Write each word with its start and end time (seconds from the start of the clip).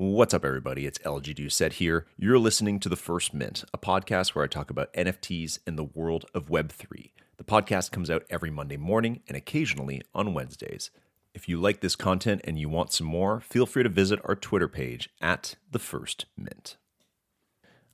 What's 0.00 0.32
up, 0.32 0.46
everybody? 0.46 0.86
It's 0.86 0.98
LG 1.00 1.34
Doucette 1.34 1.74
here. 1.74 2.06
You're 2.16 2.38
listening 2.38 2.80
to 2.80 2.88
The 2.88 2.96
First 2.96 3.34
Mint, 3.34 3.64
a 3.74 3.76
podcast 3.76 4.28
where 4.30 4.42
I 4.42 4.48
talk 4.48 4.70
about 4.70 4.90
NFTs 4.94 5.58
and 5.66 5.76
the 5.76 5.84
world 5.84 6.24
of 6.32 6.48
Web3. 6.48 7.10
The 7.36 7.44
podcast 7.44 7.90
comes 7.90 8.08
out 8.08 8.24
every 8.30 8.50
Monday 8.50 8.78
morning 8.78 9.20
and 9.28 9.36
occasionally 9.36 10.00
on 10.14 10.32
Wednesdays. 10.32 10.90
If 11.34 11.50
you 11.50 11.60
like 11.60 11.82
this 11.82 11.96
content 11.96 12.40
and 12.44 12.58
you 12.58 12.70
want 12.70 12.94
some 12.94 13.08
more, 13.08 13.42
feel 13.42 13.66
free 13.66 13.82
to 13.82 13.90
visit 13.90 14.20
our 14.24 14.34
Twitter 14.34 14.68
page 14.68 15.10
at 15.20 15.56
The 15.70 15.78
First 15.78 16.24
Mint. 16.34 16.78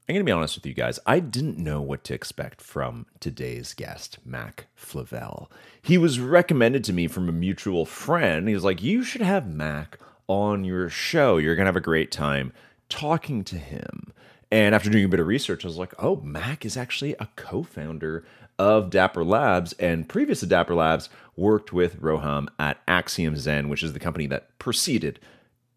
I'm 0.08 0.14
going 0.14 0.24
to 0.24 0.30
be 0.30 0.30
honest 0.30 0.54
with 0.54 0.66
you 0.66 0.74
guys. 0.74 1.00
I 1.06 1.18
didn't 1.18 1.58
know 1.58 1.82
what 1.82 2.04
to 2.04 2.14
expect 2.14 2.60
from 2.60 3.06
today's 3.18 3.74
guest, 3.74 4.18
Mack 4.24 4.68
Flavelle. 4.76 5.50
He 5.82 5.98
was 5.98 6.20
recommended 6.20 6.84
to 6.84 6.92
me 6.92 7.08
from 7.08 7.28
a 7.28 7.32
mutual 7.32 7.84
friend. 7.84 8.46
He 8.46 8.54
was 8.54 8.62
like, 8.62 8.80
You 8.80 9.02
should 9.02 9.22
have 9.22 9.48
Mack 9.48 9.98
on 10.28 10.64
your 10.64 10.88
show. 10.88 11.36
You're 11.36 11.54
going 11.54 11.64
to 11.64 11.68
have 11.68 11.76
a 11.76 11.80
great 11.80 12.10
time 12.10 12.52
talking 12.88 13.44
to 13.44 13.56
him. 13.56 14.12
And 14.50 14.74
after 14.74 14.90
doing 14.90 15.04
a 15.04 15.08
bit 15.08 15.20
of 15.20 15.26
research, 15.26 15.64
I 15.64 15.68
was 15.68 15.76
like, 15.76 15.94
oh, 15.98 16.16
Mack 16.16 16.64
is 16.64 16.76
actually 16.76 17.14
a 17.18 17.28
co 17.36 17.62
founder 17.62 18.24
of 18.58 18.90
Dapper 18.90 19.24
Labs. 19.24 19.72
And 19.74 20.08
previous 20.08 20.40
to 20.40 20.46
Dapper 20.46 20.74
Labs, 20.74 21.08
worked 21.36 21.72
with 21.72 22.00
Roham 22.00 22.48
at 22.58 22.80
Axiom 22.88 23.36
Zen, 23.36 23.68
which 23.68 23.82
is 23.82 23.92
the 23.92 23.98
company 23.98 24.26
that 24.28 24.58
preceded 24.58 25.20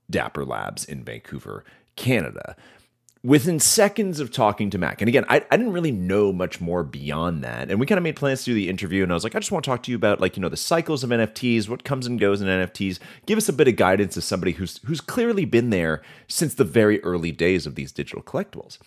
Dapper 0.10 0.46
Labs 0.46 0.86
in 0.86 1.04
Vancouver, 1.04 1.64
Canada 1.96 2.56
within 3.24 3.60
seconds 3.60 4.20
of 4.20 4.32
talking 4.32 4.70
to 4.70 4.78
Mack, 4.78 5.02
and 5.02 5.10
again, 5.10 5.26
I, 5.28 5.44
I 5.52 5.58
didn't 5.58 5.74
really 5.74 5.92
know 5.92 6.32
much 6.32 6.62
more 6.62 6.84
beyond 6.84 7.44
that. 7.44 7.70
And 7.70 7.80
we 7.80 7.86
kind 7.86 7.98
of 7.98 8.04
made 8.04 8.16
plans 8.16 8.44
to 8.44 8.52
do 8.52 8.54
the 8.54 8.70
interview, 8.70 9.04
and 9.04 9.12
I 9.12 9.16
was 9.16 9.24
like, 9.24 9.36
I 9.36 9.40
just 9.40 9.52
want 9.52 9.66
to 9.66 9.70
talk 9.70 9.84
to 9.84 9.92
you 9.92 9.98
about 9.98 10.22
like, 10.22 10.38
you 10.38 10.42
know, 10.42 10.50
the 10.50 10.58
cycles 10.58 11.04
of 11.04 11.10
NFTs, 11.10 11.68
what 11.68 11.84
comes 11.84 12.08
and 12.08 12.20
goes 12.20 12.42
in 12.42 12.48
NFTs. 12.48 13.00
Give 13.26 13.38
us 13.38 13.50
a 13.50 13.54
bit 13.54 13.68
of 13.68 13.76
guidance 13.76 14.16
as 14.16 14.26
somebody 14.26 14.54
who's 14.54 14.80
who's 14.86 15.02
clearly 15.02 15.46
been 15.46 15.70
there 15.70 16.02
since 16.28 16.54
the 16.54 16.64
very 16.64 17.04
early 17.04 17.32
days 17.32 17.66
of 17.66 17.76
these 17.76 17.92
digital 17.92 18.24
collectibles. 18.24 18.78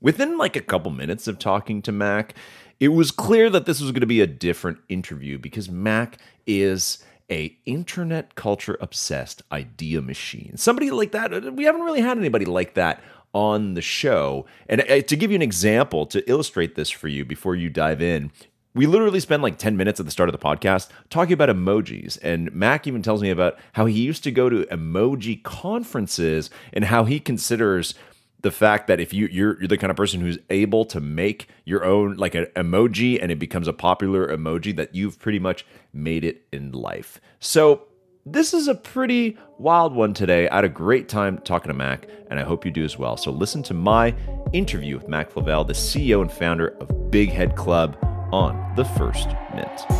Within 0.00 0.38
like 0.38 0.56
a 0.56 0.62
couple 0.62 0.90
minutes 0.90 1.28
of 1.28 1.38
talking 1.38 1.82
to 1.82 1.92
Mack, 1.92 2.34
it 2.78 2.88
was 2.88 3.10
clear 3.10 3.50
that 3.50 3.66
this 3.66 3.80
was 3.80 3.90
going 3.90 4.00
to 4.00 4.06
be 4.06 4.22
a 4.22 4.26
different 4.26 4.78
interview 4.88 5.38
because 5.38 5.68
Mack 5.68 6.16
is 6.46 7.04
a 7.30 7.56
internet 7.64 8.34
culture 8.34 8.76
obsessed 8.80 9.42
idea 9.52 10.00
machine. 10.00 10.56
Somebody 10.56 10.90
like 10.90 11.12
that, 11.12 11.32
uh, 11.32 11.52
we 11.52 11.64
haven't 11.64 11.82
really 11.82 12.00
had 12.00 12.18
anybody 12.18 12.44
like 12.44 12.74
that 12.74 13.02
on 13.32 13.74
the 13.74 13.82
show. 13.82 14.46
And 14.68 14.80
uh, 14.82 15.02
to 15.02 15.16
give 15.16 15.30
you 15.30 15.36
an 15.36 15.42
example 15.42 16.06
to 16.06 16.28
illustrate 16.28 16.74
this 16.74 16.90
for 16.90 17.08
you 17.08 17.24
before 17.24 17.54
you 17.54 17.70
dive 17.70 18.02
in, 18.02 18.32
we 18.74 18.86
literally 18.86 19.20
spend 19.20 19.42
like 19.42 19.58
10 19.58 19.76
minutes 19.76 19.98
at 19.98 20.06
the 20.06 20.12
start 20.12 20.28
of 20.28 20.32
the 20.32 20.38
podcast 20.38 20.88
talking 21.08 21.32
about 21.32 21.48
emojis. 21.48 22.18
And 22.22 22.52
Mack 22.54 22.86
even 22.86 23.02
tells 23.02 23.22
me 23.22 23.30
about 23.30 23.58
how 23.72 23.86
he 23.86 24.00
used 24.00 24.22
to 24.24 24.30
go 24.30 24.48
to 24.48 24.64
emoji 24.66 25.42
conferences 25.42 26.50
and 26.72 26.84
how 26.84 27.04
he 27.04 27.18
considers 27.18 27.94
the 28.42 28.50
fact 28.50 28.86
that 28.86 29.00
if 29.00 29.12
you 29.12 29.26
you're, 29.26 29.58
you're 29.58 29.68
the 29.68 29.76
kind 29.76 29.90
of 29.90 29.96
person 29.96 30.20
who's 30.20 30.38
able 30.48 30.84
to 30.86 31.00
make 31.00 31.48
your 31.64 31.84
own 31.84 32.16
like 32.16 32.34
an 32.34 32.46
emoji 32.56 33.18
and 33.20 33.30
it 33.30 33.38
becomes 33.38 33.68
a 33.68 33.72
popular 33.72 34.34
emoji 34.34 34.74
that 34.76 34.94
you've 34.94 35.18
pretty 35.18 35.38
much 35.38 35.66
made 35.92 36.24
it 36.24 36.46
in 36.52 36.72
life. 36.72 37.20
So 37.38 37.86
this 38.26 38.52
is 38.52 38.68
a 38.68 38.74
pretty 38.74 39.38
wild 39.58 39.94
one 39.94 40.12
today. 40.12 40.48
I 40.48 40.56
had 40.56 40.64
a 40.64 40.68
great 40.68 41.08
time 41.08 41.38
talking 41.38 41.70
to 41.70 41.74
Mack, 41.74 42.06
and 42.30 42.38
I 42.38 42.42
hope 42.42 42.64
you 42.64 42.70
do 42.70 42.84
as 42.84 42.98
well. 42.98 43.16
So 43.16 43.30
listen 43.30 43.62
to 43.64 43.74
my 43.74 44.14
interview 44.52 44.96
with 44.96 45.08
Mack 45.08 45.30
Flavelle, 45.30 45.64
the 45.64 45.72
CEO 45.72 46.20
and 46.20 46.30
founder 46.30 46.68
of 46.80 47.10
Big 47.10 47.30
Head 47.30 47.56
Club, 47.56 47.96
on 48.32 48.74
the 48.76 48.84
First 48.84 49.28
Mint. 49.54 49.90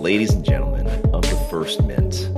Ladies 0.00 0.32
and 0.32 0.44
gentlemen 0.44 0.86
of 1.12 1.22
the 1.22 1.46
First 1.50 1.84
Mint, 1.84 2.30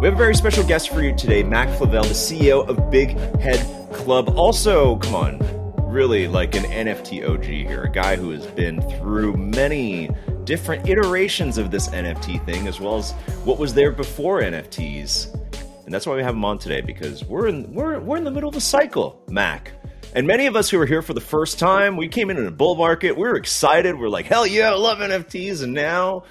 we 0.00 0.06
have 0.06 0.14
a 0.14 0.16
very 0.16 0.34
special 0.34 0.64
guest 0.64 0.90
for 0.90 1.02
you 1.02 1.14
today, 1.14 1.42
Mack 1.42 1.68
Flavelle, 1.76 2.04
the 2.04 2.14
CEO 2.14 2.66
of 2.66 2.90
Big 2.90 3.18
Head 3.40 3.58
Club. 3.92 4.30
Also, 4.36 4.96
come 4.96 5.14
on, 5.14 5.57
really 5.88 6.28
like 6.28 6.54
an 6.54 6.64
NFT 6.64 7.26
OG 7.26 7.44
here, 7.44 7.84
a 7.84 7.90
guy 7.90 8.16
who 8.16 8.30
has 8.30 8.46
been 8.46 8.80
through 8.98 9.36
many 9.36 10.10
different 10.44 10.86
iterations 10.88 11.56
of 11.56 11.70
this 11.70 11.88
NFT 11.88 12.44
thing, 12.44 12.68
as 12.68 12.78
well 12.78 12.96
as 12.96 13.12
what 13.44 13.58
was 13.58 13.72
there 13.72 13.90
before 13.90 14.42
NFTs. 14.42 15.34
And 15.86 15.94
that's 15.94 16.06
why 16.06 16.14
we 16.14 16.22
have 16.22 16.34
him 16.34 16.44
on 16.44 16.58
today 16.58 16.82
because 16.82 17.24
we're 17.24 17.48
in 17.48 17.72
we're 17.72 17.98
we're 18.00 18.18
in 18.18 18.24
the 18.24 18.30
middle 18.30 18.50
of 18.50 18.56
a 18.56 18.60
cycle, 18.60 19.22
Mack. 19.28 19.72
And 20.14 20.26
many 20.26 20.46
of 20.46 20.56
us 20.56 20.68
who 20.68 20.78
are 20.80 20.86
here 20.86 21.02
for 21.02 21.14
the 21.14 21.20
first 21.20 21.58
time, 21.58 21.96
we 21.96 22.08
came 22.08 22.28
in 22.30 22.36
in 22.36 22.46
a 22.46 22.50
bull 22.50 22.76
market. 22.76 23.16
We 23.16 23.22
were 23.22 23.36
excited. 23.36 23.98
We're 23.98 24.08
like, 24.08 24.26
hell 24.26 24.46
yeah, 24.46 24.70
I 24.70 24.74
love 24.74 24.98
NFTs. 24.98 25.62
And 25.62 25.72
now 25.72 26.24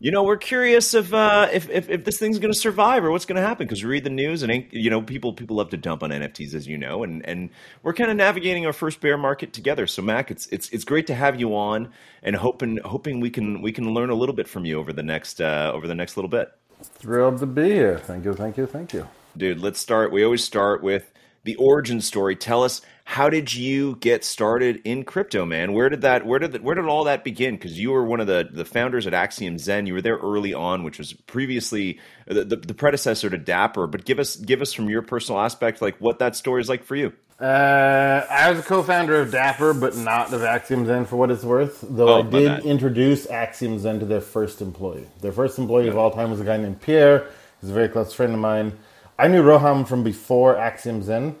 you 0.00 0.12
know, 0.12 0.22
we're 0.22 0.36
curious 0.36 0.94
if 0.94 1.12
uh, 1.12 1.48
if, 1.52 1.68
if, 1.70 1.90
if 1.90 2.04
this 2.04 2.18
thing's 2.18 2.38
going 2.38 2.52
to 2.52 2.58
survive 2.58 3.04
or 3.04 3.10
what's 3.10 3.24
going 3.24 3.40
to 3.40 3.46
happen 3.46 3.66
because 3.66 3.82
we 3.82 3.90
read 3.90 4.04
the 4.04 4.10
news 4.10 4.44
and 4.44 4.64
you 4.70 4.90
know 4.90 5.02
people 5.02 5.32
people 5.32 5.56
love 5.56 5.70
to 5.70 5.76
dump 5.76 6.04
on 6.04 6.10
NFTs 6.10 6.54
as 6.54 6.68
you 6.68 6.78
know, 6.78 7.02
and 7.02 7.26
and 7.26 7.50
we're 7.82 7.94
kind 7.94 8.10
of 8.10 8.16
navigating 8.16 8.64
our 8.64 8.72
first 8.72 9.00
bear 9.00 9.18
market 9.18 9.52
together. 9.52 9.88
So 9.88 10.00
Mack, 10.02 10.30
it's 10.30 10.46
it's 10.48 10.68
it's 10.70 10.84
great 10.84 11.08
to 11.08 11.14
have 11.14 11.40
you 11.40 11.56
on 11.56 11.90
and 12.22 12.36
hoping 12.36 12.78
hoping 12.84 13.18
we 13.18 13.30
can 13.30 13.60
we 13.60 13.72
can 13.72 13.92
learn 13.92 14.10
a 14.10 14.14
little 14.14 14.36
bit 14.36 14.46
from 14.46 14.64
you 14.64 14.78
over 14.78 14.92
the 14.92 15.02
next 15.02 15.40
uh, 15.40 15.72
over 15.74 15.88
the 15.88 15.96
next 15.96 16.16
little 16.16 16.30
bit. 16.30 16.52
Thrilled 16.80 17.38
to 17.40 17.46
be 17.46 17.64
here. 17.64 17.98
Thank 17.98 18.24
you, 18.24 18.34
thank 18.34 18.56
you, 18.56 18.66
thank 18.66 18.92
you, 18.92 19.08
dude. 19.36 19.58
Let's 19.58 19.80
start. 19.80 20.12
We 20.12 20.22
always 20.22 20.44
start 20.44 20.80
with 20.80 21.10
the 21.48 21.56
origin 21.56 21.98
story. 22.02 22.36
Tell 22.36 22.62
us 22.62 22.82
how 23.04 23.30
did 23.30 23.54
you 23.54 23.96
get 23.96 24.22
started 24.22 24.82
in 24.84 25.02
crypto, 25.02 25.46
man? 25.46 25.72
Where 25.72 25.88
did 25.88 26.02
that 26.02 26.26
where 26.26 26.38
did 26.38 26.62
where 26.62 26.74
did 26.74 26.84
all 26.84 27.04
that 27.04 27.24
begin? 27.24 27.54
Because 27.54 27.80
you 27.80 27.90
were 27.90 28.04
one 28.04 28.20
of 28.20 28.26
the 28.26 28.46
the 28.52 28.66
founders 28.66 29.06
at 29.06 29.14
Axiom 29.14 29.56
Zen. 29.56 29.86
You 29.86 29.94
were 29.94 30.02
there 30.02 30.18
early 30.18 30.52
on, 30.52 30.84
which 30.84 30.98
was 30.98 31.14
previously 31.14 32.00
the, 32.26 32.44
the, 32.44 32.56
the 32.56 32.74
predecessor 32.74 33.30
to 33.30 33.38
Dapper. 33.38 33.86
But 33.86 34.04
give 34.04 34.18
us 34.18 34.36
give 34.36 34.60
us 34.60 34.74
from 34.74 34.90
your 34.90 35.00
personal 35.00 35.40
aspect, 35.40 35.80
like 35.80 35.96
what 36.00 36.18
that 36.18 36.36
story 36.36 36.60
is 36.60 36.68
like 36.68 36.84
for 36.84 36.96
you. 36.96 37.14
Uh, 37.40 38.26
I 38.28 38.50
was 38.50 38.58
a 38.58 38.62
co-founder 38.62 39.18
of 39.18 39.30
Dapper, 39.30 39.72
but 39.72 39.96
not 39.96 40.30
of 40.34 40.42
Axiom 40.42 40.84
Zen 40.84 41.06
for 41.06 41.16
what 41.16 41.30
it's 41.30 41.44
worth. 41.44 41.82
Though 41.88 42.08
oh, 42.08 42.18
I 42.18 42.30
did 42.30 42.66
introduce 42.66 43.26
Axiom 43.26 43.78
Zen 43.78 44.00
to 44.00 44.04
their 44.04 44.20
first 44.20 44.60
employee. 44.60 45.06
Their 45.22 45.32
first 45.32 45.58
employee 45.58 45.86
yeah. 45.86 45.92
of 45.92 45.96
all 45.96 46.10
time 46.10 46.30
was 46.30 46.40
a 46.42 46.44
guy 46.44 46.58
named 46.58 46.82
Pierre. 46.82 47.30
He's 47.62 47.70
a 47.70 47.72
very 47.72 47.88
close 47.88 48.12
friend 48.12 48.34
of 48.34 48.38
mine. 48.38 48.72
I 49.20 49.26
knew 49.26 49.42
Roham 49.42 49.86
from 49.86 50.04
before 50.04 50.56
Axiom 50.56 51.02
Zen. 51.02 51.34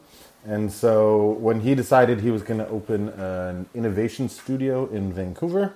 And 0.44 0.72
so 0.72 1.36
when 1.40 1.60
he 1.60 1.76
decided 1.76 2.20
he 2.20 2.32
was 2.32 2.42
going 2.42 2.58
to 2.58 2.68
open 2.68 3.10
an 3.10 3.66
innovation 3.72 4.28
studio 4.28 4.88
in 4.88 5.12
Vancouver, 5.12 5.74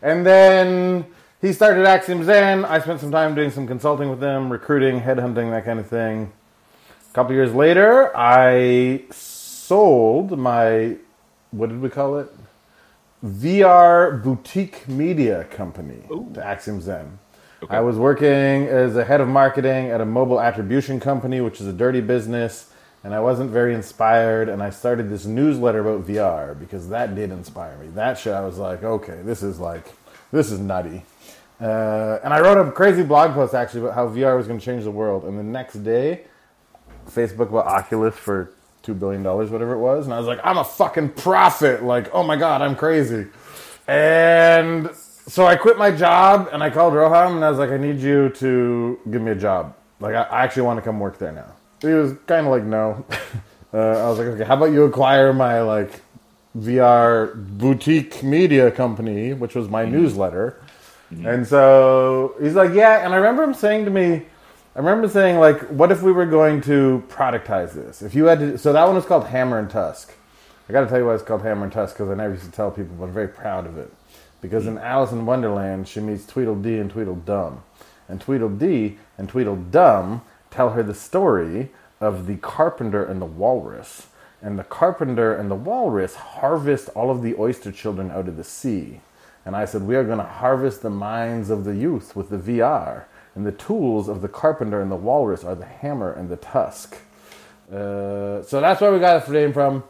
and 0.00 0.24
then 0.24 1.06
he 1.40 1.52
started 1.52 1.86
Axiom 1.86 2.24
Zen. 2.24 2.64
I 2.64 2.78
spent 2.78 3.00
some 3.00 3.10
time 3.10 3.34
doing 3.34 3.50
some 3.50 3.66
consulting 3.66 4.10
with 4.10 4.20
them, 4.20 4.52
recruiting, 4.52 5.00
headhunting, 5.00 5.50
that 5.50 5.64
kind 5.64 5.80
of 5.80 5.88
thing. 5.88 6.32
A 7.10 7.14
couple 7.14 7.34
years 7.34 7.52
later, 7.52 8.16
I 8.16 9.02
sold 9.10 10.38
my, 10.38 10.96
what 11.50 11.70
did 11.70 11.80
we 11.80 11.88
call 11.88 12.18
it? 12.18 12.32
VR 13.24 14.22
boutique 14.22 14.86
media 14.86 15.44
company 15.44 16.02
Ooh. 16.12 16.30
to 16.34 16.44
Axiom 16.44 16.80
Zen. 16.80 17.18
Okay. 17.62 17.76
I 17.76 17.80
was 17.80 17.96
working 17.96 18.66
as 18.68 18.96
a 18.96 19.04
head 19.04 19.20
of 19.20 19.28
marketing 19.28 19.90
at 19.90 20.00
a 20.00 20.06
mobile 20.06 20.40
attribution 20.40 20.98
company, 20.98 21.40
which 21.40 21.60
is 21.60 21.66
a 21.66 21.72
dirty 21.72 22.00
business 22.00 22.70
and 23.02 23.14
I 23.14 23.20
wasn't 23.20 23.50
very 23.50 23.74
inspired. 23.74 24.48
And 24.48 24.62
I 24.62 24.70
started 24.70 25.08
this 25.08 25.24
newsletter 25.24 25.80
about 25.80 26.06
VR 26.06 26.58
because 26.58 26.88
that 26.90 27.14
did 27.14 27.30
inspire 27.30 27.76
me. 27.78 27.88
That 27.88 28.18
shit, 28.18 28.32
I 28.32 28.44
was 28.44 28.58
like, 28.58 28.82
okay, 28.82 29.20
this 29.22 29.42
is 29.42 29.58
like, 29.58 29.92
this 30.32 30.50
is 30.50 30.60
nutty. 30.60 31.04
Uh, 31.60 32.18
and 32.24 32.32
I 32.32 32.40
wrote 32.40 32.66
a 32.66 32.70
crazy 32.72 33.02
blog 33.02 33.34
post 33.34 33.54
actually 33.54 33.82
about 33.82 33.94
how 33.94 34.08
VR 34.08 34.36
was 34.36 34.46
going 34.46 34.58
to 34.58 34.64
change 34.64 34.84
the 34.84 34.90
world. 34.90 35.24
And 35.24 35.38
the 35.38 35.42
next 35.42 35.74
day, 35.84 36.24
Facebook 37.08 37.50
bought 37.50 37.66
Oculus 37.66 38.14
for 38.16 38.52
two 38.82 38.94
billion 38.94 39.22
dollars, 39.22 39.50
whatever 39.50 39.74
it 39.74 39.78
was, 39.78 40.06
and 40.06 40.14
I 40.14 40.18
was 40.18 40.26
like, 40.26 40.40
I'm 40.42 40.56
a 40.56 40.64
fucking 40.64 41.10
prophet. 41.10 41.82
Like, 41.82 42.08
oh 42.14 42.22
my 42.22 42.36
god, 42.36 42.62
I'm 42.62 42.74
crazy. 42.74 43.26
And 43.86 44.88
so 45.30 45.46
I 45.46 45.54
quit 45.54 45.78
my 45.78 45.90
job 45.92 46.48
and 46.52 46.62
I 46.62 46.70
called 46.70 46.92
Roham 46.92 47.36
and 47.36 47.44
I 47.44 47.50
was 47.50 47.58
like, 47.58 47.70
I 47.70 47.76
need 47.76 48.00
you 48.00 48.30
to 48.30 48.98
give 49.10 49.22
me 49.22 49.30
a 49.30 49.36
job. 49.36 49.76
Like, 50.00 50.14
I, 50.14 50.22
I 50.22 50.44
actually 50.44 50.62
want 50.62 50.78
to 50.78 50.82
come 50.82 50.98
work 50.98 51.18
there 51.18 51.30
now. 51.32 51.52
He 51.80 51.94
was 51.94 52.14
kind 52.26 52.46
of 52.46 52.52
like, 52.52 52.64
no. 52.64 53.04
Uh, 53.72 53.78
I 53.78 54.08
was 54.08 54.18
like, 54.18 54.26
okay, 54.26 54.42
how 54.42 54.56
about 54.56 54.72
you 54.72 54.82
acquire 54.82 55.32
my 55.32 55.60
like 55.62 56.00
VR 56.58 57.32
boutique 57.56 58.20
media 58.20 58.68
company, 58.68 59.32
which 59.32 59.54
was 59.54 59.68
my 59.68 59.84
mm-hmm. 59.84 59.92
newsletter. 59.92 60.60
Mm-hmm. 61.12 61.24
And 61.24 61.46
so 61.46 62.34
he's 62.40 62.54
like, 62.54 62.74
yeah. 62.74 63.04
And 63.04 63.14
I 63.14 63.16
remember 63.18 63.44
him 63.44 63.54
saying 63.54 63.84
to 63.84 63.90
me, 63.92 64.22
I 64.74 64.78
remember 64.78 65.08
saying 65.08 65.38
like, 65.38 65.60
what 65.68 65.92
if 65.92 66.02
we 66.02 66.10
were 66.10 66.26
going 66.26 66.60
to 66.62 67.04
productize 67.08 67.72
this? 67.72 68.02
If 68.02 68.14
you 68.14 68.24
had 68.24 68.40
to, 68.40 68.58
so 68.58 68.72
that 68.72 68.84
one 68.84 68.96
was 68.96 69.06
called 69.06 69.28
Hammer 69.28 69.58
and 69.58 69.70
Tusk. 69.70 70.12
I 70.68 70.72
got 70.72 70.80
to 70.80 70.88
tell 70.88 70.98
you 70.98 71.06
why 71.06 71.14
it's 71.14 71.22
called 71.22 71.42
Hammer 71.42 71.64
and 71.64 71.72
Tusk 71.72 71.96
because 71.96 72.10
I 72.10 72.14
never 72.14 72.34
used 72.34 72.46
to 72.46 72.52
tell 72.52 72.70
people, 72.72 72.96
but 72.96 73.04
I'm 73.04 73.12
very 73.12 73.28
proud 73.28 73.66
of 73.66 73.76
it. 73.78 73.92
Because 74.40 74.66
in 74.66 74.78
Alice 74.78 75.12
in 75.12 75.26
Wonderland, 75.26 75.86
she 75.88 76.00
meets 76.00 76.26
Tweedledee 76.26 76.78
and 76.78 76.90
Tweedledum, 76.90 77.62
and 78.08 78.20
Tweedledee 78.20 78.98
and 79.18 79.28
Tweedledum 79.28 80.22
tell 80.50 80.70
her 80.70 80.82
the 80.82 80.94
story 80.94 81.70
of 82.00 82.26
the 82.26 82.36
carpenter 82.36 83.04
and 83.04 83.20
the 83.20 83.26
walrus. 83.26 84.08
And 84.42 84.58
the 84.58 84.64
carpenter 84.64 85.34
and 85.34 85.50
the 85.50 85.54
walrus 85.54 86.14
harvest 86.14 86.88
all 86.90 87.10
of 87.10 87.22
the 87.22 87.34
oyster 87.38 87.70
children 87.70 88.10
out 88.10 88.26
of 88.26 88.36
the 88.36 88.44
sea. 88.44 89.00
And 89.44 89.54
I 89.54 89.66
said, 89.66 89.82
We 89.82 89.96
are 89.96 90.04
going 90.04 90.18
to 90.18 90.24
harvest 90.24 90.82
the 90.82 90.90
minds 90.90 91.50
of 91.50 91.64
the 91.64 91.74
youth 91.74 92.16
with 92.16 92.30
the 92.30 92.38
VR. 92.38 93.04
And 93.34 93.46
the 93.46 93.52
tools 93.52 94.08
of 94.08 94.22
the 94.22 94.28
carpenter 94.28 94.80
and 94.80 94.90
the 94.90 94.96
walrus 94.96 95.44
are 95.44 95.54
the 95.54 95.66
hammer 95.66 96.12
and 96.12 96.28
the 96.28 96.36
tusk. 96.36 96.96
Uh, 97.70 98.42
so 98.42 98.60
that's 98.60 98.80
where 98.80 98.92
we 98.92 98.98
got 98.98 99.24
the 99.26 99.32
name 99.32 99.52
from. 99.52 99.84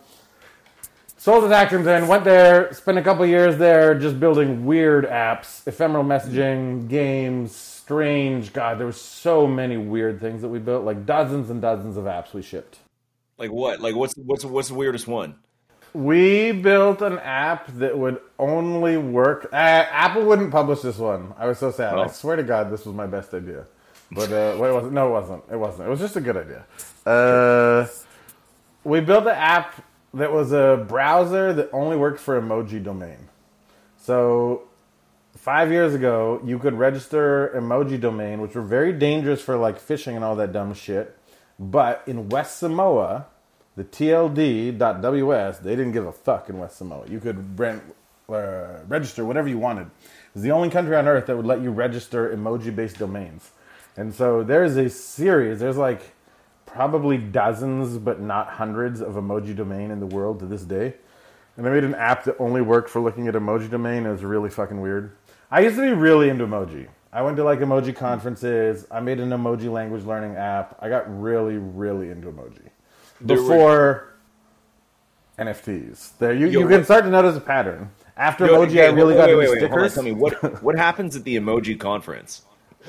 Sold 1.20 1.42
his 1.42 1.52
Axiom 1.52 1.84
Zen, 1.84 2.08
went 2.08 2.24
there, 2.24 2.72
spent 2.72 2.96
a 2.96 3.02
couple 3.02 3.26
years 3.26 3.58
there 3.58 3.94
just 3.94 4.18
building 4.18 4.64
weird 4.64 5.06
apps, 5.06 5.66
ephemeral 5.66 6.02
messaging, 6.02 6.88
games, 6.88 7.54
strange. 7.54 8.54
God, 8.54 8.78
there 8.78 8.86
were 8.86 8.92
so 8.92 9.46
many 9.46 9.76
weird 9.76 10.18
things 10.18 10.40
that 10.40 10.48
we 10.48 10.58
built, 10.58 10.86
like 10.86 11.04
dozens 11.04 11.50
and 11.50 11.60
dozens 11.60 11.98
of 11.98 12.04
apps 12.04 12.32
we 12.32 12.40
shipped. 12.40 12.78
Like 13.36 13.50
what? 13.50 13.82
Like 13.82 13.94
what's 13.96 14.14
what's 14.14 14.46
what's 14.46 14.68
the 14.68 14.74
weirdest 14.74 15.06
one? 15.06 15.34
We 15.92 16.52
built 16.52 17.02
an 17.02 17.18
app 17.18 17.66
that 17.74 17.98
would 17.98 18.18
only 18.38 18.96
work. 18.96 19.50
Uh, 19.52 19.56
Apple 19.56 20.24
wouldn't 20.24 20.50
publish 20.50 20.80
this 20.80 20.96
one. 20.96 21.34
I 21.36 21.46
was 21.46 21.58
so 21.58 21.70
sad. 21.70 21.98
Oh. 21.98 22.04
I 22.04 22.06
swear 22.06 22.36
to 22.36 22.42
God, 22.42 22.72
this 22.72 22.86
was 22.86 22.94
my 22.94 23.06
best 23.06 23.34
idea. 23.34 23.66
But 24.10 24.32
uh, 24.32 24.56
wait, 24.58 24.72
was 24.72 24.86
it? 24.86 24.92
No, 24.94 25.08
it 25.08 25.10
wasn't. 25.10 25.44
It 25.52 25.56
wasn't. 25.58 25.86
It 25.86 25.90
was 25.90 26.00
just 26.00 26.16
a 26.16 26.22
good 26.22 26.38
idea. 26.38 26.64
Uh, 27.04 27.88
we 28.84 29.00
built 29.00 29.24
an 29.24 29.34
app 29.36 29.84
that 30.14 30.32
was 30.32 30.52
a 30.52 30.84
browser 30.88 31.52
that 31.52 31.70
only 31.72 31.96
worked 31.96 32.20
for 32.20 32.40
emoji 32.40 32.82
domain. 32.82 33.28
So 33.98 34.68
five 35.36 35.70
years 35.70 35.94
ago, 35.94 36.40
you 36.44 36.58
could 36.58 36.74
register 36.74 37.52
emoji 37.54 38.00
domain, 38.00 38.40
which 38.40 38.54
were 38.54 38.62
very 38.62 38.92
dangerous 38.92 39.40
for 39.40 39.56
like 39.56 39.80
phishing 39.80 40.16
and 40.16 40.24
all 40.24 40.36
that 40.36 40.52
dumb 40.52 40.74
shit. 40.74 41.16
But 41.58 42.02
in 42.06 42.28
West 42.28 42.58
Samoa, 42.58 43.26
the 43.76 43.84
TLD.ws, 43.84 45.58
they 45.58 45.76
didn't 45.76 45.92
give 45.92 46.06
a 46.06 46.12
fuck 46.12 46.48
in 46.48 46.58
West 46.58 46.78
Samoa. 46.78 47.06
You 47.08 47.20
could 47.20 47.58
rent, 47.58 47.82
uh, 48.28 48.78
register 48.88 49.24
whatever 49.24 49.48
you 49.48 49.58
wanted. 49.58 49.86
It 49.86 50.34
was 50.34 50.42
the 50.42 50.50
only 50.50 50.70
country 50.70 50.96
on 50.96 51.06
earth 51.06 51.26
that 51.26 51.36
would 51.36 51.46
let 51.46 51.60
you 51.60 51.70
register 51.70 52.34
emoji 52.34 52.74
based 52.74 52.98
domains. 52.98 53.50
And 53.96 54.14
so 54.14 54.42
there's 54.42 54.76
a 54.76 54.88
series, 54.88 55.60
there's 55.60 55.76
like 55.76 56.14
probably 56.72 57.18
dozens, 57.18 57.98
but 57.98 58.20
not 58.20 58.48
hundreds 58.48 59.00
of 59.00 59.14
emoji 59.14 59.54
domain 59.54 59.90
in 59.90 60.00
the 60.00 60.06
world 60.06 60.40
to 60.40 60.46
this 60.46 60.62
day. 60.62 60.94
And 61.56 61.66
I 61.66 61.70
made 61.70 61.84
an 61.84 61.94
app 61.94 62.24
that 62.24 62.36
only 62.38 62.60
worked 62.60 62.88
for 62.88 63.00
looking 63.00 63.28
at 63.28 63.34
emoji 63.34 63.70
domain. 63.70 64.06
It 64.06 64.10
was 64.10 64.24
really 64.24 64.50
fucking 64.50 64.80
weird. 64.80 65.16
I 65.50 65.60
used 65.60 65.76
to 65.76 65.82
be 65.82 65.92
really 65.92 66.28
into 66.28 66.46
emoji. 66.46 66.88
I 67.12 67.22
went 67.22 67.36
to 67.38 67.44
like 67.44 67.58
emoji 67.58 67.94
conferences. 67.94 68.86
I 68.90 69.00
made 69.00 69.18
an 69.18 69.30
emoji 69.30 69.70
language 69.70 70.04
learning 70.04 70.36
app. 70.36 70.78
I 70.80 70.88
got 70.88 71.04
really, 71.20 71.56
really 71.56 72.10
into 72.10 72.30
emoji 72.30 72.70
before 73.24 73.58
were... 73.58 74.12
NFTs. 75.38 76.18
There, 76.18 76.32
you, 76.32 76.46
Yo, 76.46 76.60
you 76.60 76.68
can 76.68 76.84
start 76.84 77.04
to 77.04 77.10
notice 77.10 77.36
a 77.36 77.40
pattern. 77.40 77.90
After 78.16 78.46
Yo, 78.46 78.64
emoji, 78.64 78.80
I 78.82 78.86
really 78.86 79.14
wait, 79.14 79.16
got 79.16 79.28
wait, 79.28 79.32
into 79.32 79.50
wait, 79.50 79.58
stickers. 79.58 79.94
Tell 79.94 80.02
me 80.04 80.12
what 80.12 80.62
what 80.62 80.76
happens 80.76 81.16
at 81.16 81.24
the 81.24 81.36
emoji 81.36 81.78
conference? 81.78 82.42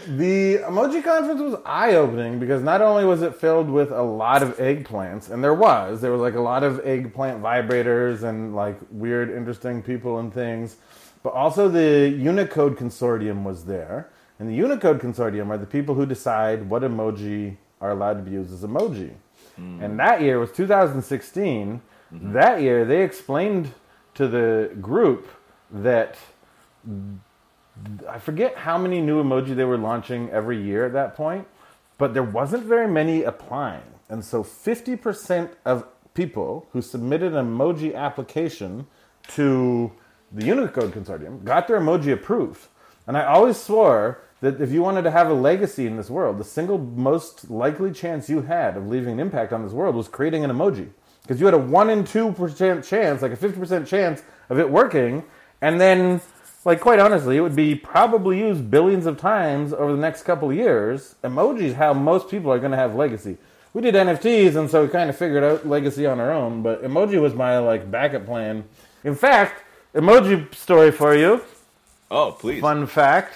The 0.07 0.59
emoji 0.59 1.03
conference 1.03 1.41
was 1.41 1.55
eye 1.65 1.95
opening 1.95 2.39
because 2.39 2.63
not 2.63 2.81
only 2.81 3.03
was 3.03 3.21
it 3.21 3.35
filled 3.35 3.69
with 3.69 3.91
a 3.91 4.01
lot 4.01 4.41
of 4.41 4.55
eggplants, 4.57 5.29
and 5.29 5.43
there 5.43 5.53
was, 5.53 5.99
there 5.99 6.11
was 6.11 6.21
like 6.21 6.35
a 6.35 6.41
lot 6.41 6.63
of 6.63 6.79
eggplant 6.85 7.41
vibrators 7.41 8.23
and 8.23 8.55
like 8.55 8.77
weird, 8.89 9.29
interesting 9.29 9.83
people 9.83 10.19
and 10.19 10.33
things, 10.33 10.77
but 11.23 11.33
also 11.33 11.67
the 11.67 12.09
Unicode 12.09 12.77
Consortium 12.77 13.43
was 13.43 13.65
there. 13.65 14.09
And 14.39 14.49
the 14.49 14.55
Unicode 14.55 14.99
Consortium 14.99 15.49
are 15.49 15.57
the 15.57 15.67
people 15.67 15.93
who 15.93 16.05
decide 16.05 16.69
what 16.69 16.83
emoji 16.83 17.57
are 17.81 17.91
allowed 17.91 18.13
to 18.13 18.23
be 18.23 18.31
used 18.31 18.53
as 18.53 18.63
emoji. 18.63 19.11
Mm. 19.59 19.83
And 19.83 19.99
that 19.99 20.21
year 20.21 20.39
was 20.39 20.51
2016. 20.51 21.81
Mm-hmm. 22.13 22.33
That 22.33 22.61
year, 22.61 22.85
they 22.85 23.03
explained 23.03 23.71
to 24.15 24.27
the 24.27 24.75
group 24.81 25.27
that 25.69 26.17
I 28.07 28.19
forget 28.19 28.57
how 28.57 28.77
many 28.77 29.01
new 29.01 29.23
emoji 29.23 29.55
they 29.55 29.63
were 29.63 29.77
launching 29.77 30.29
every 30.29 30.61
year 30.61 30.85
at 30.85 30.93
that 30.93 31.15
point, 31.15 31.47
but 31.97 32.13
there 32.13 32.23
wasn't 32.23 32.63
very 32.63 32.87
many 32.87 33.23
applying. 33.23 33.83
And 34.09 34.23
so 34.23 34.43
50% 34.43 35.51
of 35.65 35.85
people 36.13 36.67
who 36.71 36.81
submitted 36.81 37.33
an 37.33 37.45
emoji 37.45 37.95
application 37.95 38.87
to 39.29 39.91
the 40.31 40.45
Unicode 40.45 40.93
Consortium 40.93 41.43
got 41.43 41.67
their 41.67 41.79
emoji 41.79 42.11
approved. 42.11 42.67
And 43.07 43.17
I 43.17 43.25
always 43.25 43.57
swore 43.57 44.21
that 44.41 44.59
if 44.59 44.71
you 44.71 44.81
wanted 44.81 45.03
to 45.03 45.11
have 45.11 45.29
a 45.29 45.33
legacy 45.33 45.87
in 45.87 45.97
this 45.97 46.09
world, 46.09 46.37
the 46.37 46.43
single 46.43 46.77
most 46.77 47.49
likely 47.49 47.91
chance 47.91 48.29
you 48.29 48.41
had 48.41 48.75
of 48.75 48.87
leaving 48.87 49.13
an 49.13 49.19
impact 49.19 49.53
on 49.53 49.63
this 49.63 49.71
world 49.71 49.95
was 49.95 50.07
creating 50.07 50.43
an 50.43 50.51
emoji. 50.51 50.89
Because 51.21 51.39
you 51.39 51.45
had 51.45 51.53
a 51.53 51.59
1 51.59 51.89
in 51.89 52.03
2% 52.03 52.87
chance, 52.87 53.21
like 53.21 53.31
a 53.31 53.37
50% 53.37 53.85
chance 53.85 54.23
of 54.49 54.59
it 54.59 54.69
working, 54.69 55.23
and 55.61 55.79
then 55.79 56.19
like 56.63 56.79
quite 56.79 56.99
honestly, 56.99 57.37
it 57.37 57.41
would 57.41 57.55
be 57.55 57.75
probably 57.75 58.39
used 58.39 58.69
billions 58.69 59.05
of 59.05 59.17
times 59.17 59.73
over 59.73 59.91
the 59.91 60.01
next 60.01 60.23
couple 60.23 60.49
of 60.51 60.55
years. 60.55 61.15
Emojis, 61.23 61.73
how 61.73 61.93
most 61.93 62.29
people 62.29 62.51
are 62.51 62.59
going 62.59 62.71
to 62.71 62.77
have 62.77 62.95
legacy. 62.95 63.37
We 63.73 63.81
did 63.81 63.95
NFTs, 63.95 64.55
and 64.57 64.69
so 64.69 64.83
we 64.83 64.89
kind 64.89 65.09
of 65.09 65.17
figured 65.17 65.43
out 65.43 65.65
legacy 65.65 66.05
on 66.05 66.19
our 66.19 66.31
own. 66.31 66.61
But 66.61 66.83
emoji 66.83 67.21
was 67.21 67.33
my 67.33 67.57
like 67.59 67.89
backup 67.89 68.25
plan. 68.25 68.65
In 69.03 69.15
fact, 69.15 69.63
emoji 69.95 70.53
story 70.53 70.91
for 70.91 71.15
you. 71.15 71.41
Oh, 72.09 72.35
please. 72.37 72.59
Fun 72.59 72.85
fact: 72.85 73.33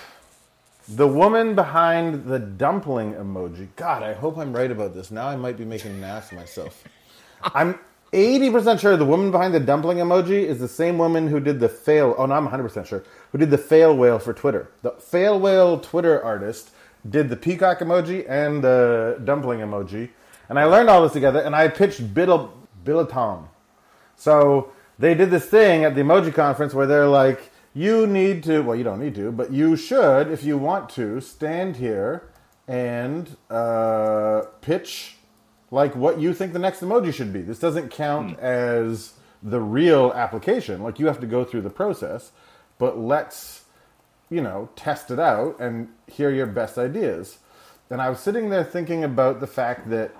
the 0.89 1.07
woman 1.07 1.55
behind 1.55 2.25
the 2.25 2.37
dumpling 2.37 3.13
emoji. 3.13 3.69
God, 3.77 4.03
I 4.03 4.13
hope 4.13 4.37
I'm 4.37 4.53
right 4.53 4.69
about 4.69 4.93
this. 4.93 5.09
Now 5.09 5.27
I 5.27 5.37
might 5.37 5.57
be 5.57 5.65
making 5.65 5.91
an 5.91 6.03
ass 6.03 6.31
of 6.31 6.37
myself. 6.37 6.83
I'm 7.41 7.79
80% 8.13 8.79
sure 8.79 8.95
the 8.95 9.05
woman 9.05 9.31
behind 9.31 9.53
the 9.53 9.59
dumpling 9.59 9.97
emoji 9.97 10.43
is 10.43 10.59
the 10.59 10.67
same 10.67 10.97
woman 10.97 11.27
who 11.27 11.39
did 11.39 11.59
the 11.59 11.67
fail. 11.67 12.15
Oh, 12.17 12.25
no, 12.25 12.35
I'm 12.35 12.47
100% 12.47 12.85
sure. 12.85 13.03
Who 13.31 13.37
did 13.37 13.51
the 13.51 13.57
fail 13.57 13.95
whale 13.95 14.19
for 14.19 14.33
Twitter. 14.33 14.69
The 14.83 14.91
fail 14.91 15.39
whale 15.39 15.79
Twitter 15.79 16.23
artist 16.23 16.71
did 17.07 17.29
the 17.29 17.35
peacock 17.35 17.79
emoji 17.79 18.25
and 18.29 18.63
the 18.63 19.19
dumpling 19.23 19.59
emoji. 19.59 20.09
And 20.49 20.59
I 20.59 20.65
learned 20.65 20.89
all 20.89 21.03
this 21.03 21.13
together 21.13 21.39
and 21.39 21.55
I 21.55 21.67
pitched 21.67 22.13
Biddle, 22.13 22.53
biltong. 22.83 23.49
So 24.15 24.71
they 24.97 25.13
did 25.13 25.31
this 25.31 25.45
thing 25.45 25.83
at 25.83 25.95
the 25.95 26.01
emoji 26.01 26.33
conference 26.33 26.73
where 26.73 26.87
they're 26.87 27.07
like, 27.07 27.51
you 27.73 28.07
need 28.07 28.43
to, 28.43 28.61
well, 28.61 28.75
you 28.75 28.85
don't 28.85 29.01
need 29.01 29.15
to, 29.15 29.31
but 29.31 29.51
you 29.51 29.75
should, 29.75 30.31
if 30.31 30.43
you 30.43 30.57
want 30.57 30.89
to, 30.91 31.19
stand 31.19 31.75
here 31.75 32.29
and 32.67 33.35
uh, 33.49 34.43
pitch 34.61 35.14
like 35.75 35.93
what 35.93 36.21
you 36.21 36.33
think 36.33 36.53
the 36.53 36.59
next 36.59 36.79
emoji 36.79 37.13
should 37.13 37.33
be. 37.33 37.41
This 37.41 37.59
doesn't 37.59 37.91
count 37.91 38.37
mm. 38.37 38.39
as 38.39 39.11
the 39.43 39.59
real 39.59 40.13
application. 40.15 40.81
Like 40.81 40.99
you 40.99 41.07
have 41.07 41.19
to 41.19 41.27
go 41.27 41.43
through 41.43 41.63
the 41.63 41.69
process, 41.69 42.31
but 42.79 42.97
let's, 42.97 43.65
you 44.29 44.39
know, 44.39 44.69
test 44.77 45.11
it 45.11 45.19
out 45.19 45.59
and 45.59 45.89
hear 46.07 46.31
your 46.31 46.45
best 46.45 46.77
ideas. 46.77 47.39
And 47.89 48.01
I 48.01 48.09
was 48.09 48.21
sitting 48.21 48.49
there 48.49 48.63
thinking 48.63 49.03
about 49.03 49.41
the 49.41 49.47
fact 49.47 49.89
that 49.89 50.15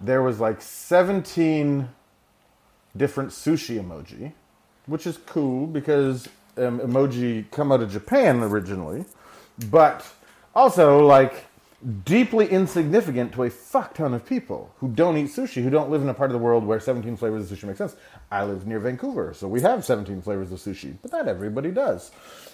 there 0.00 0.22
was 0.22 0.40
like 0.40 0.62
17 0.62 1.90
different 2.96 3.28
sushi 3.28 3.78
emoji, 3.78 4.32
which 4.86 5.06
is 5.06 5.18
cool 5.18 5.66
because 5.66 6.28
um, 6.56 6.80
emoji 6.80 7.50
come 7.50 7.70
out 7.70 7.82
of 7.82 7.92
Japan 7.92 8.42
originally, 8.42 9.04
but 9.68 10.02
also 10.54 11.04
like 11.06 11.44
deeply 12.04 12.48
insignificant 12.48 13.32
to 13.34 13.42
a 13.42 13.50
fuck 13.50 13.94
ton 13.94 14.14
of 14.14 14.24
people 14.24 14.74
who 14.78 14.88
don't 14.88 15.18
eat 15.18 15.26
sushi, 15.26 15.62
who 15.62 15.68
don't 15.68 15.90
live 15.90 16.00
in 16.00 16.08
a 16.08 16.14
part 16.14 16.30
of 16.30 16.32
the 16.32 16.38
world 16.38 16.64
where 16.64 16.80
17 16.80 17.16
flavors 17.16 17.50
of 17.50 17.58
sushi 17.58 17.64
make 17.64 17.76
sense. 17.76 17.94
I 18.30 18.44
live 18.44 18.66
near 18.66 18.80
Vancouver, 18.80 19.34
so 19.34 19.48
we 19.48 19.60
have 19.60 19.84
17 19.84 20.22
flavors 20.22 20.50
of 20.50 20.58
sushi, 20.58 20.96
but 21.02 21.12
not 21.12 21.28
everybody 21.28 21.70
does. 21.70 22.10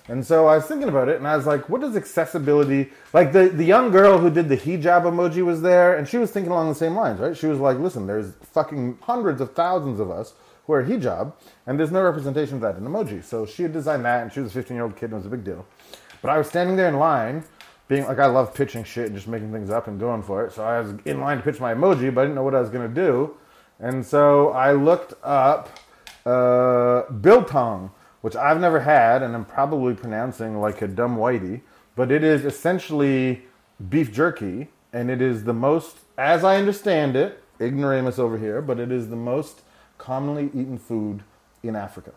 And 0.09 0.27
so 0.27 0.47
I 0.47 0.57
was 0.57 0.67
thinking 0.67 0.89
about 0.89 1.09
it, 1.09 1.17
and 1.17 1.29
I 1.29 1.37
was 1.37 1.47
like, 1.47 1.69
what 1.69 1.81
does 1.81 1.97
accessibility 1.97 2.91
like? 3.13 3.33
The, 3.33 3.49
the 3.49 3.65
young 3.65 3.93
girl 3.93 4.19
who 4.19 4.31
did 4.31 4.49
the 4.49 4.57
hijab 4.57 5.03
emoji 5.03 5.45
was 5.45 5.63
there, 5.63 5.97
and 5.97 6.09
she 6.09 6.19
was 6.19 6.33
thinking 6.33 6.51
along 6.51 6.69
the 6.69 6.75
same 6.75 6.97
lines, 6.97 7.21
right? 7.21 7.37
She 7.37 7.47
was 7.47 7.61
like, 7.61 7.79
listen, 7.79 8.09
there's 8.09 8.33
fucking 8.43 8.99
hundreds 9.03 9.41
of 9.41 9.55
thousands 9.55 10.01
of 10.01 10.11
us 10.11 10.35
who 10.67 10.73
wear 10.73 10.83
hijab, 10.83 11.33
and 11.67 11.79
there's 11.79 11.93
no 11.93 12.03
representation 12.03 12.57
of 12.57 12.61
that 12.63 12.77
in 12.77 12.83
emoji. 12.83 13.23
So 13.23 13.47
she 13.47 13.63
had 13.63 13.73
designed 13.73 14.05
that, 14.05 14.23
and 14.23 14.33
she 14.33 14.41
was 14.41 14.51
a 14.51 14.55
15 14.55 14.75
year 14.75 14.85
old 14.85 14.97
kid, 14.97 15.07
and 15.07 15.13
it 15.13 15.17
was 15.17 15.27
a 15.27 15.31
big 15.31 15.45
deal. 15.45 15.65
But 16.21 16.31
I 16.31 16.39
was 16.39 16.49
standing 16.49 16.75
there 16.77 16.89
in 16.89 16.97
line 16.97 17.45
being 17.91 18.07
like 18.07 18.21
I 18.21 18.27
love 18.27 18.55
pitching 18.55 18.85
shit 18.85 19.07
and 19.07 19.17
just 19.17 19.27
making 19.27 19.51
things 19.51 19.69
up 19.69 19.89
and 19.89 19.99
going 19.99 20.23
for 20.23 20.47
it. 20.47 20.53
So 20.53 20.63
I 20.63 20.81
was 20.81 20.95
in 21.05 21.19
line 21.21 21.39
to 21.39 21.43
pitch 21.43 21.59
my 21.59 21.75
emoji, 21.75 22.15
but 22.15 22.21
I 22.21 22.25
didn't 22.25 22.37
know 22.37 22.45
what 22.45 22.55
I 22.55 22.61
was 22.61 22.71
gonna 22.71 22.89
do, 22.89 23.37
and 23.81 24.07
so 24.07 24.51
I 24.51 24.73
looked 24.73 25.13
up 25.25 25.69
uh, 26.25 27.11
biltong, 27.11 27.91
which 28.21 28.37
I've 28.37 28.61
never 28.61 28.79
had, 28.79 29.25
and 29.25 29.35
I'm 29.35 29.45
probably 29.45 29.95
pronouncing 29.95 30.61
like 30.61 30.81
a 30.83 30.89
dumb 30.89 31.17
whitey, 31.17 31.63
but 31.97 32.13
it 32.13 32.23
is 32.23 32.45
essentially 32.45 33.43
beef 33.89 34.13
jerky, 34.13 34.69
and 34.93 35.11
it 35.11 35.21
is 35.21 35.43
the 35.43 35.53
most, 35.53 35.97
as 36.17 36.45
I 36.45 36.59
understand 36.59 37.17
it, 37.17 37.43
ignoramus 37.61 38.21
over 38.21 38.39
here, 38.39 38.63
but 38.63 38.79
it 38.79 38.93
is 38.93 39.09
the 39.09 39.17
most 39.17 39.63
commonly 39.99 40.45
eaten 40.47 40.79
food 40.79 41.25
in 41.65 41.75
Africa. 41.75 42.13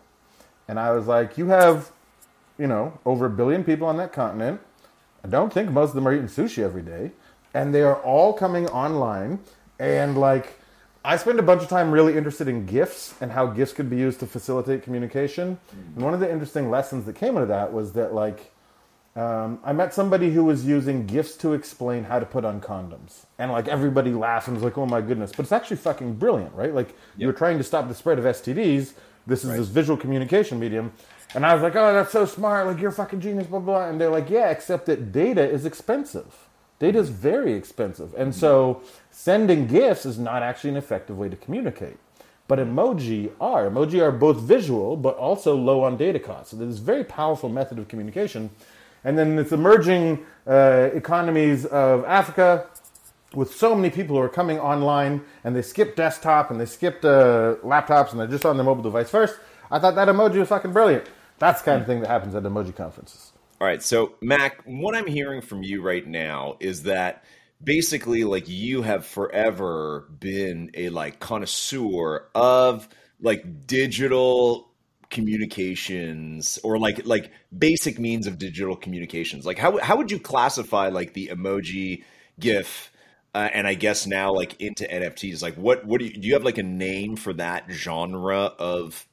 And 0.68 0.78
I 0.78 0.92
was 0.92 1.08
like, 1.08 1.36
you 1.36 1.46
have, 1.46 1.90
you 2.58 2.68
know, 2.68 2.96
over 3.04 3.26
a 3.26 3.30
billion 3.30 3.64
people 3.64 3.88
on 3.88 3.96
that 3.96 4.12
continent 4.12 4.60
I 5.24 5.26
don't 5.26 5.52
think 5.52 5.70
most 5.70 5.90
of 5.90 5.94
them 5.96 6.06
are 6.06 6.12
eating 6.12 6.26
sushi 6.26 6.62
every 6.62 6.82
day. 6.82 7.10
And 7.54 7.74
they 7.74 7.82
are 7.82 7.96
all 7.96 8.32
coming 8.32 8.68
online. 8.68 9.40
And 9.78 10.18
like 10.18 10.58
I 11.04 11.18
spend 11.18 11.38
a 11.38 11.42
bunch 11.42 11.62
of 11.62 11.68
time 11.68 11.90
really 11.90 12.16
interested 12.16 12.48
in 12.48 12.64
GIFs 12.64 13.14
and 13.20 13.30
how 13.30 13.46
GIFs 13.46 13.74
could 13.74 13.90
be 13.90 13.96
used 13.96 14.20
to 14.20 14.26
facilitate 14.26 14.82
communication. 14.82 15.58
And 15.94 16.02
one 16.02 16.14
of 16.14 16.20
the 16.20 16.30
interesting 16.30 16.70
lessons 16.70 17.04
that 17.04 17.14
came 17.14 17.36
out 17.36 17.42
of 17.42 17.48
that 17.48 17.74
was 17.74 17.92
that, 17.92 18.14
like, 18.14 18.50
um, 19.14 19.60
I 19.62 19.74
met 19.74 19.92
somebody 19.92 20.32
who 20.32 20.44
was 20.44 20.64
using 20.64 21.06
GIFs 21.06 21.36
to 21.36 21.52
explain 21.52 22.04
how 22.04 22.20
to 22.20 22.26
put 22.26 22.46
on 22.46 22.58
condoms. 22.58 23.26
And, 23.38 23.52
like, 23.52 23.68
everybody 23.68 24.12
laughed 24.12 24.48
and 24.48 24.56
was 24.56 24.64
like, 24.64 24.78
oh 24.78 24.86
my 24.86 25.02
goodness. 25.02 25.30
But 25.30 25.40
it's 25.40 25.52
actually 25.52 25.76
fucking 25.76 26.14
brilliant, 26.14 26.54
right? 26.54 26.74
Like, 26.74 26.88
yep. 26.88 26.96
you're 27.18 27.32
trying 27.34 27.58
to 27.58 27.64
stop 27.64 27.86
the 27.86 27.94
spread 27.94 28.18
of 28.18 28.24
STDs. 28.24 28.94
This 29.26 29.44
is 29.44 29.50
right. 29.50 29.58
this 29.58 29.68
visual 29.68 29.98
communication 29.98 30.58
medium. 30.58 30.90
And 31.34 31.44
I 31.44 31.52
was 31.52 31.62
like, 31.62 31.74
oh, 31.74 31.92
that's 31.92 32.12
so 32.12 32.26
smart. 32.26 32.66
Like, 32.66 32.80
you're 32.80 32.90
a 32.90 32.92
fucking 32.92 33.20
genius, 33.20 33.48
blah, 33.48 33.58
blah. 33.58 33.88
And 33.88 34.00
they're 34.00 34.10
like, 34.10 34.30
yeah, 34.30 34.50
except 34.50 34.86
that 34.86 35.10
data 35.10 35.42
is 35.42 35.66
expensive. 35.66 36.48
Data 36.78 36.98
is 36.98 37.08
very 37.08 37.54
expensive. 37.54 38.14
And 38.14 38.34
so 38.34 38.82
sending 39.10 39.66
GIFs 39.66 40.06
is 40.06 40.18
not 40.18 40.42
actually 40.42 40.70
an 40.70 40.76
effective 40.76 41.18
way 41.18 41.28
to 41.28 41.36
communicate. 41.36 41.96
But 42.46 42.58
emoji 42.58 43.30
are. 43.40 43.68
Emoji 43.68 44.02
are 44.02 44.12
both 44.12 44.40
visual, 44.40 44.96
but 44.96 45.16
also 45.16 45.56
low 45.56 45.82
on 45.82 45.96
data 45.96 46.18
costs. 46.18 46.50
So 46.50 46.56
there's 46.56 46.78
a 46.78 46.82
very 46.82 47.02
powerful 47.02 47.48
method 47.48 47.78
of 47.78 47.88
communication. 47.88 48.50
And 49.02 49.18
then 49.18 49.38
it's 49.38 49.52
emerging 49.52 50.24
uh, 50.46 50.90
economies 50.92 51.64
of 51.66 52.04
Africa 52.04 52.66
with 53.34 53.54
so 53.54 53.74
many 53.74 53.90
people 53.90 54.16
who 54.16 54.22
are 54.22 54.28
coming 54.28 54.60
online 54.60 55.22
and 55.42 55.56
they 55.56 55.62
skip 55.62 55.96
desktop 55.96 56.50
and 56.50 56.60
they 56.60 56.66
skipped 56.66 57.04
uh, 57.04 57.56
laptops 57.64 58.12
and 58.12 58.20
they're 58.20 58.26
just 58.26 58.44
on 58.44 58.56
their 58.56 58.64
mobile 58.64 58.82
device 58.82 59.10
first. 59.10 59.36
I 59.70 59.78
thought 59.78 59.94
that 59.96 60.08
emoji 60.08 60.38
was 60.38 60.48
fucking 60.48 60.72
brilliant. 60.72 61.06
That's 61.38 61.62
the 61.62 61.66
kind 61.66 61.80
of 61.80 61.86
thing 61.86 62.00
that 62.00 62.08
happens 62.08 62.34
at 62.34 62.42
emoji 62.44 62.74
conferences. 62.74 63.32
All 63.60 63.66
right. 63.66 63.82
So, 63.82 64.14
Mack, 64.20 64.62
what 64.64 64.94
I'm 64.94 65.06
hearing 65.06 65.40
from 65.40 65.62
you 65.62 65.82
right 65.82 66.06
now 66.06 66.56
is 66.60 66.84
that 66.84 67.24
basically 67.62 68.24
like 68.24 68.48
you 68.48 68.82
have 68.82 69.06
forever 69.06 70.08
been 70.18 70.70
a 70.74 70.90
like 70.90 71.20
connoisseur 71.20 72.28
of 72.34 72.88
like 73.20 73.66
digital 73.66 74.70
communications 75.10 76.58
or 76.64 76.78
like 76.78 77.06
like 77.06 77.30
basic 77.56 77.98
means 77.98 78.26
of 78.26 78.38
digital 78.38 78.74
communications 78.74 79.46
like 79.46 79.58
how 79.58 79.78
how 79.78 79.96
would 79.96 80.10
you 80.10 80.18
classify 80.18 80.88
like 80.88 81.12
the 81.14 81.28
emoji 81.28 82.02
gif 82.40 82.90
uh, 83.34 83.48
and 83.52 83.66
I 83.66 83.74
guess 83.74 84.06
now 84.06 84.32
like 84.32 84.60
into 84.60 84.84
NFTs 84.84 85.42
like 85.42 85.54
what 85.54 85.84
what 85.84 86.00
do 86.00 86.06
you 86.06 86.14
do 86.14 86.26
you 86.26 86.34
have 86.34 86.44
like 86.44 86.58
a 86.58 86.64
name 86.64 87.16
for 87.16 87.32
that 87.34 87.70
genre 87.70 88.52
of 88.58 89.06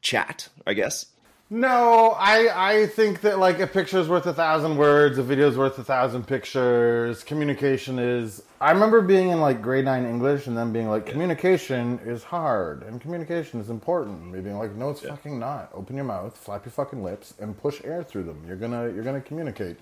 chat 0.00 0.48
I 0.66 0.74
guess 0.74 1.06
no, 1.52 2.16
I 2.18 2.70
I 2.72 2.86
think 2.86 3.20
that 3.20 3.38
like 3.38 3.60
a 3.60 3.66
picture 3.66 3.98
is 3.98 4.08
worth 4.08 4.24
a 4.24 4.32
thousand 4.32 4.78
words, 4.78 5.18
a 5.18 5.22
video 5.22 5.46
is 5.48 5.58
worth 5.58 5.78
a 5.78 5.84
thousand 5.84 6.26
pictures. 6.26 7.22
Communication 7.22 7.98
is. 7.98 8.42
I 8.58 8.70
remember 8.70 9.02
being 9.02 9.28
in 9.28 9.38
like 9.38 9.60
grade 9.60 9.84
nine 9.84 10.06
English 10.06 10.46
and 10.46 10.56
then 10.56 10.72
being 10.72 10.88
like, 10.88 11.04
communication 11.04 12.00
is 12.06 12.24
hard 12.24 12.84
and 12.84 13.02
communication 13.02 13.60
is 13.60 13.68
important. 13.68 14.32
Me 14.32 14.40
being 14.40 14.56
like, 14.56 14.74
no, 14.76 14.88
it's 14.88 15.02
yeah. 15.02 15.10
fucking 15.10 15.38
not. 15.38 15.68
Open 15.74 15.94
your 15.94 16.06
mouth, 16.06 16.34
flap 16.38 16.64
your 16.64 16.72
fucking 16.72 17.04
lips, 17.04 17.34
and 17.38 17.60
push 17.60 17.82
air 17.84 18.02
through 18.02 18.22
them. 18.22 18.42
You're 18.46 18.56
gonna 18.56 18.84
you're 18.84 19.04
gonna 19.04 19.20
communicate. 19.20 19.76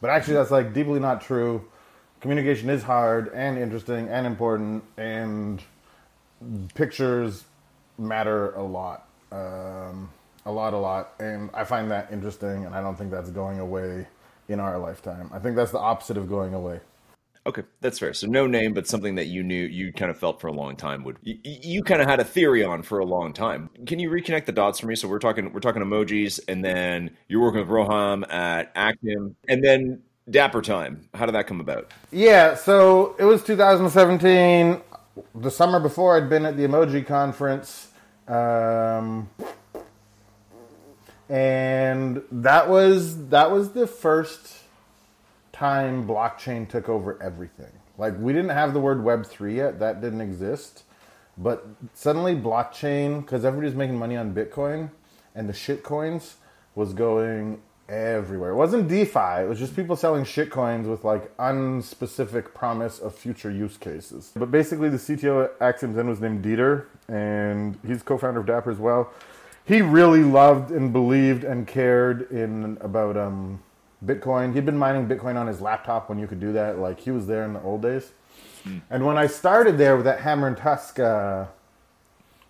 But 0.00 0.10
actually, 0.10 0.34
that's 0.34 0.50
like 0.50 0.74
deeply 0.74 0.98
not 0.98 1.20
true. 1.20 1.64
Communication 2.20 2.68
is 2.68 2.82
hard 2.82 3.30
and 3.32 3.56
interesting 3.58 4.08
and 4.08 4.26
important, 4.26 4.82
and 4.96 5.62
pictures 6.74 7.44
matter 7.96 8.50
a 8.54 8.62
lot. 8.64 9.06
Um, 9.30 10.10
a 10.44 10.52
lot, 10.52 10.74
a 10.74 10.78
lot, 10.78 11.14
and 11.20 11.50
I 11.54 11.64
find 11.64 11.90
that 11.90 12.12
interesting, 12.12 12.64
and 12.64 12.74
I 12.74 12.80
don't 12.80 12.96
think 12.96 13.10
that's 13.10 13.30
going 13.30 13.58
away 13.58 14.06
in 14.48 14.60
our 14.60 14.78
lifetime. 14.78 15.30
I 15.32 15.38
think 15.38 15.56
that's 15.56 15.72
the 15.72 15.78
opposite 15.78 16.16
of 16.16 16.28
going 16.28 16.54
away. 16.54 16.80
Okay, 17.44 17.62
that's 17.80 17.98
fair. 17.98 18.14
So 18.14 18.28
no 18.28 18.46
name, 18.46 18.72
but 18.72 18.86
something 18.86 19.16
that 19.16 19.26
you 19.26 19.42
knew, 19.42 19.64
you 19.64 19.92
kind 19.92 20.12
of 20.12 20.18
felt 20.18 20.40
for 20.40 20.46
a 20.46 20.52
long 20.52 20.76
time 20.76 21.02
would 21.02 21.16
you, 21.22 21.38
you, 21.42 21.82
kind 21.82 22.00
of 22.00 22.06
had 22.06 22.20
a 22.20 22.24
theory 22.24 22.62
on 22.62 22.82
for 22.82 23.00
a 23.00 23.04
long 23.04 23.32
time. 23.32 23.68
Can 23.84 23.98
you 23.98 24.10
reconnect 24.10 24.46
the 24.46 24.52
dots 24.52 24.78
for 24.78 24.86
me? 24.86 24.94
So 24.94 25.08
we're 25.08 25.18
talking, 25.18 25.52
we're 25.52 25.60
talking 25.60 25.82
emojis, 25.82 26.38
and 26.46 26.64
then 26.64 27.10
you're 27.26 27.40
working 27.40 27.60
with 27.60 27.68
Roham 27.68 28.30
at 28.32 28.70
Axiom, 28.76 29.34
and 29.48 29.64
then 29.64 30.02
Dapper 30.30 30.62
Time. 30.62 31.08
How 31.14 31.26
did 31.26 31.34
that 31.34 31.48
come 31.48 31.60
about? 31.60 31.90
Yeah, 32.12 32.54
so 32.54 33.16
it 33.18 33.24
was 33.24 33.42
2017. 33.42 34.80
The 35.34 35.50
summer 35.50 35.80
before, 35.80 36.16
I'd 36.16 36.30
been 36.30 36.46
at 36.46 36.56
the 36.56 36.62
Emoji 36.62 37.04
Conference. 37.04 37.88
Um, 38.28 39.28
and 41.32 42.22
that 42.30 42.68
was 42.68 43.28
that 43.28 43.50
was 43.50 43.72
the 43.72 43.86
first 43.86 44.58
time 45.50 46.06
blockchain 46.06 46.68
took 46.68 46.90
over 46.90 47.20
everything. 47.22 47.72
Like 47.96 48.18
we 48.18 48.34
didn't 48.34 48.50
have 48.50 48.74
the 48.74 48.80
word 48.80 49.02
Web 49.02 49.24
three 49.24 49.56
yet; 49.56 49.80
that 49.80 50.02
didn't 50.02 50.20
exist. 50.20 50.84
But 51.38 51.66
suddenly, 51.94 52.36
blockchain, 52.36 53.22
because 53.22 53.46
everybody's 53.46 53.74
making 53.74 53.98
money 53.98 54.14
on 54.14 54.34
Bitcoin 54.34 54.90
and 55.34 55.48
the 55.48 55.54
shit 55.54 55.82
coins, 55.82 56.36
was 56.74 56.92
going 56.92 57.62
everywhere. 57.88 58.50
It 58.50 58.56
wasn't 58.56 58.86
DeFi; 58.88 59.40
it 59.40 59.48
was 59.48 59.58
just 59.58 59.74
people 59.74 59.96
selling 59.96 60.24
shit 60.24 60.50
coins 60.50 60.86
with 60.86 61.02
like 61.02 61.34
unspecific 61.38 62.52
promise 62.52 62.98
of 62.98 63.14
future 63.14 63.50
use 63.50 63.78
cases. 63.78 64.32
But 64.36 64.50
basically, 64.50 64.90
the 64.90 64.98
CTO 64.98 65.44
at 65.46 65.52
Axiom 65.62 65.94
Zen 65.94 66.10
was 66.10 66.20
named 66.20 66.44
Dieter, 66.44 66.84
and 67.08 67.78
he's 67.86 68.02
co-founder 68.02 68.40
of 68.40 68.46
Dapper 68.46 68.70
as 68.70 68.78
well 68.78 69.10
he 69.64 69.82
really 69.82 70.22
loved 70.22 70.70
and 70.70 70.92
believed 70.92 71.44
and 71.44 71.66
cared 71.66 72.30
in 72.30 72.78
about 72.80 73.16
um, 73.16 73.62
Bitcoin. 74.04 74.54
He'd 74.54 74.66
been 74.66 74.78
mining 74.78 75.06
Bitcoin 75.06 75.36
on 75.36 75.46
his 75.46 75.60
laptop 75.60 76.08
when 76.08 76.18
you 76.18 76.26
could 76.26 76.40
do 76.40 76.52
that. 76.52 76.78
Like 76.78 77.00
he 77.00 77.10
was 77.10 77.26
there 77.26 77.44
in 77.44 77.52
the 77.52 77.62
old 77.62 77.82
days. 77.82 78.12
Mm. 78.64 78.82
And 78.90 79.06
when 79.06 79.18
I 79.18 79.26
started 79.26 79.78
there 79.78 79.96
with 79.96 80.04
that 80.04 80.20
Hammer 80.20 80.48
and 80.48 80.56
Tusk 80.56 80.98
uh, 80.98 81.46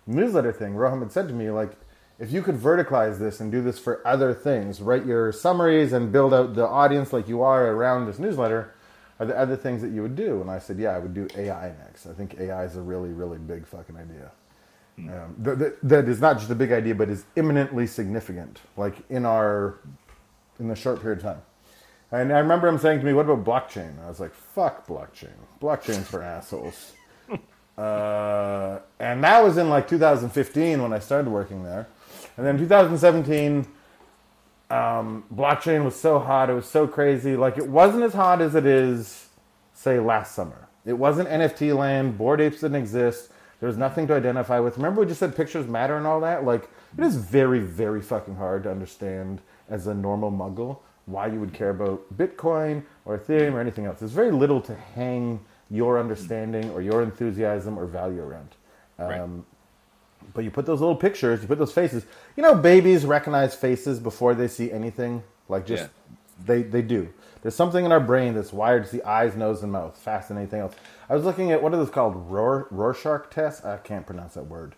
newsletter 0.07 0.51
thing, 0.51 0.73
Roham 0.73 0.99
had 0.99 1.11
said 1.11 1.27
to 1.27 1.33
me 1.33 1.49
like, 1.51 1.71
if 2.19 2.31
you 2.31 2.41
could 2.41 2.55
verticalize 2.55 3.17
this 3.19 3.39
and 3.39 3.51
do 3.51 3.61
this 3.61 3.79
for 3.79 4.05
other 4.07 4.33
things, 4.33 4.81
write 4.81 5.05
your 5.05 5.31
summaries 5.31 5.93
and 5.93 6.11
build 6.11 6.33
out 6.33 6.53
the 6.53 6.67
audience 6.67 7.11
like 7.11 7.27
you 7.27 7.41
are 7.41 7.67
around 7.67 8.05
this 8.05 8.19
newsletter, 8.19 8.73
are 9.19 9.25
there 9.25 9.37
other 9.37 9.55
things 9.55 9.81
that 9.81 9.91
you 9.91 10.01
would 10.01 10.15
do? 10.15 10.41
And 10.41 10.49
I 10.49 10.59
said, 10.59 10.77
yeah, 10.77 10.91
I 10.91 10.99
would 10.99 11.13
do 11.13 11.27
AI 11.35 11.73
next. 11.79 12.05
I 12.05 12.13
think 12.13 12.39
AI 12.39 12.65
is 12.65 12.75
a 12.75 12.81
really, 12.81 13.09
really 13.09 13.37
big 13.37 13.65
fucking 13.65 13.97
idea. 13.97 14.31
Um, 14.97 15.35
that, 15.39 15.77
that 15.81 16.07
is 16.07 16.21
not 16.21 16.37
just 16.37 16.51
a 16.51 16.55
big 16.55 16.71
idea, 16.71 16.93
but 16.93 17.09
is 17.09 17.25
imminently 17.35 17.87
significant, 17.87 18.61
like 18.77 18.95
in 19.09 19.25
our 19.25 19.79
in 20.59 20.67
the 20.67 20.75
short 20.75 21.01
period 21.01 21.19
of 21.19 21.23
time. 21.23 21.41
And 22.11 22.31
I 22.31 22.37
remember 22.37 22.67
him 22.67 22.77
saying 22.77 22.99
to 22.99 23.05
me, 23.05 23.13
"What 23.13 23.27
about 23.27 23.43
blockchain?" 23.43 24.03
I 24.03 24.07
was 24.07 24.19
like, 24.19 24.33
"Fuck 24.33 24.85
blockchain. 24.85 25.33
Blockchain's 25.59 26.07
for 26.07 26.21
assholes." 26.21 26.93
uh, 27.77 28.79
and 28.99 29.23
that 29.23 29.43
was 29.43 29.57
in 29.57 29.69
like 29.69 29.87
2015 29.87 30.81
when 30.81 30.93
I 30.93 30.99
started 30.99 31.29
working 31.29 31.63
there, 31.63 31.87
and 32.37 32.45
then 32.45 32.57
2017. 32.57 33.67
Um, 34.69 35.23
blockchain 35.31 35.85
was 35.85 35.95
so 35.95 36.17
hot, 36.17 36.49
it 36.49 36.53
was 36.53 36.65
so 36.65 36.87
crazy. 36.87 37.35
Like 37.35 37.57
it 37.57 37.67
wasn't 37.67 38.03
as 38.03 38.13
hot 38.13 38.41
as 38.41 38.55
it 38.55 38.65
is, 38.65 39.27
say, 39.73 39.99
last 39.99 40.33
summer. 40.33 40.67
It 40.85 40.93
wasn't 40.93 41.29
NFT 41.29 41.77
land. 41.77 42.17
Bored 42.17 42.41
Apes 42.41 42.61
didn't 42.61 42.75
exist. 42.75 43.29
There's 43.63 43.77
nothing 43.77 44.07
to 44.07 44.13
identify 44.13 44.59
with. 44.59 44.75
Remember, 44.75 44.99
we 44.99 45.07
just 45.07 45.21
said 45.21 45.37
pictures 45.37 45.67
matter 45.67 45.95
and 45.95 46.05
all 46.05 46.19
that? 46.19 46.43
Like, 46.43 46.69
it 46.97 47.03
is 47.05 47.15
very, 47.15 47.59
very 47.59 48.01
fucking 48.01 48.35
hard 48.35 48.63
to 48.63 48.69
understand 48.69 49.39
as 49.69 49.87
a 49.87 49.93
normal 49.93 50.33
muggle 50.33 50.79
why 51.05 51.27
you 51.27 51.39
would 51.39 51.53
care 51.53 51.69
about 51.69 52.01
Bitcoin 52.17 52.83
or 53.05 53.17
Ethereum 53.17 53.53
or 53.53 53.61
anything 53.61 53.85
else. 53.85 53.99
There's 53.99 54.11
very 54.11 54.31
little 54.31 54.59
to 54.63 54.75
hang 54.75 55.39
your 55.69 55.97
understanding 55.97 56.71
or 56.71 56.81
your 56.81 57.03
enthusiasm 57.03 57.79
or 57.79 57.85
value 57.85 58.21
around. 58.21 58.49
Um, 58.99 59.07
right. 59.07 59.43
But 60.33 60.43
you 60.43 60.51
put 60.51 60.65
those 60.65 60.81
little 60.81 60.97
pictures, 60.97 61.41
you 61.41 61.47
put 61.47 61.57
those 61.57 61.71
faces. 61.71 62.05
You 62.35 62.43
know, 62.43 62.55
babies 62.55 63.05
recognize 63.05 63.55
faces 63.55 63.97
before 63.97 64.35
they 64.35 64.49
see 64.49 64.73
anything. 64.73 65.23
Like, 65.47 65.65
just, 65.65 65.83
yeah. 65.83 66.17
They, 66.45 66.63
they 66.63 66.81
do. 66.81 67.13
There's 67.41 67.55
something 67.55 67.83
in 67.83 67.91
our 67.91 67.99
brain 67.99 68.33
that's 68.33 68.53
wired 68.53 68.85
to 68.85 68.89
see 68.89 69.01
eyes, 69.01 69.35
nose, 69.35 69.63
and 69.63 69.71
mouth 69.71 69.97
faster 69.97 70.33
than 70.33 70.41
anything 70.41 70.61
else. 70.61 70.75
I 71.09 71.15
was 71.15 71.25
looking 71.25 71.51
at 71.51 71.61
what 71.61 71.73
are 71.73 71.77
those 71.77 71.89
called? 71.89 72.15
Rorschach 72.15 73.29
tests? 73.29 73.65
I 73.65 73.77
can't 73.77 74.05
pronounce 74.05 74.35
that 74.35 74.47
word. 74.47 74.75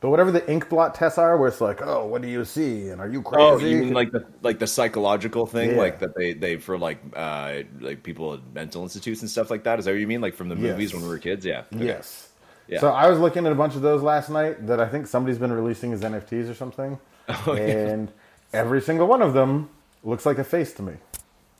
But 0.00 0.10
whatever 0.10 0.30
the 0.30 0.48
ink 0.50 0.68
blot 0.68 0.94
tests 0.94 1.18
are, 1.18 1.36
where 1.36 1.48
it's 1.48 1.60
like, 1.60 1.80
oh, 1.82 2.06
what 2.06 2.22
do 2.22 2.28
you 2.28 2.44
see? 2.44 2.88
And 2.88 3.00
are 3.00 3.08
you 3.08 3.20
crazy? 3.20 3.42
Oh, 3.42 3.58
you 3.58 3.78
mean 3.78 3.94
like 3.94 4.12
the 4.12 4.24
like 4.42 4.60
the 4.60 4.66
psychological 4.66 5.44
thing, 5.44 5.70
yeah. 5.70 5.76
like 5.76 5.98
that 5.98 6.14
they 6.14 6.34
they 6.34 6.56
for 6.56 6.78
like 6.78 7.00
uh 7.16 7.62
like 7.80 8.04
people 8.04 8.34
at 8.34 8.40
mental 8.54 8.84
institutes 8.84 9.22
and 9.22 9.30
stuff 9.30 9.50
like 9.50 9.64
that. 9.64 9.80
Is 9.80 9.86
that 9.86 9.92
what 9.92 10.00
you 10.00 10.06
mean? 10.06 10.20
Like 10.20 10.34
from 10.34 10.48
the 10.48 10.54
movies 10.54 10.90
yes. 10.90 10.94
when 10.94 11.02
we 11.02 11.08
were 11.08 11.18
kids? 11.18 11.44
Yeah. 11.44 11.64
Okay. 11.74 11.86
Yes. 11.86 12.28
Yeah. 12.68 12.78
So 12.78 12.90
I 12.90 13.08
was 13.08 13.18
looking 13.18 13.44
at 13.46 13.50
a 13.50 13.56
bunch 13.56 13.74
of 13.74 13.82
those 13.82 14.02
last 14.02 14.30
night 14.30 14.68
that 14.68 14.78
I 14.78 14.86
think 14.86 15.08
somebody's 15.08 15.38
been 15.38 15.52
releasing 15.52 15.92
as 15.92 16.02
NFTs 16.02 16.48
or 16.48 16.54
something, 16.54 16.98
oh, 17.28 17.54
and 17.54 18.08
yeah. 18.08 18.60
every 18.60 18.80
single 18.80 19.08
one 19.08 19.22
of 19.22 19.32
them 19.32 19.68
looks 20.04 20.24
like 20.24 20.38
a 20.38 20.44
face 20.44 20.72
to 20.74 20.82
me. 20.82 20.94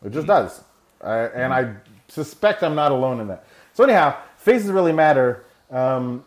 It 0.05 0.12
just 0.12 0.26
does, 0.26 0.62
uh, 1.02 1.28
and. 1.35 1.52
I 1.52 1.75
suspect 2.09 2.62
I'm 2.62 2.75
not 2.75 2.93
alone 2.93 3.21
in 3.21 3.28
that. 3.28 3.45
So 3.75 3.85
anyhow, 3.85 4.17
faces 4.37 4.71
really 4.71 4.93
matter. 4.93 5.45
Um, 5.71 6.25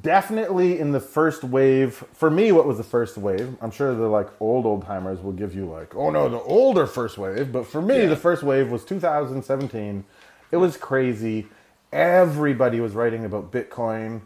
definitely 0.00 0.78
in 0.78 0.92
the 0.92 1.00
first 1.00 1.44
wave. 1.44 2.04
For 2.12 2.30
me, 2.30 2.52
what 2.52 2.66
was 2.66 2.78
the 2.78 2.84
first 2.84 3.18
wave? 3.18 3.56
I'm 3.60 3.70
sure 3.70 3.94
the 3.94 4.08
like 4.08 4.28
old 4.40 4.66
old 4.66 4.86
timers 4.86 5.20
will 5.20 5.32
give 5.32 5.54
you 5.54 5.66
like, 5.66 5.94
oh 5.94 6.10
no, 6.10 6.28
the 6.28 6.40
older 6.40 6.86
first 6.86 7.18
wave. 7.18 7.52
But 7.52 7.66
for 7.66 7.82
me, 7.82 8.02
yeah. 8.02 8.06
the 8.06 8.16
first 8.16 8.42
wave 8.42 8.70
was 8.70 8.84
2017. 8.84 10.04
It 10.52 10.56
was 10.56 10.76
crazy. 10.76 11.48
Everybody 11.92 12.80
was 12.80 12.92
writing 12.94 13.24
about 13.24 13.52
Bitcoin. 13.52 14.22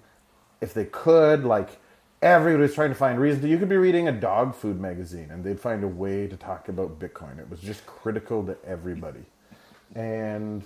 if 0.61 0.75
they 0.75 0.85
could, 0.85 1.45
like 1.45 1.79
everybody 2.23 2.63
was 2.63 2.75
trying 2.75 2.91
to 2.91 2.95
find 2.95 3.19
reasons. 3.19 3.45
You 3.45 3.59
could 3.59 3.69
be 3.69 3.77
reading 3.77 4.09
a 4.09 4.13
dog 4.13 4.55
food 4.55 4.81
magazine 4.81 5.31
and 5.31 5.43
they'd 5.43 5.61
find 5.61 5.83
a 5.85 5.89
way 5.89 6.27
to 6.27 6.37
talk 6.37 6.69
about 6.69 6.99
Bitcoin. 6.99 7.39
It 7.39 7.49
was 7.49 7.61
just 7.61 7.87
critical 7.87 8.45
to 8.45 8.57
everybody. 8.67 9.25
And 9.95 10.63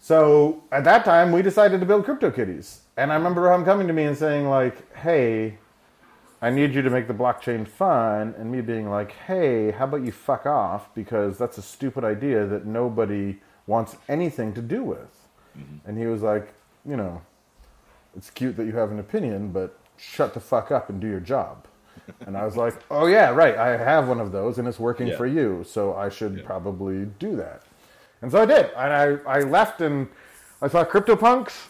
so 0.00 0.62
at 0.72 0.84
that 0.84 1.04
time, 1.04 1.32
we 1.32 1.42
decided 1.42 1.80
to 1.80 1.86
build 1.86 2.04
CryptoKitties. 2.04 2.78
And 2.96 3.12
I 3.12 3.14
remember 3.16 3.52
him 3.52 3.64
coming 3.64 3.86
to 3.86 3.92
me 3.92 4.04
and 4.04 4.16
saying, 4.16 4.48
like, 4.48 4.94
hey, 4.96 5.58
I 6.42 6.50
need 6.50 6.74
you 6.74 6.82
to 6.82 6.90
make 6.90 7.08
the 7.08 7.14
blockchain 7.14 7.66
fun. 7.66 8.34
And 8.36 8.50
me 8.50 8.60
being 8.60 8.90
like, 8.90 9.12
hey, 9.12 9.70
how 9.70 9.84
about 9.84 10.04
you 10.04 10.12
fuck 10.12 10.44
off? 10.44 10.92
Because 10.94 11.38
that's 11.38 11.56
a 11.56 11.62
stupid 11.62 12.04
idea 12.04 12.46
that 12.46 12.66
nobody 12.66 13.38
wants 13.66 13.96
anything 14.08 14.52
to 14.54 14.60
do 14.60 14.82
with. 14.82 15.28
Mm-hmm. 15.56 15.88
And 15.88 15.98
he 15.98 16.06
was 16.06 16.22
like, 16.22 16.52
you 16.84 16.96
know, 16.96 17.22
it's 18.16 18.28
cute 18.28 18.56
that 18.56 18.66
you 18.66 18.72
have 18.72 18.90
an 18.90 18.98
opinion, 18.98 19.52
but 19.52 19.78
shut 19.96 20.34
the 20.34 20.40
fuck 20.40 20.70
up 20.70 20.88
and 20.88 21.00
do 21.00 21.06
your 21.06 21.20
job. 21.20 21.66
And 22.26 22.36
I 22.36 22.44
was 22.44 22.54
like, 22.54 22.74
oh, 22.90 23.06
yeah, 23.06 23.30
right. 23.30 23.56
I 23.56 23.78
have 23.78 24.08
one 24.08 24.20
of 24.20 24.30
those 24.30 24.58
and 24.58 24.68
it's 24.68 24.78
working 24.78 25.06
yeah. 25.06 25.16
for 25.16 25.26
you. 25.26 25.64
So 25.66 25.94
I 25.94 26.10
should 26.10 26.36
yeah. 26.36 26.42
probably 26.44 27.06
do 27.18 27.34
that. 27.36 27.62
And 28.20 28.30
so 28.30 28.42
I 28.42 28.46
did. 28.46 28.70
And 28.76 29.20
I, 29.26 29.38
I 29.38 29.40
left 29.40 29.80
and 29.80 30.08
I 30.60 30.68
saw 30.68 30.84
CryptoPunks. 30.84 31.68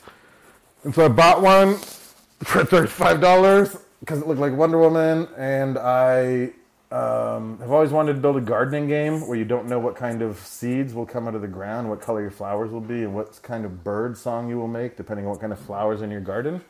And 0.82 0.94
so 0.94 1.04
I 1.04 1.08
bought 1.08 1.40
one 1.40 1.76
for 1.76 2.62
$35 2.64 3.80
because 4.00 4.20
it 4.20 4.26
looked 4.26 4.40
like 4.40 4.52
Wonder 4.54 4.78
Woman. 4.78 5.28
And 5.36 5.78
I 5.78 6.50
um, 6.94 7.58
have 7.58 7.72
always 7.72 7.90
wanted 7.90 8.12
to 8.12 8.20
build 8.20 8.36
a 8.36 8.40
gardening 8.40 8.86
game 8.86 9.26
where 9.26 9.36
you 9.36 9.44
don't 9.44 9.66
know 9.66 9.80
what 9.80 9.96
kind 9.96 10.22
of 10.22 10.38
seeds 10.38 10.94
will 10.94 11.06
come 11.06 11.26
out 11.26 11.34
of 11.34 11.42
the 11.42 11.48
ground, 11.48 11.88
what 11.88 12.00
color 12.00 12.20
your 12.20 12.30
flowers 12.30 12.70
will 12.70 12.80
be, 12.80 13.02
and 13.02 13.14
what 13.14 13.40
kind 13.42 13.64
of 13.64 13.82
bird 13.82 14.16
song 14.16 14.48
you 14.48 14.58
will 14.58 14.68
make, 14.68 14.96
depending 14.96 15.26
on 15.26 15.32
what 15.32 15.40
kind 15.40 15.52
of 15.52 15.58
flowers 15.58 16.02
in 16.02 16.10
your 16.10 16.20
garden. 16.20 16.60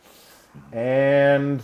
And 0.72 1.62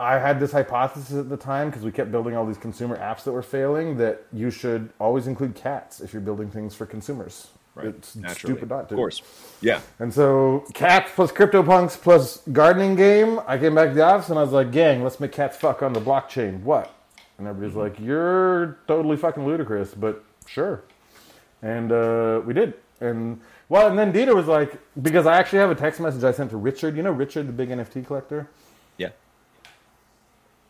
I 0.00 0.18
had 0.18 0.40
this 0.40 0.52
hypothesis 0.52 1.16
at 1.16 1.28
the 1.28 1.36
time 1.36 1.68
because 1.70 1.82
we 1.82 1.92
kept 1.92 2.10
building 2.10 2.36
all 2.36 2.46
these 2.46 2.58
consumer 2.58 2.96
apps 2.96 3.24
that 3.24 3.32
were 3.32 3.42
failing 3.42 3.96
that 3.98 4.26
you 4.32 4.50
should 4.50 4.90
always 4.98 5.26
include 5.26 5.54
cats 5.54 6.00
if 6.00 6.12
you're 6.12 6.22
building 6.22 6.50
things 6.50 6.74
for 6.74 6.86
consumers. 6.86 7.48
Right. 7.74 7.86
It's 7.86 8.14
Naturally. 8.14 8.54
stupid 8.54 8.68
not 8.70 8.88
to. 8.88 8.94
Of 8.94 8.98
course. 8.98 9.22
Yeah. 9.60 9.80
And 9.98 10.12
so 10.12 10.64
cats 10.74 11.10
plus 11.14 11.32
CryptoPunks 11.32 12.00
plus 12.00 12.38
gardening 12.52 12.94
game. 12.94 13.40
I 13.46 13.58
came 13.58 13.74
back 13.74 13.88
to 13.88 13.94
the 13.94 14.02
office 14.02 14.30
and 14.30 14.38
I 14.38 14.42
was 14.42 14.52
like, 14.52 14.70
gang, 14.70 15.02
let's 15.02 15.18
make 15.18 15.32
cats 15.32 15.56
fuck 15.56 15.82
on 15.82 15.92
the 15.92 16.00
blockchain. 16.00 16.62
What? 16.62 16.94
And 17.38 17.48
everybody's 17.48 17.72
mm-hmm. 17.76 17.80
like, 17.80 18.00
you're 18.00 18.78
totally 18.86 19.16
fucking 19.16 19.44
ludicrous, 19.44 19.92
but 19.92 20.24
sure. 20.46 20.84
And 21.62 21.90
uh, 21.90 22.42
we 22.44 22.54
did. 22.54 22.74
And 23.00 23.40
well, 23.74 23.88
and 23.88 23.98
then 23.98 24.12
Dieter 24.12 24.36
was 24.36 24.46
like, 24.46 24.78
because 25.02 25.26
I 25.26 25.36
actually 25.36 25.58
have 25.58 25.72
a 25.72 25.74
text 25.74 25.98
message 25.98 26.22
I 26.22 26.30
sent 26.30 26.50
to 26.50 26.56
Richard. 26.56 26.96
You 26.96 27.02
know 27.02 27.10
Richard, 27.10 27.48
the 27.48 27.52
big 27.52 27.70
NFT 27.70 28.06
collector? 28.06 28.48
Yeah. 28.98 29.08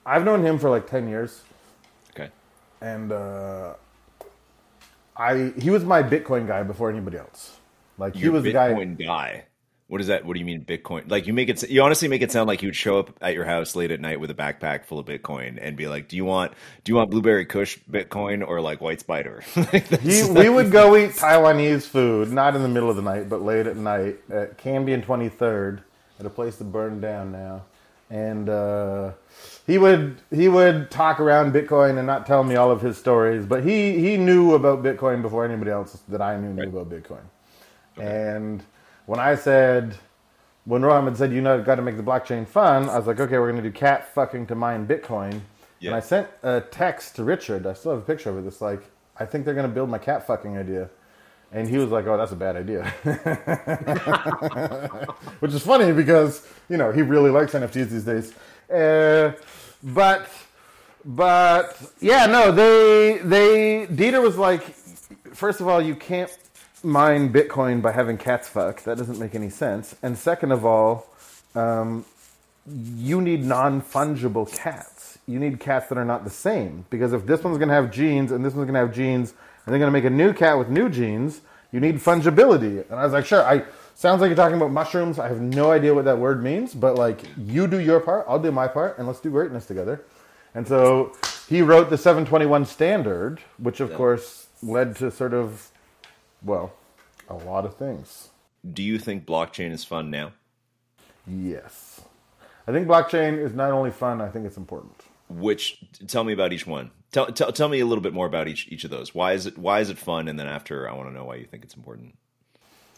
I've 0.07 0.25
known 0.25 0.43
him 0.43 0.59
for 0.59 0.71
like 0.71 0.87
10 0.89 1.09
years. 1.09 1.43
Okay. 2.15 2.31
And 2.81 3.13
uh, 3.13 3.75
I 5.19 5.53
he 5.59 5.69
was 5.69 5.85
my 5.85 6.03
Bitcoin 6.03 6.47
guy 6.47 6.63
before 6.63 6.89
anybody 6.89 7.19
else. 7.19 7.59
Like 7.99 8.15
Your 8.15 8.23
he 8.23 8.29
was 8.31 8.45
Bitcoin 8.45 8.97
the 8.97 9.05
guy. 9.05 9.33
guy. 9.33 9.45
What 9.87 10.00
is 10.00 10.07
that? 10.07 10.25
What 10.25 10.33
do 10.33 10.41
you 10.41 10.47
mean 10.47 10.64
Bitcoin? 10.64 11.11
Like 11.11 11.26
you 11.26 11.35
make 11.35 11.50
it 11.50 11.69
you 11.69 11.83
honestly 11.83 12.09
make 12.09 12.23
it 12.23 12.33
sound 12.33 12.49
like 12.49 12.62
you 12.62 12.69
would 12.69 12.76
show 12.76 12.99
up 12.99 13.11
at 13.21 13.35
your 13.35 13.45
house 13.45 13.76
late 13.76 13.91
at 13.91 14.00
night 14.00 14.19
with 14.19 14.31
a 14.31 14.35
backpack 14.35 14.87
full 14.87 14.99
of 14.99 15.05
Bitcoin 15.05 15.59
and 15.61 15.76
be 15.76 15.88
like, 15.88 16.09
"Do 16.09 16.17
you 16.17 16.25
want 16.25 16.53
do 16.85 16.93
you 16.93 16.97
want 16.97 17.11
blueberry 17.11 17.45
kush 17.45 17.79
Bitcoin 17.91 18.47
or 18.47 18.62
like 18.62 18.81
white 18.81 19.00
spider?" 19.00 19.43
like 19.57 19.87
he, 20.00 20.23
we 20.23 20.49
would 20.49 20.73
go 20.73 20.97
eat 20.97 21.11
Taiwanese 21.11 21.87
food, 21.87 22.33
not 22.33 22.57
in 22.57 22.62
the 22.62 22.69
middle 22.69 22.88
of 22.88 22.97
the 22.97 23.03
night, 23.03 23.29
but 23.29 23.43
late 23.43 23.67
at 23.67 23.76
night 23.76 24.17
at 24.31 24.57
Cambie 24.57 24.95
and 24.95 25.05
23rd 25.05 25.81
at 26.19 26.25
a 26.25 26.31
place 26.31 26.57
that 26.57 26.64
burned 26.64 27.03
down 27.03 27.31
now. 27.31 27.64
And 28.09 28.49
uh, 28.49 29.12
he 29.67 29.76
would 29.76 30.21
he 30.31 30.49
would 30.49 30.91
talk 30.91 31.21
around 31.21 31.53
Bitcoin 31.53 31.99
and 31.99 32.07
not 32.07 32.26
tell 32.26 32.43
me 32.43 32.57
all 32.57 32.71
of 32.71 32.81
his 32.81 32.97
stories, 32.97 33.45
but 33.45 33.64
he 33.64 33.99
he 33.99 34.17
knew 34.17 34.55
about 34.55 34.83
Bitcoin 34.83 35.21
before 35.21 35.45
anybody 35.45 35.71
else 35.71 36.00
that 36.09 36.23
I 36.23 36.38
knew 36.38 36.49
right. 36.49 36.69
knew 36.69 36.79
about 36.79 36.91
Bitcoin. 36.91 37.25
Okay. 37.99 38.07
And 38.07 38.62
when 39.07 39.21
I 39.21 39.35
said, 39.35 39.97
when 40.64 40.83
Roham 40.83 41.05
had 41.05 41.17
said, 41.17 41.33
you 41.33 41.40
know, 41.40 41.55
I've 41.55 41.64
got 41.64 41.77
to 41.77 41.83
make 41.83 41.97
the 41.97 42.03
blockchain 42.03 42.47
fun, 42.47 42.88
I 42.88 42.99
was 42.99 43.07
like, 43.07 43.21
okay, 43.21 43.38
we're 43.38 43.51
going 43.51 43.62
to 43.62 43.71
do 43.71 43.73
cat 43.73 44.12
fucking 44.14 44.47
to 44.47 44.55
mine 44.55 44.87
Bitcoin. 44.87 45.40
Yeah. 45.81 45.90
And 45.90 45.97
I 45.97 46.01
sent 46.01 46.29
a 46.43 46.62
text 46.62 47.17
to 47.17 47.25
Richard. 47.25 47.67
I 47.67 47.75
still 47.75 47.93
have 47.93 48.01
a 48.01 48.05
picture 48.05 48.31
of 48.31 48.38
it. 48.38 48.49
It's 48.49 48.61
like, 48.61 48.83
I 49.19 49.27
think 49.27 49.45
they're 49.45 49.55
going 49.55 49.69
to 49.69 49.75
build 49.75 49.90
my 49.90 49.99
cat 49.99 50.27
fucking 50.27 50.57
idea. 50.57 50.88
And 51.53 51.69
he 51.69 51.79
was 51.79 51.90
like, 51.90 52.07
oh, 52.07 52.17
that's 52.17 52.33
a 52.33 52.37
bad 52.37 52.57
idea. 52.57 52.85
Which 55.40 55.53
is 55.53 55.62
funny 55.62 55.93
because, 55.93 56.47
you 56.69 56.77
know, 56.77 56.90
he 56.90 57.03
really 57.03 57.31
likes 57.31 57.53
NFTs 57.53 57.90
these 57.90 58.05
days. 58.05 58.33
Uh, 58.69 59.33
but, 59.83 60.29
but, 61.05 61.81
yeah, 62.01 62.27
no, 62.27 62.51
they, 62.51 63.19
they, 63.19 63.87
Dieter 63.87 64.23
was 64.23 64.37
like, 64.37 64.62
first 65.33 65.61
of 65.61 65.69
all, 65.69 65.81
you 65.81 65.95
can't 65.95 66.37
mine 66.85 67.33
Bitcoin 67.33 67.83
by 67.83 67.92
having 67.92 68.18
cats 68.18 68.49
fuck. 68.49 68.83
That 68.85 68.99
doesn't 68.99 69.18
make 69.18 69.35
any 69.35 69.51
sense. 69.51 69.94
And 70.03 70.16
second 70.16 70.53
of 70.53 70.64
all, 70.64 71.07
um, 71.55 72.05
you 72.66 73.20
need 73.20 73.44
non 73.44 73.83
fungible 73.83 74.51
cats. 74.53 75.18
You 75.27 75.38
need 75.38 75.61
cats 75.61 75.88
that 75.88 75.99
are 75.99 76.05
not 76.05 76.25
the 76.25 76.31
same. 76.31 76.85
Because 76.90 77.12
if 77.12 77.27
this 77.27 77.42
one's 77.42 77.59
going 77.59 77.68
to 77.68 77.75
have 77.75 77.90
genes 77.90 78.31
and 78.33 78.44
this 78.44 78.55
one's 78.55 78.66
going 78.66 78.75
to 78.75 78.81
have 78.81 78.94
genes, 78.94 79.31
and 79.64 79.73
they're 79.73 79.79
going 79.79 79.92
to 79.92 79.99
make 79.99 80.05
a 80.05 80.11
new 80.11 80.33
cat 80.33 80.59
with 80.59 80.68
new 80.68 80.88
genes, 80.88 81.40
you 81.73 81.81
need 81.81 81.97
fungibility. 81.97 82.88
And 82.90 83.01
I 83.01 83.05
was 83.05 83.12
like, 83.12 83.27
sure, 83.27 83.42
I 83.42 83.64
sounds 83.94 84.20
like 84.20 84.29
you're 84.29 84.37
talking 84.37 84.57
about 84.57 84.70
mushrooms. 84.70 85.18
I 85.18 85.29
have 85.29 85.40
no 85.40 85.70
idea 85.70 85.94
what 85.94 86.05
that 86.05 86.18
word 86.18 86.42
means, 86.42 86.75
but 86.75 86.97
like 86.97 87.20
you 87.37 87.66
do 87.66 87.79
your 87.79 88.01
part, 88.01 88.27
I'll 88.29 88.38
do 88.38 88.53
my 88.53 88.68
part, 88.68 88.99
and 88.99 89.07
let's 89.07 89.20
do 89.20 89.31
greatness 89.31 89.66
together. 89.66 90.05
And 90.55 90.66
so 90.68 91.12
he 91.49 91.62
wrote 91.62 91.90
the 91.90 91.99
721 91.99 92.66
standard, 92.66 93.40
which 93.59 93.81
of 93.81 93.90
yeah. 93.90 93.97
course 93.97 94.47
led 94.62 94.97
to 94.97 95.11
sort 95.11 95.35
of 95.35 95.70
well, 96.44 96.72
a 97.28 97.35
lot 97.35 97.64
of 97.64 97.76
things. 97.76 98.28
Do 98.70 98.83
you 98.83 98.98
think 98.98 99.26
blockchain 99.26 99.72
is 99.72 99.85
fun 99.85 100.11
now? 100.11 100.33
Yes. 101.26 102.02
I 102.66 102.72
think 102.72 102.87
blockchain 102.87 103.38
is 103.38 103.54
not 103.54 103.72
only 103.72 103.90
fun, 103.90 104.20
I 104.20 104.28
think 104.28 104.46
it's 104.46 104.57
important. 104.57 104.94
Which 105.28 105.83
tell 106.07 106.24
me 106.24 106.33
about 106.33 106.52
each 106.52 106.66
one. 106.66 106.90
Tell, 107.12 107.26
tell, 107.26 107.52
tell 107.52 107.68
me 107.68 107.80
a 107.80 107.87
little 107.87 108.02
bit 108.02 108.12
more 108.12 108.26
about 108.26 108.48
each 108.48 108.68
each 108.70 108.85
of 108.85 108.90
those. 108.90 109.14
Why 109.14 109.33
is 109.33 109.46
it 109.46 109.57
why 109.57 109.80
is 109.80 109.88
it 109.90 109.98
fun 109.98 110.28
and 110.28 110.38
then 110.38 110.46
after 110.46 110.88
I 110.88 110.94
want 110.94 111.09
to 111.09 111.14
know 111.14 111.24
why 111.24 111.37
you 111.37 111.44
think 111.44 111.64
it's 111.64 111.76
important. 111.76 112.16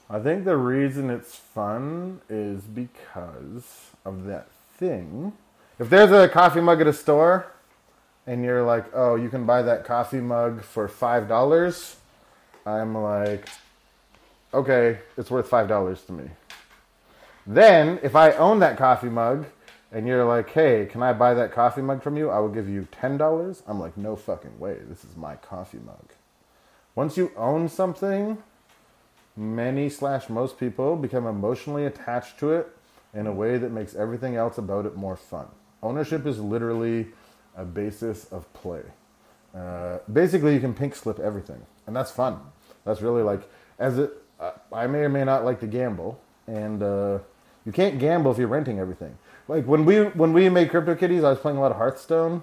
I 0.09 0.21
think 0.21 0.45
the 0.45 0.57
reason 0.57 1.11
it's 1.11 1.35
fun 1.35 2.21
is 2.29 2.63
because 2.63 3.91
of 4.05 4.25
that 4.25 4.49
thing. 4.79 5.33
If 5.79 5.91
there's 5.91 6.13
a 6.13 6.29
coffee 6.29 6.61
mug 6.61 6.81
at 6.81 6.87
a 6.87 6.93
store 6.93 7.47
and 8.27 8.45
you're 8.45 8.63
like, 8.63 8.87
"Oh, 8.95 9.17
you 9.17 9.29
can 9.29 9.47
buy 9.47 9.63
that 9.63 9.85
coffee 9.85 10.21
mug 10.21 10.63
for 10.63 10.89
$5." 10.89 11.97
I'm 12.67 12.97
like, 12.97 13.49
okay, 14.53 14.99
it's 15.17 15.31
worth 15.31 15.49
five 15.49 15.69
dollars 15.69 16.03
to 16.03 16.13
me. 16.13 16.31
Then, 17.47 18.01
if 18.03 18.17
I 18.17 18.33
own 18.33 18.59
that 18.59 18.77
coffee 18.77 19.09
mug, 19.09 19.47
and 19.93 20.07
you're 20.07 20.25
like, 20.25 20.51
hey, 20.51 20.87
can 20.91 21.03
I 21.03 21.13
buy 21.13 21.33
that 21.35 21.53
coffee 21.53 21.81
mug 21.81 22.03
from 22.03 22.17
you? 22.17 22.29
I 22.29 22.41
will 22.41 22.49
give 22.49 22.69
you 22.69 22.89
ten 22.91 23.17
dollars. 23.17 23.63
I'm 23.67 23.79
like, 23.79 23.97
no 23.97 24.17
fucking 24.17 24.59
way. 24.59 24.79
This 24.89 25.05
is 25.05 25.17
my 25.17 25.37
coffee 25.37 25.79
mug. 25.79 26.13
Once 26.97 27.17
you 27.17 27.31
own 27.37 27.69
something, 27.69 28.39
many 29.37 29.89
slash 29.89 30.29
most 30.29 30.59
people 30.59 30.97
become 30.97 31.27
emotionally 31.27 31.87
attached 31.87 32.39
to 32.41 32.53
it 32.53 32.69
in 33.15 33.27
a 33.27 33.33
way 33.33 33.59
that 33.59 33.71
makes 33.71 33.95
everything 33.95 34.35
else 34.35 34.59
about 34.59 34.87
it 34.87 34.97
more 34.97 35.17
fun. 35.17 35.47
Ownership 35.83 36.27
is 36.27 36.41
literally 36.41 37.07
a 37.57 37.65
basis 37.65 38.25
of 38.33 38.53
play. 38.55 38.83
Uh, 39.55 39.99
basically, 40.13 40.53
you 40.53 40.61
can 40.61 40.75
pink 40.75 40.95
slip 40.95 41.19
everything, 41.21 41.65
and 41.87 41.95
that's 41.95 42.11
fun. 42.11 42.41
That's 42.87 43.03
really 43.03 43.23
like 43.23 43.43
as 43.79 43.99
it. 43.99 44.13
I 44.73 44.87
may 44.87 45.01
or 45.01 45.09
may 45.09 45.25
not 45.25 45.45
like 45.45 45.61
to 45.61 45.67
gamble, 45.67 46.21
and 46.47 46.83
uh, 46.83 47.19
you 47.65 47.73
can't 47.73 47.99
gamble 47.99 48.31
if 48.31 48.39
you're 48.39 48.49
renting 48.49 48.79
everything. 48.79 49.19
Like 49.49 49.67
when 49.67 49.85
we 49.85 50.05
when 50.05 50.33
we 50.33 50.49
made 50.49 50.71
CryptoKitties, 50.71 51.25
I 51.25 51.31
was 51.31 51.39
playing 51.39 51.59
a 51.59 51.61
lot 51.61 51.71
of 51.73 51.77
Hearthstone, 51.77 52.43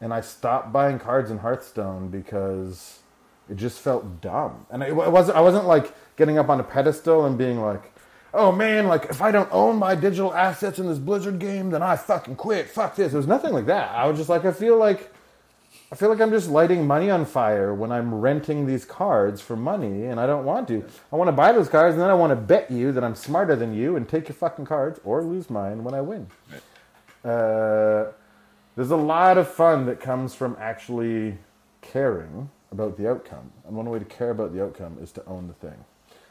and 0.00 0.12
I 0.12 0.20
stopped 0.20 0.72
buying 0.72 0.98
cards 0.98 1.30
in 1.30 1.38
Hearthstone 1.38 2.08
because 2.08 3.00
it 3.48 3.56
just 3.56 3.80
felt 3.80 4.20
dumb. 4.20 4.66
And 4.70 4.82
it, 4.82 4.90
it 4.90 4.94
wasn't. 4.94 5.36
I 5.38 5.40
wasn't 5.40 5.66
like 5.66 5.94
getting 6.16 6.36
up 6.38 6.48
on 6.48 6.60
a 6.60 6.64
pedestal 6.64 7.26
and 7.26 7.36
being 7.36 7.60
like, 7.60 7.92
"Oh 8.32 8.52
man, 8.52 8.88
like 8.88 9.06
if 9.06 9.20
I 9.22 9.30
don't 9.30 9.48
own 9.52 9.76
my 9.76 9.94
digital 9.94 10.34
assets 10.34 10.78
in 10.78 10.86
this 10.86 10.98
Blizzard 10.98 11.38
game, 11.38 11.70
then 11.70 11.82
I 11.82 11.96
fucking 11.96 12.36
quit. 12.36 12.68
Fuck 12.68 12.96
this." 12.96 13.12
It 13.12 13.16
was 13.16 13.26
nothing 13.26 13.52
like 13.52 13.66
that. 13.66 13.90
I 13.90 14.06
was 14.06 14.16
just 14.16 14.28
like, 14.28 14.44
I 14.44 14.52
feel 14.52 14.76
like 14.78 15.12
I 15.92 15.96
feel 15.96 16.08
like 16.08 16.20
I'm 16.20 16.30
just 16.30 16.48
lighting 16.48 16.86
money 16.86 17.10
on 17.10 17.24
fire 17.24 17.74
when 17.74 17.90
I'm 17.90 18.14
renting 18.14 18.64
these 18.64 18.84
cards 18.84 19.40
for 19.40 19.56
money, 19.56 20.04
and 20.04 20.20
I 20.20 20.26
don't 20.26 20.44
want 20.44 20.68
to. 20.68 20.84
I 21.12 21.16
want 21.16 21.26
to 21.26 21.32
buy 21.32 21.50
those 21.50 21.68
cards, 21.68 21.94
and 21.94 22.02
then 22.02 22.10
I 22.10 22.14
want 22.14 22.30
to 22.30 22.36
bet 22.36 22.70
you 22.70 22.92
that 22.92 23.02
I'm 23.02 23.16
smarter 23.16 23.56
than 23.56 23.74
you 23.74 23.96
and 23.96 24.08
take 24.08 24.28
your 24.28 24.36
fucking 24.36 24.66
cards 24.66 25.00
or 25.02 25.24
lose 25.24 25.50
mine 25.50 25.82
when 25.82 25.94
I 25.94 26.00
win. 26.00 26.28
Uh, 27.24 28.12
there's 28.76 28.92
a 28.92 28.96
lot 28.96 29.36
of 29.36 29.48
fun 29.48 29.86
that 29.86 30.00
comes 30.00 30.32
from 30.32 30.56
actually 30.60 31.38
caring 31.82 32.50
about 32.70 32.96
the 32.96 33.10
outcome, 33.10 33.50
and 33.66 33.76
one 33.76 33.90
way 33.90 33.98
to 33.98 34.04
care 34.04 34.30
about 34.30 34.54
the 34.54 34.62
outcome 34.62 34.96
is 35.02 35.10
to 35.10 35.26
own 35.26 35.48
the 35.48 35.54
thing. 35.54 35.84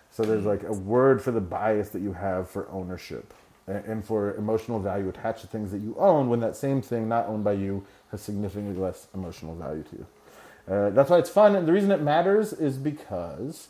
So 0.10 0.24
there's 0.24 0.46
like 0.46 0.64
a 0.64 0.72
word 0.72 1.22
for 1.22 1.32
the 1.32 1.42
bias 1.42 1.90
that 1.90 2.02
you 2.02 2.14
have 2.14 2.50
for 2.50 2.70
ownership, 2.72 3.34
and 3.68 4.06
for 4.06 4.34
emotional 4.36 4.80
value 4.80 5.10
attached 5.10 5.42
to 5.42 5.48
things 5.48 5.70
that 5.72 5.82
you 5.82 5.96
own 6.00 6.30
when 6.30 6.40
that 6.40 6.56
same 6.56 6.82
thing 6.82 7.10
not 7.10 7.28
owned 7.28 7.44
by 7.44 7.54
you 7.54 7.86
has 8.12 8.22
significantly 8.22 8.76
less 8.76 9.08
emotional 9.14 9.56
value 9.56 9.84
to 9.84 9.96
you. 9.98 10.06
Uh, 10.68 10.90
that's 10.92 11.10
why 11.10 11.18
it's 11.18 11.30
fun, 11.30 11.56
and 11.56 11.68
the 11.68 11.74
reason 11.74 11.92
it 11.92 12.02
matters 12.02 12.54
is 12.54 12.78
because. 12.78 13.70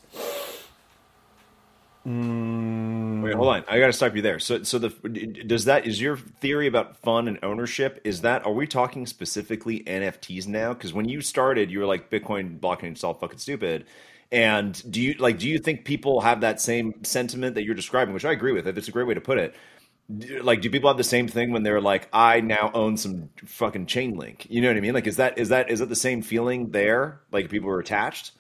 Mm, 2.06 3.22
Wait, 3.24 3.36
hold 3.36 3.50
on. 3.50 3.64
I 3.68 3.80
got 3.80 3.88
to 3.88 3.94
stop 3.94 4.16
you 4.16 4.22
there. 4.22 4.40
So, 4.40 4.64
so 4.64 4.80
the 4.80 4.90
does 4.90 5.66
that 5.66 5.86
is 5.86 6.02
your 6.02 6.18
theory 6.18 6.68
about 6.68 6.98
fun 6.98 7.28
and 7.28 7.38
ownership? 7.44 8.02
Is 8.04 8.22
that 8.22 8.46
are 8.46 8.54
we 8.54 8.68
talking 8.68 9.06
specifically 9.06 9.82
NFTs 9.82 10.48
now? 10.48 10.74
Because 10.74 10.94
when 10.94 11.08
you 11.08 11.22
started, 11.22 11.70
you 11.70 11.80
were 11.80 11.86
like 11.86 12.10
Bitcoin 12.10 12.60
blockchain 12.60 12.96
is 12.96 13.04
all 13.04 13.14
fucking 13.14 13.40
stupid. 13.40 13.86
And 14.32 14.82
do 14.92 15.02
you 15.02 15.14
like? 15.16 15.40
Do 15.40 15.48
you 15.50 15.60
think 15.60 15.86
people 15.86 16.22
have 16.22 16.42
that 16.42 16.62
same 16.62 17.04
sentiment 17.04 17.56
that 17.56 17.64
you're 17.64 17.76
describing? 17.76 18.14
Which 18.14 18.26
I 18.26 18.32
agree 18.32 18.54
with. 18.54 18.68
It's 18.68 18.88
a 18.88 18.92
great 18.92 19.08
way 19.08 19.14
to 19.14 19.22
put 19.22 19.38
it 19.38 19.54
like 20.42 20.62
do 20.62 20.70
people 20.72 20.90
have 20.90 20.98
the 20.98 21.04
same 21.04 21.28
thing 21.28 21.52
when 21.52 21.62
they're 21.62 21.80
like 21.80 22.08
i 22.12 22.42
now 22.42 22.72
own 22.74 22.98
some 22.98 23.30
fucking 23.46 23.86
Chainlink 23.86 24.50
you 24.50 24.60
know 24.60 24.68
what 24.68 24.78
i 24.78 24.80
mean? 24.80 24.94
Like 24.94 25.06
is 25.06 25.18
that 25.18 25.38
is 25.38 25.50
that 25.50 25.70
is 25.70 25.80
that 25.80 25.90
the 25.90 25.96
same 25.96 26.22
feeling 26.22 26.72
there? 26.72 27.20
Like 27.32 27.50
people 27.50 27.70
are 27.70 27.80
attached? 27.80 28.32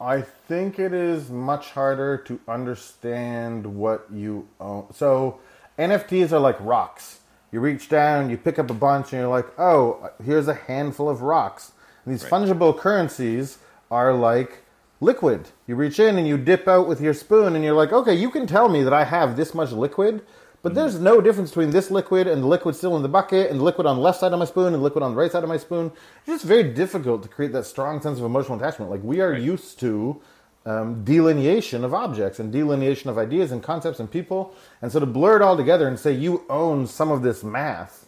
I 0.00 0.20
think 0.20 0.78
it 0.78 0.92
is 0.92 1.30
much 1.30 1.70
harder 1.70 2.18
to 2.18 2.38
understand 2.46 3.66
what 3.66 4.06
you 4.12 4.46
own. 4.60 4.92
So 4.92 5.40
nfts 5.78 6.30
are 6.30 6.38
like 6.38 6.56
rocks. 6.60 7.20
You 7.50 7.58
reach 7.58 7.88
down 7.88 8.30
you 8.30 8.36
pick 8.36 8.58
up 8.60 8.70
a 8.70 8.74
bunch 8.74 9.12
and 9.12 9.22
you're 9.22 9.28
like 9.28 9.58
oh 9.58 10.10
here's 10.24 10.46
a 10.46 10.54
handful 10.54 11.08
of 11.08 11.22
rocks. 11.22 11.72
And 12.04 12.14
these 12.14 12.22
right. 12.22 12.32
fungible 12.32 12.78
currencies 12.78 13.58
are 13.90 14.14
like 14.14 14.58
liquid. 15.00 15.48
You 15.66 15.74
reach 15.74 15.98
in 15.98 16.16
and 16.16 16.28
you 16.28 16.38
dip 16.38 16.68
out 16.68 16.86
with 16.86 17.00
your 17.00 17.14
spoon 17.14 17.56
and 17.56 17.64
you're 17.64 17.74
like 17.74 17.92
okay 17.92 18.14
you 18.14 18.30
can 18.30 18.46
tell 18.46 18.68
me 18.68 18.84
that 18.84 18.92
i 18.92 19.04
have 19.04 19.36
this 19.36 19.52
much 19.52 19.72
liquid 19.72 20.22
but 20.64 20.74
there's 20.74 20.98
no 20.98 21.20
difference 21.20 21.50
between 21.50 21.70
this 21.70 21.90
liquid 21.90 22.26
and 22.26 22.42
the 22.42 22.46
liquid 22.46 22.74
still 22.74 22.96
in 22.96 23.02
the 23.02 23.08
bucket 23.08 23.50
and 23.50 23.60
the 23.60 23.64
liquid 23.64 23.86
on 23.86 23.96
the 23.96 24.02
left 24.02 24.18
side 24.18 24.32
of 24.32 24.38
my 24.38 24.46
spoon 24.46 24.68
and 24.68 24.76
the 24.76 24.78
liquid 24.78 25.02
on 25.04 25.10
the 25.10 25.16
right 25.16 25.30
side 25.30 25.42
of 25.42 25.48
my 25.50 25.58
spoon. 25.58 25.92
It's 26.20 26.26
just 26.26 26.44
very 26.44 26.62
difficult 26.62 27.22
to 27.22 27.28
create 27.28 27.52
that 27.52 27.66
strong 27.66 28.00
sense 28.00 28.18
of 28.18 28.24
emotional 28.24 28.56
attachment. 28.56 28.90
Like 28.90 29.02
we 29.02 29.20
are 29.20 29.32
right. 29.32 29.42
used 29.42 29.78
to 29.80 30.22
um, 30.64 31.04
delineation 31.04 31.84
of 31.84 31.92
objects 31.92 32.38
and 32.38 32.50
delineation 32.50 33.10
of 33.10 33.18
ideas 33.18 33.52
and 33.52 33.62
concepts 33.62 34.00
and 34.00 34.10
people. 34.10 34.54
And 34.80 34.90
so 34.90 35.00
to 35.00 35.04
blur 35.04 35.36
it 35.36 35.42
all 35.42 35.54
together 35.54 35.86
and 35.86 36.00
say 36.00 36.12
you 36.12 36.46
own 36.48 36.86
some 36.86 37.10
of 37.10 37.20
this 37.20 37.44
math, 37.44 38.06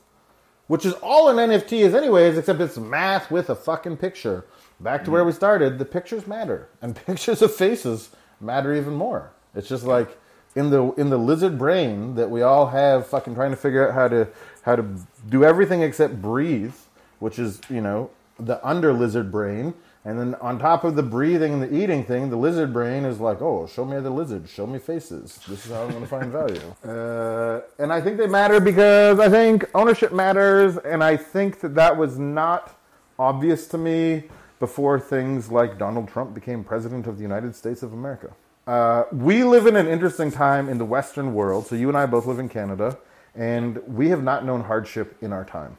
which 0.66 0.86
is 0.86 0.94
all 0.94 1.28
an 1.28 1.36
NFT 1.36 1.80
is 1.80 1.94
anyways, 1.94 2.38
except 2.38 2.62
it's 2.62 2.78
math 2.78 3.30
with 3.30 3.50
a 3.50 3.54
fucking 3.54 3.98
picture. 3.98 4.46
Back 4.80 5.04
to 5.04 5.10
mm 5.10 5.12
where 5.12 5.24
we 5.26 5.32
started, 5.32 5.78
the 5.78 5.84
pictures 5.84 6.26
matter. 6.26 6.70
And 6.80 6.96
pictures 7.06 7.42
of 7.42 7.54
faces 7.54 8.12
matter 8.40 8.74
even 8.74 8.94
more. 8.94 9.32
It's 9.54 9.68
just 9.68 9.84
like 9.84 10.18
in 10.56 10.70
the 10.70 10.92
in 10.94 11.10
the 11.10 11.18
lizard 11.18 11.58
brain 11.58 12.14
that 12.16 12.28
we 12.30 12.42
all 12.42 12.66
have 12.68 13.06
fucking 13.06 13.34
trying 13.34 13.50
to 13.52 13.56
figure 13.56 13.86
out 13.86 13.94
how 13.94 14.08
to 14.08 14.26
how 14.62 14.74
to 14.74 14.84
do 15.28 15.44
everything 15.44 15.82
except 15.82 16.20
breathe, 16.20 16.74
which 17.20 17.38
is, 17.38 17.60
you 17.70 17.80
know, 17.80 18.10
the 18.38 18.64
under 18.66 18.92
lizard 18.92 19.30
brain. 19.30 19.74
And 20.04 20.18
then 20.20 20.34
on 20.36 20.58
top 20.58 20.84
of 20.84 20.94
the 20.94 21.02
breathing 21.02 21.54
and 21.54 21.62
the 21.62 21.74
eating 21.74 22.04
thing, 22.04 22.30
the 22.30 22.36
lizard 22.36 22.72
brain 22.72 23.04
is 23.04 23.18
like, 23.18 23.42
oh, 23.42 23.66
show 23.66 23.84
me 23.84 23.98
the 24.00 24.10
lizard, 24.10 24.48
show 24.48 24.66
me 24.66 24.78
faces. 24.78 25.40
This 25.48 25.66
is 25.66 25.72
how 25.72 25.82
I'm 25.82 25.90
going 25.90 26.02
to 26.02 26.08
find 26.08 26.32
value. 26.32 26.60
Uh, 26.86 27.62
and 27.78 27.92
I 27.92 28.00
think 28.00 28.16
they 28.16 28.26
matter 28.26 28.60
because 28.60 29.18
I 29.18 29.28
think 29.28 29.64
ownership 29.74 30.12
matters, 30.12 30.76
and 30.78 31.02
I 31.02 31.16
think 31.16 31.60
that 31.60 31.74
that 31.74 31.96
was 31.96 32.18
not 32.18 32.78
obvious 33.18 33.66
to 33.68 33.78
me 33.78 34.24
before 34.60 35.00
things 35.00 35.50
like 35.50 35.78
Donald 35.78 36.08
Trump 36.08 36.34
became 36.34 36.64
president 36.64 37.06
of 37.06 37.16
the 37.16 37.22
United 37.22 37.54
States 37.54 37.82
of 37.82 37.92
America. 37.92 38.32
Uh, 38.66 39.04
we 39.12 39.44
live 39.44 39.66
in 39.66 39.76
an 39.76 39.86
interesting 39.86 40.30
time 40.30 40.68
in 40.68 40.76
the 40.78 40.84
Western 40.84 41.34
world. 41.34 41.66
So 41.66 41.76
you 41.76 41.88
and 41.88 41.96
I 41.96 42.06
both 42.06 42.26
live 42.26 42.40
in 42.40 42.48
Canada, 42.48 42.98
and 43.34 43.78
we 43.86 44.08
have 44.08 44.22
not 44.22 44.44
known 44.44 44.62
hardship 44.62 45.16
in 45.22 45.32
our 45.32 45.44
time. 45.44 45.78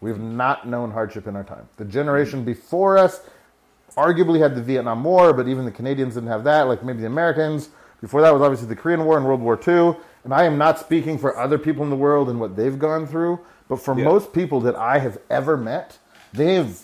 We 0.00 0.10
have 0.10 0.20
not 0.20 0.68
known 0.68 0.92
hardship 0.92 1.26
in 1.26 1.34
our 1.34 1.42
time. 1.42 1.68
The 1.76 1.84
generation 1.84 2.44
before 2.44 2.96
us 2.96 3.22
arguably 3.96 4.40
had 4.40 4.54
the 4.54 4.62
Vietnam 4.62 5.02
War, 5.02 5.32
but 5.32 5.48
even 5.48 5.64
the 5.64 5.70
Canadians 5.70 6.14
didn't 6.14 6.28
have 6.28 6.44
that, 6.44 6.68
like 6.68 6.84
maybe 6.84 7.00
the 7.00 7.06
Americans. 7.06 7.70
Before 8.00 8.20
that 8.20 8.32
was 8.32 8.42
obviously 8.42 8.68
the 8.68 8.76
Korean 8.76 9.04
War 9.04 9.16
and 9.16 9.26
World 9.26 9.40
War 9.40 9.58
II. 9.66 9.96
And 10.24 10.32
I 10.32 10.44
am 10.44 10.58
not 10.58 10.78
speaking 10.78 11.18
for 11.18 11.36
other 11.36 11.58
people 11.58 11.82
in 11.82 11.90
the 11.90 11.96
world 11.96 12.28
and 12.28 12.38
what 12.38 12.56
they've 12.56 12.78
gone 12.78 13.06
through, 13.06 13.40
but 13.68 13.76
for 13.76 13.96
yeah. 13.98 14.04
most 14.04 14.32
people 14.32 14.60
that 14.60 14.76
I 14.76 14.98
have 14.98 15.18
ever 15.28 15.56
met, 15.56 15.98
they've 16.32 16.80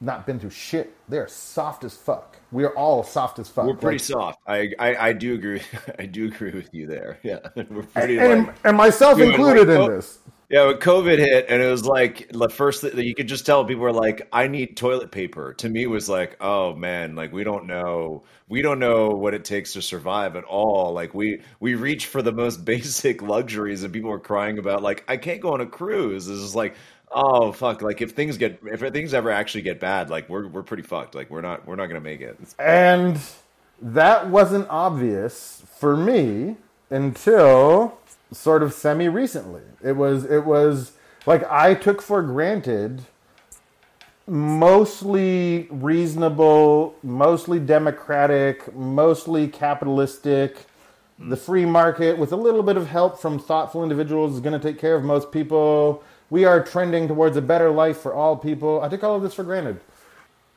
not 0.00 0.26
been 0.26 0.40
through 0.40 0.50
shit. 0.50 0.96
They're 1.08 1.28
soft 1.28 1.84
as 1.84 1.94
fuck. 1.94 2.38
We 2.52 2.64
are 2.64 2.76
all 2.76 3.02
soft 3.02 3.38
as 3.38 3.48
fuck. 3.48 3.66
We're 3.66 3.74
pretty 3.74 3.96
like, 3.96 4.00
soft. 4.02 4.38
I, 4.46 4.72
I, 4.78 5.08
I 5.08 5.12
do 5.14 5.34
agree. 5.34 5.62
I 5.98 6.06
do 6.06 6.26
agree 6.26 6.52
with 6.52 6.72
you 6.72 6.86
there. 6.86 7.18
Yeah, 7.22 7.38
we're 7.54 7.82
pretty. 7.82 8.18
And, 8.18 8.46
like, 8.46 8.56
and 8.64 8.76
myself 8.76 9.18
included 9.18 9.68
like, 9.68 9.76
in 9.76 9.82
oh, 9.82 9.96
this. 9.96 10.18
Yeah, 10.52 10.66
when 10.66 10.76
COVID 10.76 11.16
hit, 11.16 11.46
and 11.48 11.62
it 11.62 11.70
was 11.70 11.86
like 11.86 12.28
the 12.30 12.50
first 12.50 12.82
that 12.82 12.94
you 12.94 13.14
could 13.14 13.26
just 13.26 13.46
tell 13.46 13.64
people 13.64 13.84
were 13.84 13.90
like, 13.90 14.28
"I 14.30 14.48
need 14.48 14.76
toilet 14.76 15.10
paper." 15.10 15.54
To 15.54 15.68
me, 15.68 15.86
was 15.86 16.10
like, 16.10 16.36
"Oh 16.42 16.74
man, 16.74 17.14
like 17.14 17.32
we 17.32 17.42
don't 17.42 17.66
know, 17.66 18.24
we 18.50 18.60
don't 18.60 18.78
know 18.78 19.08
what 19.08 19.32
it 19.32 19.46
takes 19.46 19.72
to 19.72 19.82
survive 19.82 20.36
at 20.36 20.44
all." 20.44 20.92
Like 20.92 21.14
we 21.14 21.40
we 21.58 21.74
reach 21.74 22.04
for 22.04 22.20
the 22.20 22.32
most 22.32 22.64
basic 22.66 23.22
luxuries, 23.22 23.82
and 23.82 23.94
people 23.94 24.10
were 24.10 24.20
crying 24.20 24.58
about 24.58 24.82
like, 24.82 25.04
"I 25.08 25.16
can't 25.16 25.40
go 25.40 25.54
on 25.54 25.62
a 25.62 25.66
cruise." 25.66 26.26
This 26.26 26.36
is 26.36 26.54
like, 26.54 26.74
oh 27.12 27.52
fuck. 27.52 27.82
Like 27.82 28.00
if 28.00 28.12
things 28.12 28.38
get 28.38 28.60
if 28.64 28.80
things 28.80 29.14
ever 29.14 29.30
actually 29.30 29.62
get 29.62 29.80
bad 29.80 30.10
like 30.10 30.28
we're 30.28 30.46
we're 30.48 30.62
pretty 30.62 30.82
fucked. 30.82 31.14
Like 31.14 31.30
we're 31.30 31.40
not 31.40 31.66
we're 31.66 31.76
not 31.76 31.86
gonna 31.86 32.00
make 32.00 32.20
it. 32.20 32.38
And 32.58 33.18
that 33.80 34.28
wasn't 34.28 34.66
obvious 34.70 35.62
for 35.78 35.96
me 35.96 36.56
until 36.90 37.98
sort 38.30 38.62
of 38.62 38.72
semi 38.72 39.08
recently 39.08 39.62
it 39.82 39.92
was 39.92 40.24
it 40.24 40.46
was 40.46 40.92
like 41.26 41.42
i 41.50 41.74
took 41.74 42.00
for 42.00 42.22
granted 42.22 43.02
mostly 44.26 45.66
reasonable 45.70 46.94
mostly 47.02 47.58
democratic 47.58 48.74
mostly 48.74 49.48
capitalistic. 49.48 50.66
The 51.18 51.36
free 51.36 51.66
market 51.66 52.18
with 52.18 52.32
a 52.32 52.36
little 52.36 52.62
bit 52.62 52.76
of 52.76 52.88
help 52.88 53.20
from 53.20 53.38
thoughtful 53.38 53.82
individuals 53.82 54.34
is 54.34 54.40
going 54.40 54.58
to 54.58 54.68
take 54.68 54.78
care 54.78 54.96
of 54.96 55.04
most 55.04 55.30
people 55.30 56.02
we 56.32 56.46
are 56.46 56.64
trending 56.64 57.06
towards 57.08 57.36
a 57.36 57.42
better 57.42 57.70
life 57.70 57.98
for 57.98 58.14
all 58.14 58.38
people. 58.38 58.80
I 58.80 58.88
take 58.88 59.04
all 59.04 59.14
of 59.14 59.22
this 59.22 59.34
for 59.34 59.44
granted. 59.44 59.80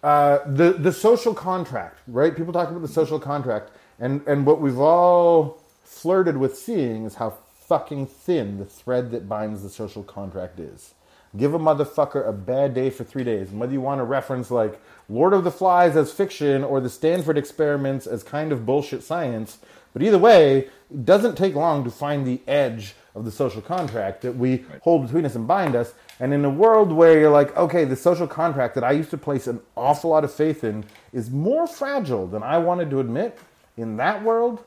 Uh, 0.02 0.40
the 0.46 0.72
the 0.72 0.94
social 0.94 1.34
contract, 1.34 2.00
right? 2.08 2.34
People 2.34 2.54
talk 2.54 2.70
about 2.70 2.82
the 2.82 2.88
social 2.88 3.20
contract, 3.20 3.72
and 4.00 4.22
and 4.26 4.46
what 4.46 4.62
we've 4.62 4.80
all 4.80 5.62
flirted 5.84 6.38
with 6.38 6.58
seeing 6.58 7.04
is 7.06 7.16
how 7.16 7.34
fucking 7.68 8.08
thin 8.08 8.58
the 8.58 8.64
thread 8.64 9.12
that 9.12 9.28
binds 9.28 9.64
the 9.64 9.70
social 9.70 10.02
contract 10.02 10.62
is. 10.62 10.94
Give 11.36 11.54
a 11.54 11.60
motherfucker 11.60 12.26
a 12.26 12.32
bad 12.32 12.74
day 12.74 12.90
for 12.90 13.04
three 13.04 13.26
days. 13.26 13.50
And 13.50 13.60
whether 13.60 13.74
you 13.74 13.82
want 13.82 14.00
to 14.00 14.06
reference 14.06 14.50
like 14.50 14.80
Lord 15.10 15.34
of 15.34 15.44
the 15.44 15.52
Flies 15.52 15.98
as 15.98 16.14
fiction 16.14 16.64
or 16.64 16.80
the 16.80 16.90
Stanford 16.90 17.38
experiments 17.38 18.08
as 18.08 18.24
kind 18.24 18.54
of 18.54 18.66
bullshit 18.66 19.04
science, 19.04 19.58
but 19.92 20.02
either 20.02 20.20
way, 20.20 20.70
it 20.90 21.04
doesn't 21.04 21.38
take 21.38 21.54
long 21.54 21.84
to 21.84 21.92
find 21.92 22.26
the 22.26 22.40
edge 22.48 22.96
of 23.16 23.24
the 23.24 23.32
social 23.32 23.62
contract 23.62 24.22
that 24.22 24.36
we 24.36 24.58
right. 24.58 24.82
hold 24.82 25.04
between 25.04 25.26
us 25.26 25.36
and 25.36 25.48
bind 25.48 25.76
us. 25.76 25.94
And 26.20 26.34
in 26.34 26.44
a 26.46 26.50
world 26.50 26.92
where 26.92 27.20
you're 27.20 27.32
like, 27.32 27.56
okay, 27.56 27.86
the 27.86 27.96
social 27.96 28.28
contract 28.28 28.76
that 28.76 28.84
I 28.84 28.92
used 28.92 29.10
to 29.12 29.18
place 29.18 29.48
an 29.48 29.62
awful 29.76 30.10
lot 30.12 30.24
of 30.24 30.34
faith 30.34 30.64
in 30.64 30.86
is 31.14 31.30
more 31.30 31.66
fragile 31.66 32.28
than 32.28 32.44
I 32.44 32.58
wanted 32.58 32.90
to 32.92 33.00
admit, 33.00 33.40
in 33.78 33.98
that 33.98 34.24
world, 34.24 34.64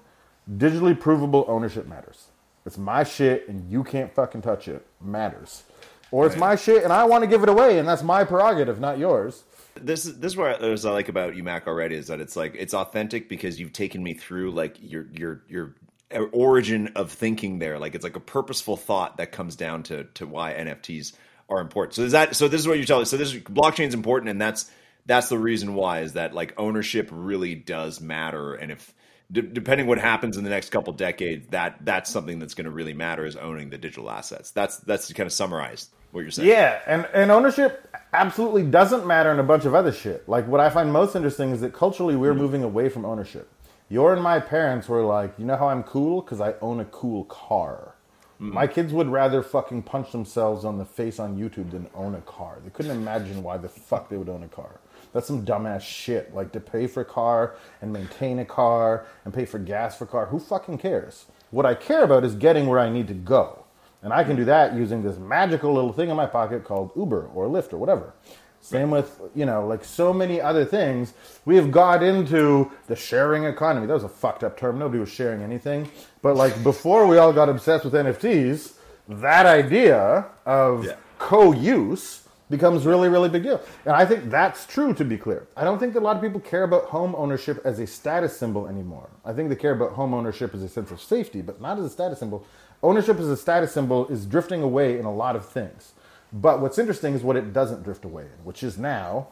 digitally 0.56 0.98
provable 0.98 1.44
ownership 1.46 1.86
matters. 1.86 2.26
It's 2.66 2.78
my 2.78 3.04
shit 3.04 3.48
and 3.48 3.70
you 3.70 3.84
can't 3.84 4.12
fucking 4.12 4.42
touch 4.42 4.68
it. 4.68 4.86
Matters. 5.00 5.62
Or 6.10 6.26
it's 6.26 6.34
right. 6.34 6.40
my 6.40 6.56
shit 6.56 6.84
and 6.84 6.92
I 6.92 7.04
want 7.04 7.22
to 7.22 7.28
give 7.28 7.42
it 7.42 7.48
away 7.48 7.78
and 7.78 7.86
that's 7.86 8.02
my 8.02 8.24
prerogative, 8.24 8.80
not 8.80 8.98
yours. 8.98 9.44
This 9.74 10.06
is 10.06 10.18
this 10.18 10.32
is 10.32 10.36
what 10.36 10.60
I 10.60 10.90
like 10.90 11.08
about 11.08 11.36
you, 11.36 11.44
Mack. 11.44 11.68
already 11.68 11.94
is 11.94 12.08
that 12.08 12.20
it's 12.20 12.34
like 12.34 12.54
it's 12.58 12.74
authentic 12.74 13.28
because 13.28 13.60
you've 13.60 13.72
taken 13.72 14.02
me 14.02 14.12
through 14.12 14.50
like 14.50 14.76
your 14.80 15.06
your 15.12 15.42
your 15.48 15.74
origin 16.16 16.92
of 16.96 17.12
thinking 17.12 17.58
there. 17.58 17.78
Like 17.78 17.94
it's 17.94 18.04
like 18.04 18.16
a 18.16 18.20
purposeful 18.20 18.76
thought 18.76 19.18
that 19.18 19.32
comes 19.32 19.56
down 19.56 19.82
to 19.84 20.04
to 20.14 20.26
why 20.26 20.52
NFTs 20.52 21.12
are 21.48 21.60
important. 21.60 21.94
So 21.94 22.02
is 22.02 22.12
that 22.12 22.36
so? 22.36 22.48
This 22.48 22.60
is 22.60 22.68
what 22.68 22.78
you're 22.78 22.86
telling. 22.86 23.06
So 23.06 23.16
this 23.16 23.32
blockchain 23.34 23.88
is 23.88 23.94
important, 23.94 24.30
and 24.30 24.40
that's 24.40 24.70
that's 25.06 25.28
the 25.28 25.38
reason 25.38 25.74
why 25.74 26.00
is 26.00 26.14
that 26.14 26.34
like 26.34 26.54
ownership 26.58 27.08
really 27.12 27.54
does 27.54 28.00
matter, 28.00 28.54
and 28.54 28.72
if 28.72 28.94
d- 29.30 29.42
depending 29.42 29.86
what 29.86 29.98
happens 29.98 30.36
in 30.36 30.44
the 30.44 30.50
next 30.50 30.70
couple 30.70 30.92
decades, 30.92 31.48
that 31.48 31.78
that's 31.84 32.10
something 32.10 32.38
that's 32.38 32.54
going 32.54 32.66
to 32.66 32.70
really 32.70 32.94
matter 32.94 33.24
is 33.24 33.36
owning 33.36 33.70
the 33.70 33.78
digital 33.78 34.10
assets. 34.10 34.50
That's 34.50 34.78
that's 34.78 35.08
to 35.08 35.14
kind 35.14 35.26
of 35.26 35.32
summarized 35.32 35.90
what 36.12 36.22
you're 36.22 36.30
saying. 36.30 36.48
Yeah, 36.48 36.80
and 36.86 37.06
and 37.12 37.30
ownership 37.30 37.88
absolutely 38.12 38.64
doesn't 38.64 39.06
matter 39.06 39.30
in 39.32 39.38
a 39.38 39.44
bunch 39.44 39.64
of 39.64 39.74
other 39.74 39.92
shit. 39.92 40.28
Like 40.28 40.46
what 40.46 40.60
I 40.60 40.70
find 40.70 40.92
most 40.92 41.16
interesting 41.16 41.50
is 41.50 41.60
that 41.60 41.72
culturally 41.72 42.16
we're 42.16 42.32
mm-hmm. 42.32 42.40
moving 42.40 42.62
away 42.62 42.88
from 42.88 43.04
ownership. 43.04 43.50
Your 43.90 44.12
and 44.12 44.22
my 44.22 44.38
parents 44.38 44.86
were 44.86 45.02
like, 45.02 45.32
you 45.38 45.46
know 45.46 45.56
how 45.56 45.68
I'm 45.68 45.82
cool? 45.82 46.20
Because 46.20 46.42
I 46.42 46.54
own 46.60 46.80
a 46.80 46.84
cool 46.86 47.24
car. 47.24 47.94
Mm. 48.38 48.52
My 48.52 48.66
kids 48.66 48.92
would 48.92 49.08
rather 49.08 49.42
fucking 49.42 49.82
punch 49.82 50.12
themselves 50.12 50.64
on 50.64 50.76
the 50.76 50.84
face 50.84 51.18
on 51.18 51.38
YouTube 51.38 51.70
than 51.70 51.88
own 51.94 52.14
a 52.14 52.20
car. 52.20 52.58
They 52.62 52.70
couldn't 52.70 52.96
imagine 52.96 53.42
why 53.42 53.56
the 53.56 53.68
fuck 53.68 54.10
they 54.10 54.18
would 54.18 54.28
own 54.28 54.42
a 54.42 54.48
car. 54.48 54.80
That's 55.14 55.26
some 55.26 55.44
dumbass 55.44 55.80
shit. 55.80 56.34
Like 56.34 56.52
to 56.52 56.60
pay 56.60 56.86
for 56.86 57.00
a 57.00 57.04
car 57.04 57.56
and 57.80 57.90
maintain 57.90 58.38
a 58.40 58.44
car 58.44 59.06
and 59.24 59.32
pay 59.32 59.46
for 59.46 59.58
gas 59.58 59.96
for 59.96 60.04
a 60.04 60.08
car. 60.08 60.26
Who 60.26 60.38
fucking 60.38 60.78
cares? 60.78 61.24
What 61.50 61.64
I 61.64 61.74
care 61.74 62.04
about 62.04 62.24
is 62.24 62.34
getting 62.34 62.66
where 62.66 62.78
I 62.78 62.90
need 62.90 63.08
to 63.08 63.14
go. 63.14 63.64
And 64.02 64.12
I 64.12 64.22
can 64.22 64.36
do 64.36 64.44
that 64.44 64.74
using 64.74 65.02
this 65.02 65.16
magical 65.16 65.72
little 65.72 65.94
thing 65.94 66.10
in 66.10 66.16
my 66.16 66.26
pocket 66.26 66.62
called 66.62 66.92
Uber 66.94 67.30
or 67.34 67.46
Lyft 67.46 67.72
or 67.72 67.78
whatever. 67.78 68.12
Same 68.60 68.90
with, 68.90 69.20
you 69.34 69.46
know, 69.46 69.66
like 69.66 69.84
so 69.84 70.12
many 70.12 70.40
other 70.40 70.64
things. 70.64 71.14
We 71.44 71.56
have 71.56 71.70
got 71.70 72.02
into 72.02 72.70
the 72.86 72.96
sharing 72.96 73.44
economy. 73.44 73.86
That 73.86 73.94
was 73.94 74.04
a 74.04 74.08
fucked 74.08 74.44
up 74.44 74.58
term. 74.58 74.78
Nobody 74.78 74.98
was 74.98 75.08
sharing 75.08 75.42
anything. 75.42 75.90
But 76.22 76.36
like 76.36 76.62
before 76.62 77.06
we 77.06 77.16
all 77.16 77.32
got 77.32 77.48
obsessed 77.48 77.84
with 77.84 77.94
NFTs, 77.94 78.74
that 79.08 79.46
idea 79.46 80.26
of 80.44 80.84
yeah. 80.84 80.96
co 81.18 81.52
use 81.52 82.28
becomes 82.50 82.86
really, 82.86 83.08
really 83.08 83.28
big 83.28 83.42
deal. 83.42 83.60
And 83.84 83.94
I 83.94 84.04
think 84.04 84.30
that's 84.30 84.66
true, 84.66 84.94
to 84.94 85.04
be 85.04 85.18
clear. 85.18 85.46
I 85.56 85.64
don't 85.64 85.78
think 85.78 85.92
that 85.94 86.00
a 86.00 86.04
lot 86.04 86.16
of 86.16 86.22
people 86.22 86.40
care 86.40 86.62
about 86.62 86.84
home 86.84 87.14
ownership 87.16 87.60
as 87.64 87.78
a 87.78 87.86
status 87.86 88.36
symbol 88.36 88.66
anymore. 88.66 89.08
I 89.24 89.32
think 89.32 89.48
they 89.48 89.56
care 89.56 89.72
about 89.72 89.92
home 89.92 90.14
ownership 90.14 90.54
as 90.54 90.62
a 90.62 90.68
sense 90.68 90.90
of 90.90 91.00
safety, 91.00 91.42
but 91.42 91.60
not 91.60 91.78
as 91.78 91.84
a 91.84 91.90
status 91.90 92.18
symbol. 92.18 92.46
Ownership 92.82 93.18
as 93.18 93.28
a 93.28 93.36
status 93.36 93.72
symbol 93.72 94.06
is 94.08 94.24
drifting 94.24 94.62
away 94.62 94.98
in 94.98 95.04
a 95.04 95.12
lot 95.12 95.36
of 95.36 95.46
things. 95.46 95.92
But 96.32 96.60
what's 96.60 96.78
interesting 96.78 97.14
is 97.14 97.22
what 97.22 97.36
it 97.36 97.52
doesn't 97.52 97.82
drift 97.82 98.04
away 98.04 98.24
in, 98.24 98.44
which 98.44 98.62
is 98.62 98.78
now 98.78 99.28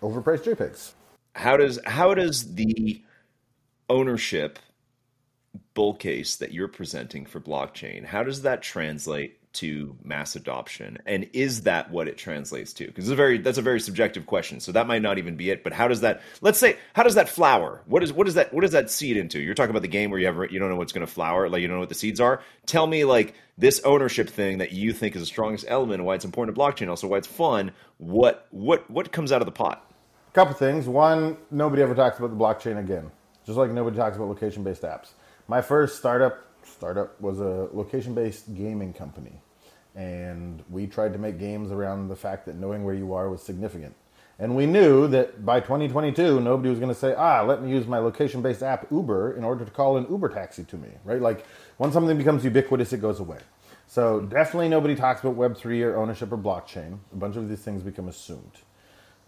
overpriced 0.00 0.44
JPEGs. 0.44 0.92
How 1.34 1.56
does 1.56 1.78
how 1.84 2.14
does 2.14 2.54
the 2.54 3.02
ownership 3.88 4.58
bull 5.74 5.94
case 5.94 6.36
that 6.36 6.52
you're 6.52 6.68
presenting 6.68 7.26
for 7.26 7.40
blockchain, 7.40 8.04
how 8.04 8.22
does 8.22 8.42
that 8.42 8.62
translate 8.62 9.39
to 9.54 9.96
mass 10.02 10.36
adoption? 10.36 10.98
And 11.06 11.28
is 11.32 11.62
that 11.62 11.90
what 11.90 12.08
it 12.08 12.16
translates 12.16 12.72
to? 12.74 12.86
Because 12.86 13.04
it's 13.04 13.12
a 13.12 13.16
very 13.16 13.38
that's 13.38 13.58
a 13.58 13.62
very 13.62 13.80
subjective 13.80 14.26
question 14.26 14.60
so 14.60 14.72
that 14.72 14.86
might 14.86 15.02
not 15.02 15.18
even 15.18 15.36
be 15.36 15.50
it 15.50 15.64
but 15.64 15.72
how 15.72 15.88
does 15.88 16.00
that 16.00 16.22
let's 16.40 16.58
say 16.58 16.76
how 16.94 17.02
does 17.02 17.14
that 17.14 17.28
flower? 17.28 17.82
What 17.86 18.02
is 18.02 18.12
what 18.12 18.28
is 18.28 18.34
that 18.34 18.52
what 18.52 18.62
does 18.62 18.72
that 18.72 18.90
seed 18.90 19.16
into? 19.16 19.40
You're 19.40 19.54
talking 19.54 19.70
about 19.70 19.82
the 19.82 19.88
game 19.88 20.10
where 20.10 20.20
you 20.20 20.26
have 20.26 20.52
you 20.52 20.58
don't 20.58 20.68
know 20.68 20.76
what's 20.76 20.92
going 20.92 21.06
to 21.06 21.12
flower 21.12 21.48
like 21.48 21.62
you 21.62 21.68
don't 21.68 21.76
know 21.76 21.80
what 21.80 21.88
the 21.88 21.94
seeds 21.94 22.20
are? 22.20 22.42
Tell 22.66 22.86
me 22.86 23.04
like 23.04 23.34
this 23.58 23.80
ownership 23.80 24.28
thing 24.28 24.58
that 24.58 24.72
you 24.72 24.92
think 24.92 25.14
is 25.16 25.22
the 25.22 25.26
strongest 25.26 25.64
element 25.68 26.04
why 26.04 26.14
it's 26.14 26.24
important 26.24 26.56
to 26.56 26.60
blockchain 26.60 26.88
also 26.88 27.06
why 27.08 27.18
it's 27.18 27.26
fun 27.26 27.72
what 27.98 28.46
what 28.50 28.90
what 28.90 29.12
comes 29.12 29.32
out 29.32 29.42
of 29.42 29.46
the 29.46 29.52
pot? 29.52 29.84
A 30.28 30.32
couple 30.32 30.54
things. 30.54 30.86
One 30.86 31.36
nobody 31.50 31.82
ever 31.82 31.94
talks 31.94 32.18
about 32.18 32.30
the 32.30 32.36
blockchain 32.36 32.78
again 32.78 33.10
just 33.50 33.58
like 33.58 33.70
nobody 33.70 33.96
talks 33.96 34.16
about 34.16 34.28
location 34.28 34.62
based 34.62 34.82
apps. 34.82 35.08
My 35.48 35.60
first 35.60 35.98
startup 35.98 36.38
startup 36.64 37.20
was 37.20 37.40
a 37.40 37.68
location 37.72 38.14
based 38.14 38.54
gaming 38.54 38.92
company. 38.92 39.40
And 39.94 40.62
we 40.70 40.86
tried 40.86 41.12
to 41.14 41.18
make 41.18 41.38
games 41.38 41.72
around 41.72 42.08
the 42.08 42.16
fact 42.16 42.46
that 42.46 42.56
knowing 42.56 42.84
where 42.84 42.94
you 42.94 43.12
are 43.12 43.28
was 43.28 43.42
significant. 43.42 43.94
And 44.38 44.56
we 44.56 44.64
knew 44.64 45.06
that 45.08 45.44
by 45.44 45.60
2022, 45.60 46.40
nobody 46.40 46.70
was 46.70 46.78
going 46.78 46.88
to 46.88 46.98
say, 46.98 47.14
ah, 47.14 47.42
let 47.42 47.62
me 47.62 47.70
use 47.70 47.86
my 47.86 47.98
location 47.98 48.40
based 48.40 48.62
app 48.62 48.86
Uber 48.90 49.36
in 49.36 49.44
order 49.44 49.66
to 49.66 49.70
call 49.70 49.98
an 49.98 50.06
Uber 50.08 50.30
taxi 50.30 50.64
to 50.64 50.76
me, 50.76 50.88
right? 51.04 51.20
Like, 51.20 51.44
once 51.76 51.92
something 51.92 52.16
becomes 52.16 52.42
ubiquitous, 52.42 52.92
it 52.94 53.02
goes 53.02 53.20
away. 53.20 53.38
So, 53.86 54.20
definitely 54.20 54.70
nobody 54.70 54.94
talks 54.94 55.22
about 55.22 55.36
Web3 55.36 55.84
or 55.84 55.96
ownership 55.96 56.32
or 56.32 56.38
blockchain. 56.38 57.00
A 57.12 57.16
bunch 57.16 57.36
of 57.36 57.50
these 57.50 57.58
things 57.58 57.82
become 57.82 58.08
assumed. 58.08 58.52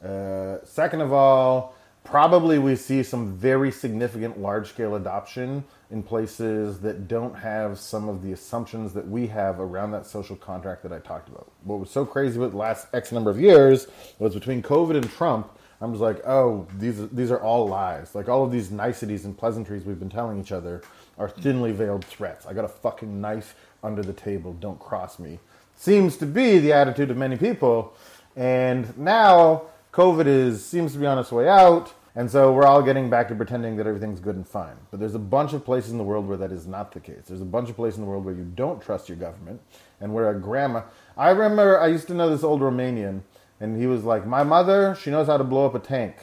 Uh, 0.02 0.64
second 0.64 1.02
of 1.02 1.12
all, 1.12 1.74
probably 2.04 2.58
we 2.58 2.76
see 2.76 3.02
some 3.02 3.36
very 3.36 3.70
significant 3.70 4.38
large 4.38 4.68
scale 4.68 4.96
adoption 4.96 5.64
in 5.90 6.02
places 6.02 6.80
that 6.80 7.06
don't 7.06 7.34
have 7.34 7.78
some 7.78 8.08
of 8.08 8.22
the 8.22 8.32
assumptions 8.32 8.92
that 8.94 9.06
we 9.06 9.26
have 9.26 9.60
around 9.60 9.92
that 9.92 10.06
social 10.06 10.36
contract 10.36 10.82
that 10.82 10.92
I 10.92 10.98
talked 10.98 11.28
about. 11.28 11.50
What 11.64 11.80
was 11.80 11.90
so 11.90 12.04
crazy 12.04 12.38
with 12.38 12.52
the 12.52 12.56
last 12.56 12.86
X 12.92 13.12
number 13.12 13.30
of 13.30 13.40
years 13.40 13.86
was 14.18 14.34
between 14.34 14.62
COVID 14.62 14.96
and 14.96 15.10
Trump, 15.10 15.50
I 15.82 15.86
was 15.86 16.00
like, 16.00 16.24
oh, 16.24 16.68
these 16.78 17.08
these 17.08 17.32
are 17.32 17.40
all 17.40 17.66
lies. 17.66 18.14
Like 18.14 18.28
all 18.28 18.44
of 18.44 18.52
these 18.52 18.70
niceties 18.70 19.24
and 19.24 19.36
pleasantries 19.36 19.84
we've 19.84 19.98
been 19.98 20.08
telling 20.08 20.40
each 20.40 20.52
other 20.52 20.82
are 21.18 21.28
thinly 21.28 21.72
veiled 21.72 22.04
threats. 22.04 22.46
I 22.46 22.52
got 22.52 22.64
a 22.64 22.68
fucking 22.68 23.20
knife 23.20 23.56
under 23.82 24.00
the 24.00 24.12
table. 24.12 24.52
Don't 24.52 24.78
cross 24.78 25.18
me. 25.18 25.40
Seems 25.74 26.16
to 26.18 26.26
be 26.26 26.60
the 26.60 26.72
attitude 26.72 27.10
of 27.10 27.16
many 27.16 27.36
people, 27.36 27.94
and 28.36 28.96
now 28.96 29.62
COVID 29.92 30.26
is 30.26 30.64
seems 30.64 30.94
to 30.94 30.98
be 30.98 31.06
on 31.06 31.18
its 31.18 31.30
way 31.30 31.48
out. 31.48 31.92
And 32.14 32.30
so 32.30 32.52
we're 32.52 32.66
all 32.66 32.82
getting 32.82 33.08
back 33.08 33.28
to 33.28 33.34
pretending 33.34 33.76
that 33.76 33.86
everything's 33.86 34.20
good 34.20 34.36
and 34.36 34.46
fine. 34.46 34.76
But 34.90 35.00
there's 35.00 35.14
a 35.14 35.18
bunch 35.18 35.54
of 35.54 35.64
places 35.64 35.92
in 35.92 35.98
the 35.98 36.04
world 36.04 36.28
where 36.28 36.36
that 36.36 36.52
is 36.52 36.66
not 36.66 36.92
the 36.92 37.00
case. 37.00 37.22
There's 37.26 37.40
a 37.40 37.46
bunch 37.46 37.70
of 37.70 37.76
places 37.76 37.98
in 37.98 38.04
the 38.04 38.10
world 38.10 38.24
where 38.24 38.34
you 38.34 38.44
don't 38.44 38.82
trust 38.82 39.08
your 39.08 39.16
government 39.16 39.62
and 39.98 40.12
where 40.12 40.28
a 40.30 40.38
grandma. 40.38 40.82
I 41.16 41.30
remember 41.30 41.80
I 41.80 41.86
used 41.86 42.08
to 42.08 42.14
know 42.14 42.28
this 42.28 42.44
old 42.44 42.60
Romanian, 42.60 43.22
and 43.60 43.80
he 43.80 43.86
was 43.86 44.04
like, 44.04 44.26
My 44.26 44.42
mother, 44.42 44.94
she 45.00 45.10
knows 45.10 45.26
how 45.26 45.38
to 45.38 45.44
blow 45.44 45.64
up 45.64 45.74
a 45.74 45.78
tank. 45.78 46.16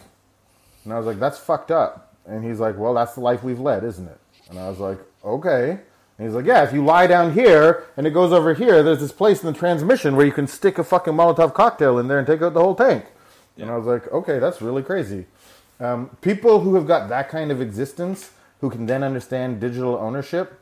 And 0.83 0.93
I 0.93 0.97
was 0.97 1.07
like, 1.07 1.19
That's 1.19 1.39
fucked 1.39 1.71
up. 1.71 2.15
And 2.27 2.43
he's 2.43 2.59
like, 2.59 2.77
Well, 2.77 2.93
that's 2.93 3.15
the 3.15 3.21
life 3.21 3.43
we've 3.43 3.59
led, 3.59 3.83
isn't 3.83 4.07
it? 4.07 4.19
And 4.49 4.59
I 4.59 4.69
was 4.69 4.79
like, 4.79 4.99
Okay. 5.25 5.71
And 5.71 6.27
he's 6.27 6.35
like, 6.35 6.45
Yeah, 6.45 6.63
if 6.63 6.71
you 6.71 6.85
lie 6.85 7.07
down 7.07 7.33
here 7.33 7.85
and 7.97 8.05
it 8.05 8.11
goes 8.11 8.31
over 8.31 8.53
here, 8.53 8.83
there's 8.83 8.99
this 8.99 9.11
place 9.11 9.41
in 9.43 9.51
the 9.51 9.57
transmission 9.57 10.15
where 10.15 10.25
you 10.25 10.31
can 10.31 10.45
stick 10.45 10.77
a 10.77 10.83
fucking 10.83 11.13
Molotov 11.13 11.55
cocktail 11.55 11.97
in 11.97 12.07
there 12.07 12.19
and 12.19 12.27
take 12.27 12.43
out 12.43 12.53
the 12.53 12.61
whole 12.61 12.75
tank. 12.75 13.05
Yeah. 13.59 13.65
And 13.65 13.73
I 13.73 13.77
was 13.77 13.85
like, 13.85 14.11
Okay, 14.11 14.39
that's 14.39 14.61
really 14.61 14.83
crazy. 14.83 15.25
Um, 15.79 16.09
people 16.21 16.59
who 16.61 16.75
have 16.75 16.87
got 16.87 17.09
that 17.09 17.29
kind 17.29 17.51
of 17.51 17.61
existence, 17.61 18.31
who 18.61 18.69
can 18.69 18.85
then 18.85 19.03
understand 19.03 19.61
digital 19.61 19.95
ownership, 19.95 20.59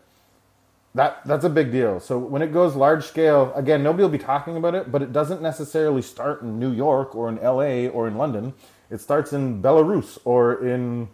that 0.94 1.22
that's 1.26 1.46
a 1.46 1.50
big 1.50 1.72
deal. 1.72 2.00
So 2.00 2.18
when 2.18 2.42
it 2.42 2.52
goes 2.52 2.76
large 2.76 3.06
scale, 3.06 3.52
again, 3.56 3.84
nobody 3.84 4.04
will 4.04 4.10
be 4.10 4.18
talking 4.18 4.58
about 4.58 4.76
it, 4.76 4.92
but 4.92 5.02
it 5.02 5.14
doesn't 5.14 5.42
necessarily 5.42 6.02
start 6.02 6.42
in 6.42 6.60
New 6.60 6.72
York 6.72 7.16
or 7.16 7.30
in 7.30 7.40
L.A. 7.40 7.88
or 7.90 8.08
in 8.08 8.18
London. 8.18 8.54
It 8.90 9.00
starts 9.00 9.34
in 9.34 9.62
Belarus 9.62 10.18
or 10.26 10.66
in, 10.66 11.08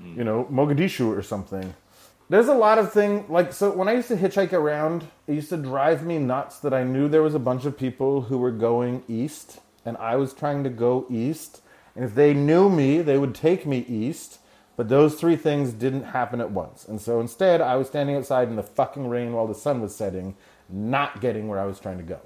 you 0.00 0.24
know, 0.24 0.44
Mogadishu 0.50 1.16
or 1.16 1.22
something. 1.22 1.74
There's 2.28 2.48
a 2.48 2.54
lot 2.54 2.78
of 2.78 2.92
things 2.92 3.28
like 3.28 3.52
so. 3.52 3.70
When 3.70 3.88
I 3.88 3.92
used 3.92 4.08
to 4.08 4.16
hitchhike 4.16 4.52
around, 4.52 5.04
it 5.26 5.34
used 5.34 5.50
to 5.50 5.56
drive 5.56 6.04
me 6.04 6.18
nuts 6.18 6.58
that 6.60 6.72
I 6.72 6.82
knew 6.82 7.08
there 7.08 7.22
was 7.22 7.34
a 7.34 7.38
bunch 7.38 7.64
of 7.66 7.76
people 7.76 8.22
who 8.22 8.38
were 8.38 8.50
going 8.50 9.02
east, 9.06 9.60
and 9.84 9.96
I 9.96 10.16
was 10.16 10.32
trying 10.32 10.64
to 10.64 10.70
go 10.70 11.06
east, 11.10 11.60
and 11.94 12.04
if 12.04 12.14
they 12.14 12.34
knew 12.34 12.70
me, 12.70 13.02
they 13.02 13.18
would 13.18 13.34
take 13.34 13.66
me 13.66 13.84
east. 13.88 14.38
But 14.74 14.88
those 14.88 15.16
three 15.16 15.36
things 15.36 15.72
didn't 15.72 16.04
happen 16.04 16.40
at 16.40 16.50
once. 16.50 16.88
And 16.88 16.98
so 16.98 17.20
instead, 17.20 17.60
I 17.60 17.76
was 17.76 17.88
standing 17.88 18.16
outside 18.16 18.48
in 18.48 18.56
the 18.56 18.62
fucking 18.62 19.06
rain 19.06 19.32
while 19.34 19.46
the 19.46 19.54
sun 19.54 19.82
was 19.82 19.94
setting, 19.94 20.34
not 20.70 21.20
getting 21.20 21.46
where 21.46 21.58
I 21.58 21.66
was 21.66 21.78
trying 21.78 21.98
to 21.98 22.02
go. 22.02 22.20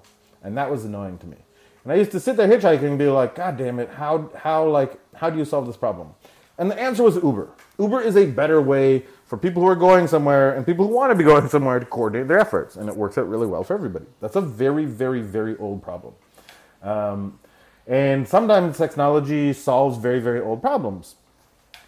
And 0.44 0.56
that 0.56 0.70
was 0.70 0.84
annoying 0.84 1.18
to 1.18 1.26
me. 1.26 1.38
And 1.82 1.92
I 1.92 1.96
used 1.96 2.12
to 2.12 2.20
sit 2.20 2.36
there 2.36 2.48
hitchhiking 2.48 2.82
and 2.82 2.98
be 2.98 3.08
like, 3.08 3.34
God 3.34 3.56
damn 3.56 3.78
it, 3.78 3.90
how, 3.90 4.30
how, 4.36 4.66
like, 4.66 4.98
how 5.14 5.28
do 5.28 5.38
you 5.38 5.44
solve 5.44 5.66
this 5.66 5.76
problem? 5.76 6.14
And 6.58 6.70
the 6.70 6.80
answer 6.80 7.02
was 7.02 7.16
Uber. 7.16 7.50
Uber 7.78 8.00
is 8.00 8.16
a 8.16 8.26
better 8.26 8.60
way 8.60 9.04
for 9.24 9.36
people 9.36 9.62
who 9.62 9.68
are 9.68 9.76
going 9.76 10.06
somewhere 10.06 10.54
and 10.54 10.64
people 10.64 10.86
who 10.86 10.94
want 10.94 11.10
to 11.10 11.14
be 11.14 11.24
going 11.24 11.48
somewhere 11.50 11.78
to 11.78 11.86
coordinate 11.86 12.28
their 12.28 12.38
efforts. 12.38 12.76
And 12.76 12.88
it 12.88 12.96
works 12.96 13.18
out 13.18 13.28
really 13.28 13.46
well 13.46 13.64
for 13.64 13.74
everybody. 13.74 14.06
That's 14.20 14.36
a 14.36 14.40
very, 14.40 14.84
very, 14.84 15.20
very 15.20 15.56
old 15.58 15.82
problem. 15.82 16.14
Um, 16.82 17.38
and 17.86 18.26
sometimes 18.26 18.76
technology 18.76 19.52
solves 19.52 19.98
very, 19.98 20.20
very 20.20 20.40
old 20.40 20.60
problems, 20.60 21.16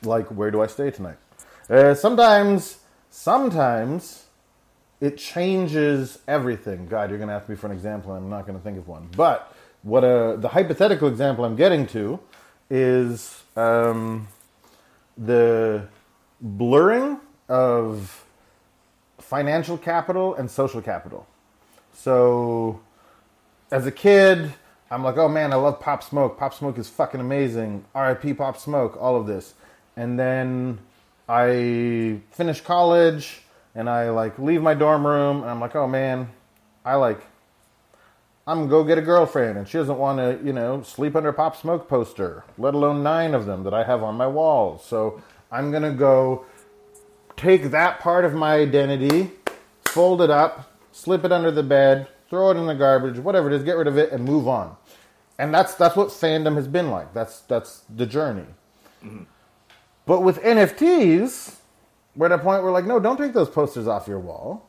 like 0.03 0.27
where 0.29 0.51
do 0.51 0.63
I 0.63 0.67
stay 0.67 0.91
tonight? 0.91 1.19
Uh, 1.69 1.95
sometimes, 1.95 2.79
sometimes 3.11 4.27
it 5.01 5.17
changes 5.17 6.19
everything. 6.27 6.87
God, 6.87 7.11
you're 7.11 7.19
going 7.19 7.29
to 7.29 7.35
ask 7.35 7.49
me 7.49 7.57
for 7.57 7.67
an 7.67 7.73
example, 7.73 8.13
I'm 8.13 8.31
not 8.31 8.47
going 8.47 8.59
to 8.59 8.65
think 8.65 8.79
of 8.79 8.89
one. 8.89 9.09
But 9.17 9.53
what 9.83 10.05
a, 10.05 10.37
the 10.39 10.49
hypothetical 10.49 11.09
example 11.09 11.45
I'm 11.45 11.57
getting 11.57 11.87
to 11.89 12.21
is 12.71 13.43
um, 13.57 14.29
the 15.17 15.87
blurring 16.41 17.19
of 17.49 18.25
financial 19.19 19.77
capital 19.77 20.35
and 20.35 20.51
social 20.51 20.81
capital. 20.81 21.27
So, 21.93 22.81
as 23.71 23.87
a 23.87 23.91
kid, 23.91 24.55
I'm 24.91 25.03
like, 25.03 25.19
oh 25.19 25.29
man, 25.29 25.53
I 25.53 25.57
love 25.57 25.81
Pop 25.81 26.03
Smoke. 26.03 26.39
Pop 26.39 26.55
Smoke 26.55 26.79
is 26.79 26.89
fucking 26.89 27.21
amazing. 27.21 27.85
RIP 27.95 28.39
Pop 28.39 28.57
Smoke, 28.57 28.97
all 28.99 29.17
of 29.17 29.27
this. 29.27 29.55
And 29.97 30.19
then 30.19 30.79
I 31.29 32.21
finish 32.31 32.63
college 32.63 33.43
and 33.75 33.91
I 33.91 34.09
like 34.11 34.39
leave 34.39 34.63
my 34.63 34.75
dorm 34.75 35.07
room 35.07 35.43
and 35.43 35.51
I'm 35.51 35.61
like, 35.61 35.77
oh 35.77 35.87
man, 35.87 36.31
I 36.85 36.95
like, 36.95 37.21
I'm 38.47 38.61
gonna 38.61 38.71
go 38.71 38.83
get 38.83 38.97
a 38.97 39.03
girlfriend 39.03 39.59
and 39.59 39.69
she 39.69 39.77
doesn't 39.77 39.99
want 39.99 40.19
to, 40.19 40.45
you 40.47 40.55
know, 40.55 40.83
sleep 40.83 41.15
under 41.15 41.29
a 41.29 41.35
Pop 41.35 41.55
Smoke 41.55 41.87
poster, 41.87 42.45
let 42.57 42.75
alone 42.75 43.03
nine 43.03 43.35
of 43.35 43.45
them 43.45 43.65
that 43.65 43.75
I 43.75 43.85
have 43.85 44.03
on 44.03 44.15
my 44.15 44.27
walls. 44.27 44.87
So 44.87 45.23
I'm 45.53 45.71
gonna 45.71 45.93
go 45.93 46.47
take 47.37 47.71
that 47.73 48.01
part 48.01 48.25
of 48.25 48.33
my 48.33 48.55
identity, 48.55 49.33
fold 49.85 50.23
it 50.23 50.31
up, 50.31 50.73
slip 50.93 51.27
it 51.27 51.33
under 51.33 51.51
the 51.51 51.63
bed, 51.63 52.09
throw 52.29 52.51
it 52.51 52.57
in 52.57 52.67
the 52.67 52.75
garbage, 52.75 53.19
whatever 53.19 53.51
it 53.51 53.55
is, 53.55 53.63
get 53.63 53.77
rid 53.77 53.87
of 53.87 53.97
it 53.99 54.13
and 54.13 54.25
move 54.25 54.49
on. 54.49 54.77
And 55.39 55.55
that's 55.55 55.75
that's 55.75 55.97
what 55.97 56.09
fandom 56.09 56.57
has 56.57 56.67
been 56.67 56.91
like. 56.91 57.15
That's 57.15 57.41
that's 57.43 57.85
the 57.95 58.07
journey. 58.07 58.47
Mm-hmm. 59.05 59.25
But 60.07 60.23
with 60.23 60.43
NFTs, 60.43 61.57
we're 62.17 62.27
at 62.27 62.33
a 62.33 62.39
point 62.39 62.63
where 62.63 62.65
we're 62.65 62.73
like, 62.73 62.87
no, 62.87 62.99
don't 62.99 63.17
take 63.17 63.35
those 63.35 63.51
posters 63.51 63.87
off 63.87 64.09
your 64.09 64.19
wall 64.19 64.69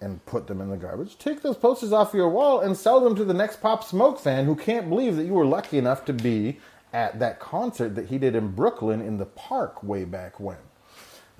and 0.00 0.24
put 0.26 0.46
them 0.46 0.60
in 0.60 0.68
the 0.68 0.76
garbage. 0.76 1.18
Take 1.18 1.42
those 1.42 1.56
posters 1.56 1.92
off 1.92 2.14
your 2.14 2.28
wall 2.28 2.60
and 2.60 2.76
sell 2.76 3.00
them 3.00 3.16
to 3.16 3.24
the 3.24 3.34
next 3.34 3.60
Pop 3.60 3.82
Smoke 3.82 4.20
fan 4.20 4.44
who 4.44 4.54
can't 4.54 4.88
believe 4.88 5.16
that 5.16 5.24
you 5.24 5.34
were 5.34 5.46
lucky 5.46 5.78
enough 5.78 6.04
to 6.04 6.12
be 6.12 6.60
at 6.92 7.18
that 7.18 7.40
concert 7.40 7.94
that 7.96 8.08
he 8.08 8.18
did 8.18 8.36
in 8.36 8.52
Brooklyn 8.52 9.00
in 9.00 9.16
the 9.16 9.26
park 9.26 9.82
way 9.82 10.04
back 10.04 10.38
when. 10.38 10.58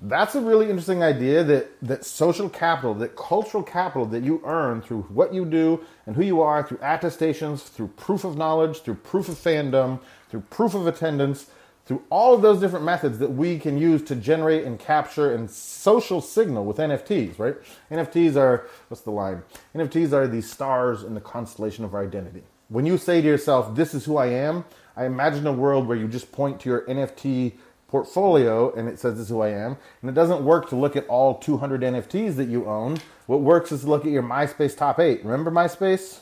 That's 0.01 0.33
a 0.35 0.41
really 0.41 0.69
interesting 0.69 1.03
idea 1.03 1.43
that, 1.43 1.71
that 1.81 2.05
social 2.05 2.49
capital, 2.49 2.93
that 2.95 3.17
cultural 3.17 3.63
capital 3.63 4.05
that 4.07 4.23
you 4.23 4.41
earn 4.45 4.81
through 4.81 5.01
what 5.03 5.33
you 5.33 5.43
do 5.43 5.83
and 6.05 6.15
who 6.15 6.23
you 6.23 6.41
are, 6.41 6.63
through 6.63 6.79
attestations, 6.81 7.63
through 7.63 7.89
proof 7.89 8.23
of 8.23 8.37
knowledge, 8.37 8.81
through 8.81 8.95
proof 8.95 9.27
of 9.27 9.35
fandom, 9.35 9.99
through 10.29 10.41
proof 10.49 10.73
of 10.73 10.87
attendance, 10.87 11.47
through 11.85 12.01
all 12.09 12.33
of 12.33 12.41
those 12.41 12.61
different 12.61 12.85
methods 12.85 13.17
that 13.17 13.31
we 13.31 13.59
can 13.59 13.77
use 13.77 14.01
to 14.03 14.15
generate 14.15 14.63
and 14.63 14.79
capture 14.79 15.33
and 15.33 15.49
social 15.49 16.21
signal 16.21 16.63
with 16.63 16.77
NFTs, 16.77 17.37
right? 17.37 17.55
NFTs 17.91 18.37
are, 18.37 18.67
what's 18.87 19.01
the 19.01 19.11
line? 19.11 19.43
NFTs 19.75 20.13
are 20.13 20.27
the 20.27 20.41
stars 20.41 21.03
in 21.03 21.13
the 21.13 21.19
constellation 21.19 21.83
of 21.83 21.93
our 21.93 22.03
identity. 22.03 22.43
When 22.69 22.85
you 22.85 22.97
say 22.97 23.21
to 23.21 23.27
yourself, 23.27 23.75
this 23.75 23.93
is 23.93 24.05
who 24.05 24.15
I 24.17 24.27
am, 24.27 24.63
I 24.95 25.05
imagine 25.05 25.47
a 25.47 25.51
world 25.51 25.87
where 25.87 25.97
you 25.97 26.07
just 26.07 26.31
point 26.31 26.59
to 26.61 26.69
your 26.69 26.81
NFT 26.81 27.53
portfolio 27.89 28.73
and 28.73 28.87
it 28.87 28.99
says 28.99 29.15
this 29.15 29.23
is 29.23 29.29
who 29.29 29.41
I 29.41 29.49
am. 29.49 29.77
And 30.01 30.09
it 30.09 30.13
doesn't 30.13 30.43
work 30.43 30.69
to 30.69 30.75
look 30.75 30.95
at 30.95 31.07
all 31.07 31.35
200 31.35 31.81
NFTs 31.81 32.35
that 32.35 32.47
you 32.47 32.65
own. 32.65 32.97
What 33.27 33.41
works 33.41 33.71
is 33.71 33.81
to 33.81 33.87
look 33.87 34.05
at 34.05 34.11
your 34.11 34.23
MySpace 34.23 34.77
top 34.77 34.99
eight. 34.99 35.23
Remember 35.23 35.51
MySpace? 35.51 36.21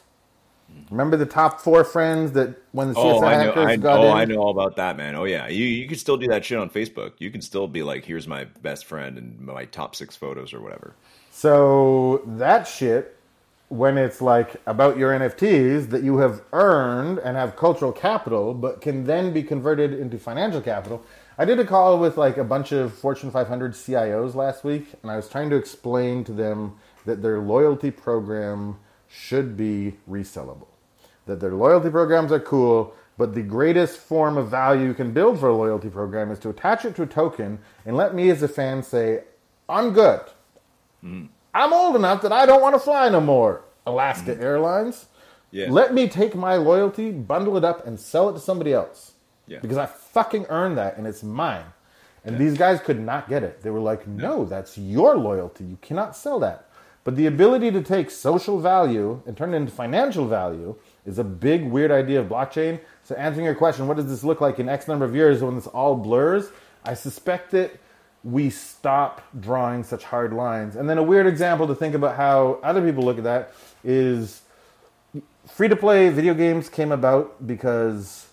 Remember 0.90 1.18
the 1.18 1.26
top 1.26 1.60
four 1.62 1.84
friends 1.84 2.34
that 2.34 2.62
when 2.72 2.90
the 2.90 2.94
CSI 2.94 2.98
oh, 2.98 3.24
I 3.24 3.38
know, 3.38 3.52
hackers 3.52 3.66
I, 3.66 3.76
got 3.78 4.00
oh, 4.00 4.12
in? 4.12 4.18
I 4.18 4.26
know 4.26 4.38
all 4.38 4.52
about 4.52 4.76
that, 4.78 4.98
man. 4.98 5.16
Oh 5.16 5.24
yeah, 5.26 5.48
you 5.48 5.66
you 5.66 5.88
can 5.88 5.98
still 5.98 6.18
do 6.18 6.28
that 6.28 6.46
shit 6.46 6.58
on 6.58 6.70
Facebook. 6.70 7.14
You 7.20 7.32
can 7.32 7.42
still 7.42 7.68
be 7.68 7.84
like, 7.84 8.06
here's 8.06 8.28
my 8.28 8.46
best 8.62 8.86
friend 8.86 9.18
and 9.18 9.40
my 9.40 9.66
top 9.66 9.96
six 9.96 10.16
photos 10.16 10.54
or 10.54 10.62
whatever. 10.62 10.94
So 11.32 12.22
that 12.26 12.68
shit, 12.68 13.18
when 13.70 13.98
it's 13.98 14.22
like 14.22 14.62
about 14.66 14.98
your 14.98 15.18
NFTs 15.18 15.90
that 15.90 16.04
you 16.04 16.18
have 16.18 16.42
earned 16.54 17.20
and 17.20 17.36
have 17.36 17.56
cultural 17.56 17.92
capital, 17.92 18.54
but 18.54 18.82
can 18.82 19.04
then 19.04 19.34
be 19.34 19.44
converted 19.44 19.94
into 19.94 20.18
financial 20.18 20.62
capital. 20.62 21.04
I 21.40 21.46
did 21.46 21.60
a 21.60 21.66
call 21.66 22.00
with 22.00 22.18
like 22.18 22.38
a 22.38 22.44
bunch 22.44 22.72
of 22.72 22.94
Fortune 22.94 23.30
500 23.30 23.74
CIOs 23.74 24.34
last 24.34 24.64
week, 24.64 24.88
and 25.02 25.12
I 25.12 25.16
was 25.16 25.30
trying 25.30 25.52
to 25.52 25.56
explain 25.56 26.24
to 26.24 26.34
them 26.34 26.78
that 27.06 27.22
their 27.22 27.40
loyalty 27.40 27.92
program 27.92 28.80
should 29.08 29.56
be 29.56 29.98
resellable. 30.10 30.68
That 31.28 31.40
their 31.40 31.54
loyalty 31.54 31.92
programs 31.92 32.32
are 32.32 32.40
cool, 32.40 32.96
but 33.18 33.36
the 33.36 33.44
greatest 33.44 33.98
form 33.98 34.38
of 34.38 34.50
value 34.50 34.88
you 34.88 34.94
can 34.94 35.12
build 35.12 35.40
for 35.40 35.50
a 35.50 35.56
loyalty 35.56 35.90
program 35.90 36.32
is 36.32 36.40
to 36.40 36.50
attach 36.50 36.86
it 36.86 36.96
to 36.96 37.04
a 37.04 37.08
token 37.08 37.60
and 37.86 37.96
let 37.96 38.16
me 38.16 38.30
as 38.30 38.42
a 38.42 38.48
fan 38.48 38.82
say, 38.82 39.24
I'm 39.70 39.94
good. 39.94 40.22
Mm. 41.04 41.30
I'm 41.54 41.74
old 41.74 41.96
enough 41.96 42.22
that 42.22 42.32
I 42.32 42.46
don't 42.46 42.62
want 42.62 42.76
to 42.76 42.80
fly 42.80 43.10
no 43.10 43.22
more. 43.22 43.64
Alaska 43.86 44.36
mm. 44.36 44.42
Airlines. 44.42 45.08
Yeah. 45.52 45.68
Let 45.70 45.94
me 45.94 46.08
take 46.10 46.36
my 46.36 46.56
loyalty, 46.56 47.12
bundle 47.12 47.58
it 47.58 47.64
up, 47.64 47.86
and 47.88 48.00
sell 48.00 48.30
it 48.30 48.34
to 48.34 48.40
somebody 48.40 48.74
else. 48.74 49.14
Yeah. 49.48 49.60
Because 49.60 49.78
I 49.78 49.86
fucking 49.86 50.46
earned 50.50 50.78
that 50.78 50.98
and 50.98 51.08
it's 51.08 51.24
mine. 51.24 51.66
And 52.24 52.34
yeah. 52.34 52.40
these 52.40 52.58
guys 52.58 52.82
could 52.82 53.00
not 53.00 53.30
get 53.30 53.44
it. 53.44 53.62
They 53.62 53.70
were 53.70 53.80
like, 53.80 54.06
no, 54.08 54.46
that's 54.46 54.78
your 54.78 55.18
loyalty. 55.18 55.64
You 55.64 55.78
cannot 55.82 56.16
sell 56.16 56.40
that. 56.40 56.68
But 57.08 57.16
the 57.16 57.26
ability 57.26 57.72
to 57.72 57.82
take 57.82 58.12
social 58.12 58.60
value 58.60 59.22
and 59.26 59.38
turn 59.38 59.54
it 59.54 59.58
into 59.58 59.72
financial 59.72 60.28
value 60.28 60.76
is 61.06 61.18
a 61.18 61.24
big, 61.24 61.64
weird 61.64 61.90
idea 61.90 62.20
of 62.20 62.28
blockchain. 62.28 62.82
So, 63.04 63.16
answering 63.16 63.46
your 63.46 63.56
question, 63.56 63.88
what 63.88 63.96
does 63.96 64.08
this 64.08 64.26
look 64.26 64.42
like 64.42 64.60
in 64.60 64.68
X 64.68 64.90
number 64.90 65.06
of 65.06 65.16
years 65.16 65.42
when 65.42 65.56
this 65.56 65.68
all 65.68 65.96
blurs? 65.96 66.50
I 66.84 66.96
suspect 66.96 67.52
that 67.52 67.72
we 68.26 68.50
stop 68.50 69.22
drawing 69.40 69.86
such 69.86 70.04
hard 70.04 70.34
lines. 70.34 70.76
And 70.76 70.90
then, 70.90 70.98
a 70.98 71.04
weird 71.04 71.28
example 71.28 71.66
to 71.68 71.76
think 71.76 71.96
about 71.96 72.18
how 72.18 72.60
other 72.62 72.86
people 72.86 73.06
look 73.06 73.20
at 73.20 73.24
that 73.24 73.54
is 73.86 74.42
free 75.48 75.70
to 75.70 75.78
play 75.78 76.10
video 76.10 76.34
games 76.34 76.68
came 76.68 76.92
about 76.92 77.48
because 77.48 78.27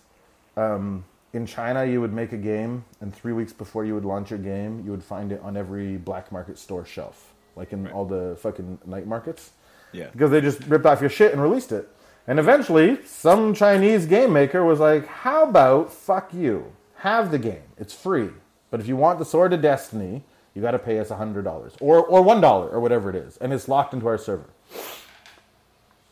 um, 0.57 1.05
in 1.33 1.45
China 1.45 1.85
you 1.85 2.01
would 2.01 2.13
make 2.13 2.31
a 2.31 2.37
game, 2.37 2.85
and 3.01 3.13
three 3.13 3.33
weeks 3.33 3.53
before 3.53 3.85
you 3.85 3.93
would 3.93 4.05
launch 4.05 4.29
your 4.29 4.39
game, 4.39 4.81
you 4.85 4.91
would 4.91 5.03
find 5.03 5.31
it 5.31 5.41
on 5.41 5.57
every 5.57 5.97
black 5.97 6.31
market 6.31 6.57
store 6.57 6.85
shelf 6.85 7.33
like 7.55 7.73
in 7.73 7.85
right. 7.85 7.93
all 7.93 8.05
the 8.05 8.37
fucking 8.41 8.79
night 8.85 9.07
markets. 9.07 9.51
Yeah. 9.91 10.09
Because 10.11 10.31
they 10.31 10.41
just 10.41 10.63
ripped 10.67 10.85
off 10.85 11.01
your 11.01 11.09
shit 11.09 11.31
and 11.31 11.41
released 11.41 11.71
it. 11.71 11.89
And 12.27 12.39
eventually, 12.39 13.03
some 13.05 13.53
Chinese 13.53 14.05
game 14.05 14.33
maker 14.33 14.65
was 14.65 14.79
like, 14.79 15.05
how 15.05 15.43
about 15.43 15.93
fuck 15.93 16.33
you? 16.33 16.73
Have 16.97 17.31
the 17.31 17.37
game. 17.37 17.63
It's 17.77 17.93
free. 17.93 18.29
But 18.71 18.79
if 18.79 18.87
you 18.87 18.95
want 18.95 19.19
the 19.19 19.25
Sword 19.25 19.53
of 19.53 19.61
Destiny, 19.61 20.23
you 20.53 20.61
got 20.61 20.71
to 20.71 20.79
pay 20.79 20.99
us 20.99 21.09
$100 21.09 21.75
or, 21.79 22.03
or 22.03 22.23
$1 22.23 22.43
or 22.43 22.79
whatever 22.79 23.09
it 23.09 23.15
is. 23.15 23.37
And 23.37 23.53
it's 23.53 23.67
locked 23.67 23.93
into 23.93 24.07
our 24.07 24.17
server. 24.17 24.49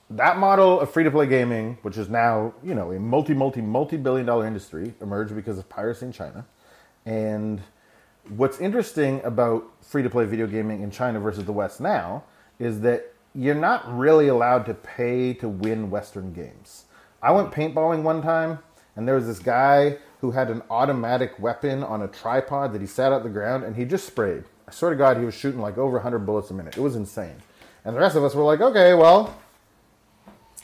That 0.10 0.38
model 0.38 0.80
of 0.80 0.92
free 0.92 1.04
to 1.04 1.12
play 1.12 1.26
gaming, 1.26 1.78
which 1.82 1.98
is 1.98 2.10
now, 2.10 2.54
you 2.64 2.76
know, 2.76 2.92
a 2.92 3.00
multi, 3.00 3.34
multi, 3.34 3.62
multi 3.62 3.98
billion 3.98 4.26
dollar 4.26 4.46
industry, 4.46 4.94
emerged 5.02 5.36
because 5.36 5.58
of 5.58 5.68
piracy 5.70 6.06
in 6.06 6.12
China. 6.12 6.46
And 7.06 7.62
what's 8.30 8.60
interesting 8.60 9.22
about 9.24 9.66
free 9.82 10.04
to 10.04 10.10
play 10.10 10.26
video 10.26 10.48
gaming 10.48 10.82
in 10.82 10.92
China 10.92 11.20
versus 11.20 11.46
the 11.46 11.52
West 11.52 11.82
now 11.82 12.24
is 12.60 12.82
that 12.82 13.14
you're 13.34 13.56
not 13.56 13.98
really 13.98 14.28
allowed 14.28 14.66
to 14.68 14.74
pay 14.74 15.34
to 15.36 15.50
win 15.50 15.90
Western 15.90 16.34
games. 16.34 16.86
I 17.22 17.32
went 17.32 17.52
paintballing 17.52 18.04
one 18.04 18.22
time, 18.22 18.60
and 18.96 19.08
there 19.08 19.16
was 19.16 19.26
this 19.26 19.40
guy 19.40 19.98
who 20.22 20.32
had 20.32 20.50
an 20.50 20.62
automatic 20.70 21.40
weapon 21.40 21.84
on 21.84 22.02
a 22.02 22.08
tripod 22.08 22.74
that 22.74 22.82
he 22.82 22.88
sat 22.88 23.12
at 23.12 23.24
the 23.24 23.30
ground 23.30 23.64
and 23.64 23.76
he 23.76 23.84
just 23.84 24.06
sprayed. 24.06 24.44
I 24.68 24.72
swear 24.72 24.92
to 24.92 24.98
God, 24.98 25.18
he 25.18 25.26
was 25.26 25.34
shooting 25.34 25.60
like 25.60 25.78
over 25.78 25.94
100 25.94 26.20
bullets 26.20 26.52
a 26.52 26.54
minute. 26.54 26.78
It 26.78 26.82
was 26.82 26.96
insane. 26.96 27.36
And 27.84 27.96
the 27.96 28.00
rest 28.00 28.16
of 28.16 28.24
us 28.24 28.34
were 28.34 28.44
like, 28.44 28.62
okay, 28.62 28.94
well, 28.94 29.36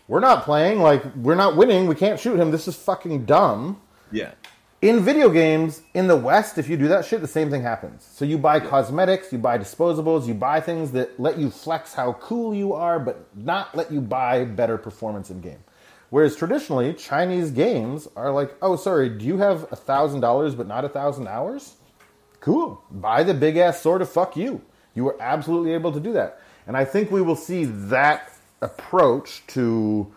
we're 0.09 0.19
not 0.19 0.43
playing. 0.43 0.81
Like, 0.81 1.15
we're 1.15 1.35
not 1.35 1.55
winning. 1.55 1.87
We 1.87 1.95
can't 1.95 2.19
shoot 2.19 2.37
him. 2.37 2.51
This 2.51 2.67
is 2.67 2.75
fucking 2.75 3.23
dumb. 3.23 3.81
Yeah 4.11 4.33
in 4.81 5.01
video 5.01 5.29
games 5.29 5.81
in 5.93 6.07
the 6.07 6.15
west 6.15 6.57
if 6.57 6.69
you 6.69 6.77
do 6.77 6.87
that 6.87 7.03
shit 7.03 7.19
the 7.19 7.27
same 7.27 7.49
thing 7.49 7.61
happens 7.61 8.07
so 8.13 8.23
you 8.23 8.37
buy 8.37 8.59
cosmetics 8.59 9.31
you 9.31 9.37
buy 9.37 9.57
disposables 9.57 10.25
you 10.25 10.33
buy 10.33 10.61
things 10.61 10.91
that 10.91 11.19
let 11.19 11.37
you 11.37 11.49
flex 11.49 11.93
how 11.93 12.13
cool 12.13 12.55
you 12.55 12.71
are 12.71 12.97
but 12.97 13.27
not 13.35 13.75
let 13.75 13.91
you 13.91 13.99
buy 13.99 14.45
better 14.45 14.77
performance 14.77 15.29
in 15.29 15.41
game 15.41 15.61
whereas 16.11 16.33
traditionally 16.33 16.93
chinese 16.93 17.51
games 17.51 18.07
are 18.15 18.31
like 18.31 18.55
oh 18.61 18.77
sorry 18.77 19.09
do 19.09 19.25
you 19.25 19.37
have 19.37 19.69
a 19.71 19.75
thousand 19.75 20.21
dollars 20.21 20.55
but 20.55 20.65
not 20.65 20.85
a 20.85 20.89
thousand 20.89 21.27
hours 21.27 21.75
cool 22.39 22.81
buy 22.89 23.21
the 23.21 23.33
big 23.33 23.57
ass 23.57 23.81
sword 23.81 24.01
of 24.01 24.09
fuck 24.09 24.37
you 24.37 24.61
you 24.95 25.03
were 25.03 25.17
absolutely 25.19 25.73
able 25.73 25.91
to 25.91 25.99
do 25.99 26.13
that 26.13 26.39
and 26.67 26.77
i 26.77 26.85
think 26.85 27.11
we 27.11 27.21
will 27.21 27.35
see 27.35 27.65
that 27.65 28.31
approach 28.61 29.45
to 29.47 30.11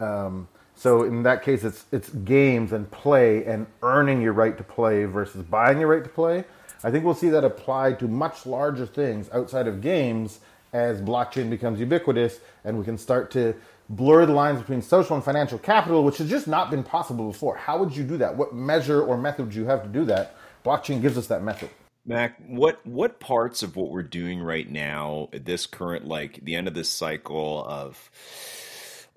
um, 0.00 0.48
so 0.78 1.02
in 1.02 1.24
that 1.24 1.42
case, 1.42 1.64
it's 1.64 1.86
it's 1.90 2.08
games 2.08 2.72
and 2.72 2.88
play 2.92 3.44
and 3.44 3.66
earning 3.82 4.22
your 4.22 4.32
right 4.32 4.56
to 4.56 4.62
play 4.62 5.06
versus 5.06 5.42
buying 5.42 5.80
your 5.80 5.88
right 5.88 6.04
to 6.04 6.08
play. 6.10 6.44
I 6.84 6.92
think 6.92 7.04
we'll 7.04 7.14
see 7.14 7.30
that 7.30 7.44
applied 7.44 7.98
to 7.98 8.06
much 8.06 8.46
larger 8.46 8.86
things 8.86 9.28
outside 9.32 9.66
of 9.66 9.80
games 9.80 10.38
as 10.72 11.00
blockchain 11.00 11.50
becomes 11.50 11.80
ubiquitous 11.80 12.38
and 12.64 12.78
we 12.78 12.84
can 12.84 12.96
start 12.96 13.32
to 13.32 13.54
blur 13.88 14.26
the 14.26 14.32
lines 14.32 14.60
between 14.60 14.80
social 14.80 15.16
and 15.16 15.24
financial 15.24 15.58
capital, 15.58 16.04
which 16.04 16.18
has 16.18 16.30
just 16.30 16.46
not 16.46 16.70
been 16.70 16.84
possible 16.84 17.26
before. 17.26 17.56
How 17.56 17.78
would 17.78 17.96
you 17.96 18.04
do 18.04 18.16
that? 18.18 18.36
What 18.36 18.54
measure 18.54 19.02
or 19.02 19.18
method 19.18 19.46
would 19.46 19.54
you 19.56 19.64
have 19.64 19.82
to 19.82 19.88
do 19.88 20.04
that? 20.04 20.36
Blockchain 20.64 21.02
gives 21.02 21.18
us 21.18 21.26
that 21.26 21.42
method. 21.42 21.70
Mack, 22.08 22.38
what 22.46 22.84
what 22.86 23.20
parts 23.20 23.62
of 23.62 23.76
what 23.76 23.90
we're 23.90 24.02
doing 24.02 24.40
right 24.40 24.68
now, 24.68 25.28
at 25.32 25.44
this 25.44 25.66
current 25.66 26.06
like 26.06 26.40
the 26.42 26.56
end 26.56 26.66
of 26.66 26.74
this 26.74 26.88
cycle 26.88 27.64
of 27.64 28.10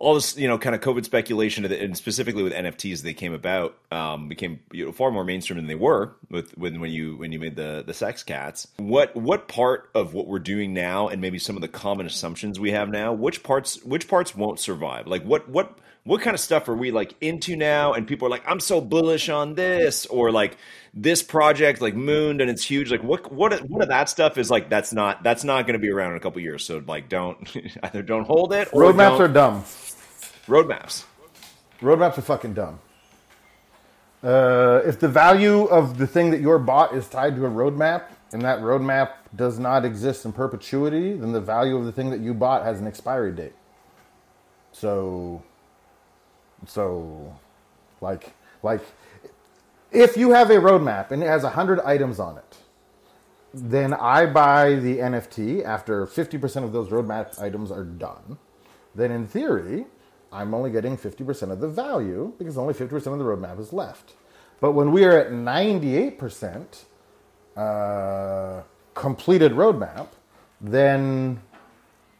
all 0.01 0.15
this, 0.15 0.36
you 0.36 0.47
know, 0.47 0.58
kind 0.58 0.73
of 0.73 0.82
COVID 0.82 1.06
speculation, 1.06 1.63
and 1.63 1.95
specifically 1.95 2.41
with 2.41 2.54
NFTs, 2.54 3.04
they 3.04 3.13
came 3.13 3.34
about, 3.34 3.77
um, 3.91 4.30
became 4.30 4.60
you 4.71 4.88
know, 4.88 4.91
far 4.91 5.12
more 5.12 5.23
mainstream 5.23 5.58
than 5.58 5.67
they 5.67 5.75
were 5.75 6.15
with 6.27 6.58
when 6.58 6.82
when 6.82 6.89
you 6.91 7.15
when 7.17 7.32
you 7.32 7.39
made 7.39 7.56
the 7.56 7.84
the 7.86 7.93
sex 7.93 8.23
cats. 8.23 8.67
What 8.77 9.15
what 9.15 9.47
part 9.47 9.89
of 9.93 10.13
what 10.13 10.27
we're 10.27 10.39
doing 10.39 10.73
now, 10.73 11.08
and 11.08 11.21
maybe 11.21 11.38
some 11.38 11.56
of 11.56 11.62
the 11.62 11.67
common 11.67 12.08
assumptions 12.08 12.60
we 12.60 12.71
have 12.71 12.89
now, 12.89 13.13
which 13.13 13.43
parts 13.43 13.82
which 13.84 14.08
parts 14.08 14.36
won't 14.36 14.60
survive? 14.60 15.08
Like 15.08 15.23
what 15.23 15.47
what 15.47 15.77
what 16.03 16.21
kind 16.21 16.33
of 16.33 16.39
stuff 16.39 16.67
are 16.67 16.75
we 16.75 16.91
like 16.91 17.15
into 17.21 17.55
now? 17.55 17.93
And 17.93 18.07
people 18.07 18.27
are 18.27 18.31
like, 18.31 18.43
I'm 18.47 18.59
so 18.59 18.81
bullish 18.81 19.29
on 19.29 19.55
this, 19.55 20.05
or 20.07 20.31
like 20.31 20.57
this 20.93 21.21
project 21.21 21.81
like 21.81 21.95
mooned 21.95 22.41
and 22.41 22.49
it's 22.49 22.63
huge. 22.63 22.91
Like 22.91 23.03
what 23.03 23.31
what 23.31 23.53
what 23.69 23.83
of 23.83 23.89
that 23.89 24.09
stuff 24.09 24.37
is 24.37 24.49
like 24.49 24.69
that's 24.69 24.91
not 24.91 25.23
that's 25.23 25.43
not 25.43 25.65
going 25.65 25.73
to 25.73 25.79
be 25.79 25.89
around 25.89 26.11
in 26.11 26.17
a 26.17 26.19
couple 26.19 26.41
years. 26.41 26.65
So 26.65 26.83
like 26.85 27.09
don't 27.09 27.55
either 27.83 28.01
don't 28.01 28.25
hold 28.25 28.53
it. 28.53 28.69
Or 28.71 28.83
Roadmaps 28.83 29.19
are 29.19 29.27
dumb. 29.27 29.63
Roadmaps. 30.47 31.05
Roadmaps 31.82 32.17
are 32.17 32.21
fucking 32.21 32.53
dumb. 32.53 32.80
Uh, 34.23 34.82
if 34.86 34.99
the 34.99 35.07
value 35.07 35.63
of 35.65 35.97
the 35.97 36.05
thing 36.05 36.30
that 36.30 36.41
you're 36.41 36.59
bought 36.59 36.93
is 36.93 37.07
tied 37.07 37.36
to 37.36 37.45
a 37.45 37.49
roadmap, 37.49 38.03
and 38.34 38.41
that 38.43 38.59
roadmap 38.59 39.13
does 39.36 39.57
not 39.57 39.84
exist 39.84 40.26
in 40.26 40.32
perpetuity, 40.32 41.13
then 41.13 41.32
the 41.32 41.41
value 41.41 41.76
of 41.76 41.86
the 41.86 41.91
thing 41.91 42.11
that 42.11 42.19
you 42.19 42.34
bought 42.34 42.63
has 42.63 42.80
an 42.80 42.86
expiry 42.86 43.32
date. 43.32 43.53
So, 44.71 45.41
so, 46.68 47.36
like, 47.99 48.34
like, 48.64 48.82
if 49.91 50.16
you 50.16 50.32
have 50.32 50.49
a 50.49 50.57
roadmap 50.57 51.12
and 51.12 51.22
it 51.24 51.28
has 51.28 51.43
hundred 51.43 51.80
items 51.82 52.20
on 52.20 52.38
it, 52.38 52.57
then 53.53 53.93
I 53.93 54.26
buy 54.26 54.76
the 54.76 54.99
NFT 54.99 55.64
after 55.66 56.05
fifty 56.05 56.38
percent 56.38 56.66
of 56.66 56.72
those 56.72 56.89
roadmap 56.89 57.39
items 57.41 57.72
are 57.72 57.84
done. 57.84 58.38
Then, 58.95 59.12
in 59.12 59.28
theory, 59.28 59.86
I'm 60.32 60.53
only 60.53 60.72
getting 60.72 60.97
50% 60.97 61.51
of 61.51 61.59
the 61.59 61.68
value 61.68 62.34
because 62.38 62.57
only 62.57 62.74
50% 62.74 62.93
of 62.93 63.20
the 63.20 63.26
roadmap 63.26 63.59
is 63.59 63.74
left. 63.74 64.14
But 64.59 64.72
when 64.72 64.91
we 64.91 65.03
are 65.03 65.18
at 65.18 65.32
98%, 65.32 66.86
uh, 67.57 68.62
completed 68.93 69.51
roadmap, 69.53 70.07
then 70.62 71.41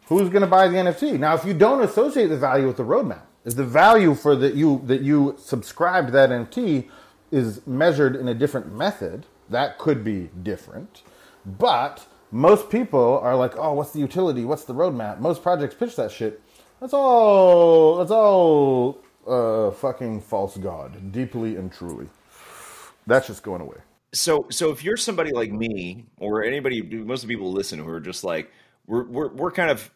who's 0.06 0.28
going 0.28 0.42
to 0.42 0.46
buy 0.46 0.68
the 0.68 0.76
NFT? 0.76 1.18
Now, 1.18 1.34
if 1.34 1.44
you 1.44 1.54
don't 1.54 1.82
associate 1.82 2.26
the 2.26 2.36
value 2.36 2.66
with 2.66 2.76
the 2.76 2.84
roadmap, 2.84 3.22
if 3.44 3.56
the 3.56 3.64
value 3.64 4.14
for 4.14 4.36
that 4.36 4.54
you 4.54 4.82
that 4.86 5.02
you 5.02 5.36
subscribed 5.38 6.12
that 6.12 6.30
NFT 6.30 6.88
is 7.30 7.66
measured 7.66 8.14
in 8.14 8.28
a 8.28 8.34
different 8.34 8.72
method, 8.72 9.26
that 9.50 9.78
could 9.78 10.04
be 10.04 10.30
different. 10.42 11.02
But 11.44 12.06
most 12.30 12.70
people 12.70 13.18
are 13.18 13.36
like, 13.36 13.56
"Oh, 13.56 13.72
what's 13.72 13.92
the 13.92 13.98
utility? 13.98 14.44
What's 14.44 14.64
the 14.64 14.74
roadmap?" 14.74 15.18
Most 15.18 15.42
projects 15.42 15.74
pitch 15.74 15.96
that 15.96 16.10
shit. 16.10 16.40
That's 16.80 16.92
all. 16.92 17.98
That's 17.98 18.10
all. 18.10 18.98
Uh, 19.26 19.70
fucking 19.70 20.20
false 20.20 20.56
god, 20.56 21.12
deeply 21.12 21.56
and 21.56 21.72
truly. 21.72 22.08
That's 23.06 23.26
just 23.28 23.42
going 23.42 23.60
away. 23.60 23.76
So, 24.12 24.46
so 24.50 24.70
if 24.70 24.84
you're 24.84 24.96
somebody 24.96 25.32
like 25.32 25.50
me 25.52 26.04
or 26.18 26.44
anybody, 26.44 26.82
most 26.82 27.22
of 27.22 27.28
the 27.28 27.34
people 27.34 27.52
listen 27.52 27.78
who 27.78 27.88
are 27.88 28.00
just 28.00 28.24
like, 28.24 28.50
we're 28.86 29.04
we're 29.04 29.28
we're 29.28 29.50
kind 29.50 29.70
of 29.70 29.90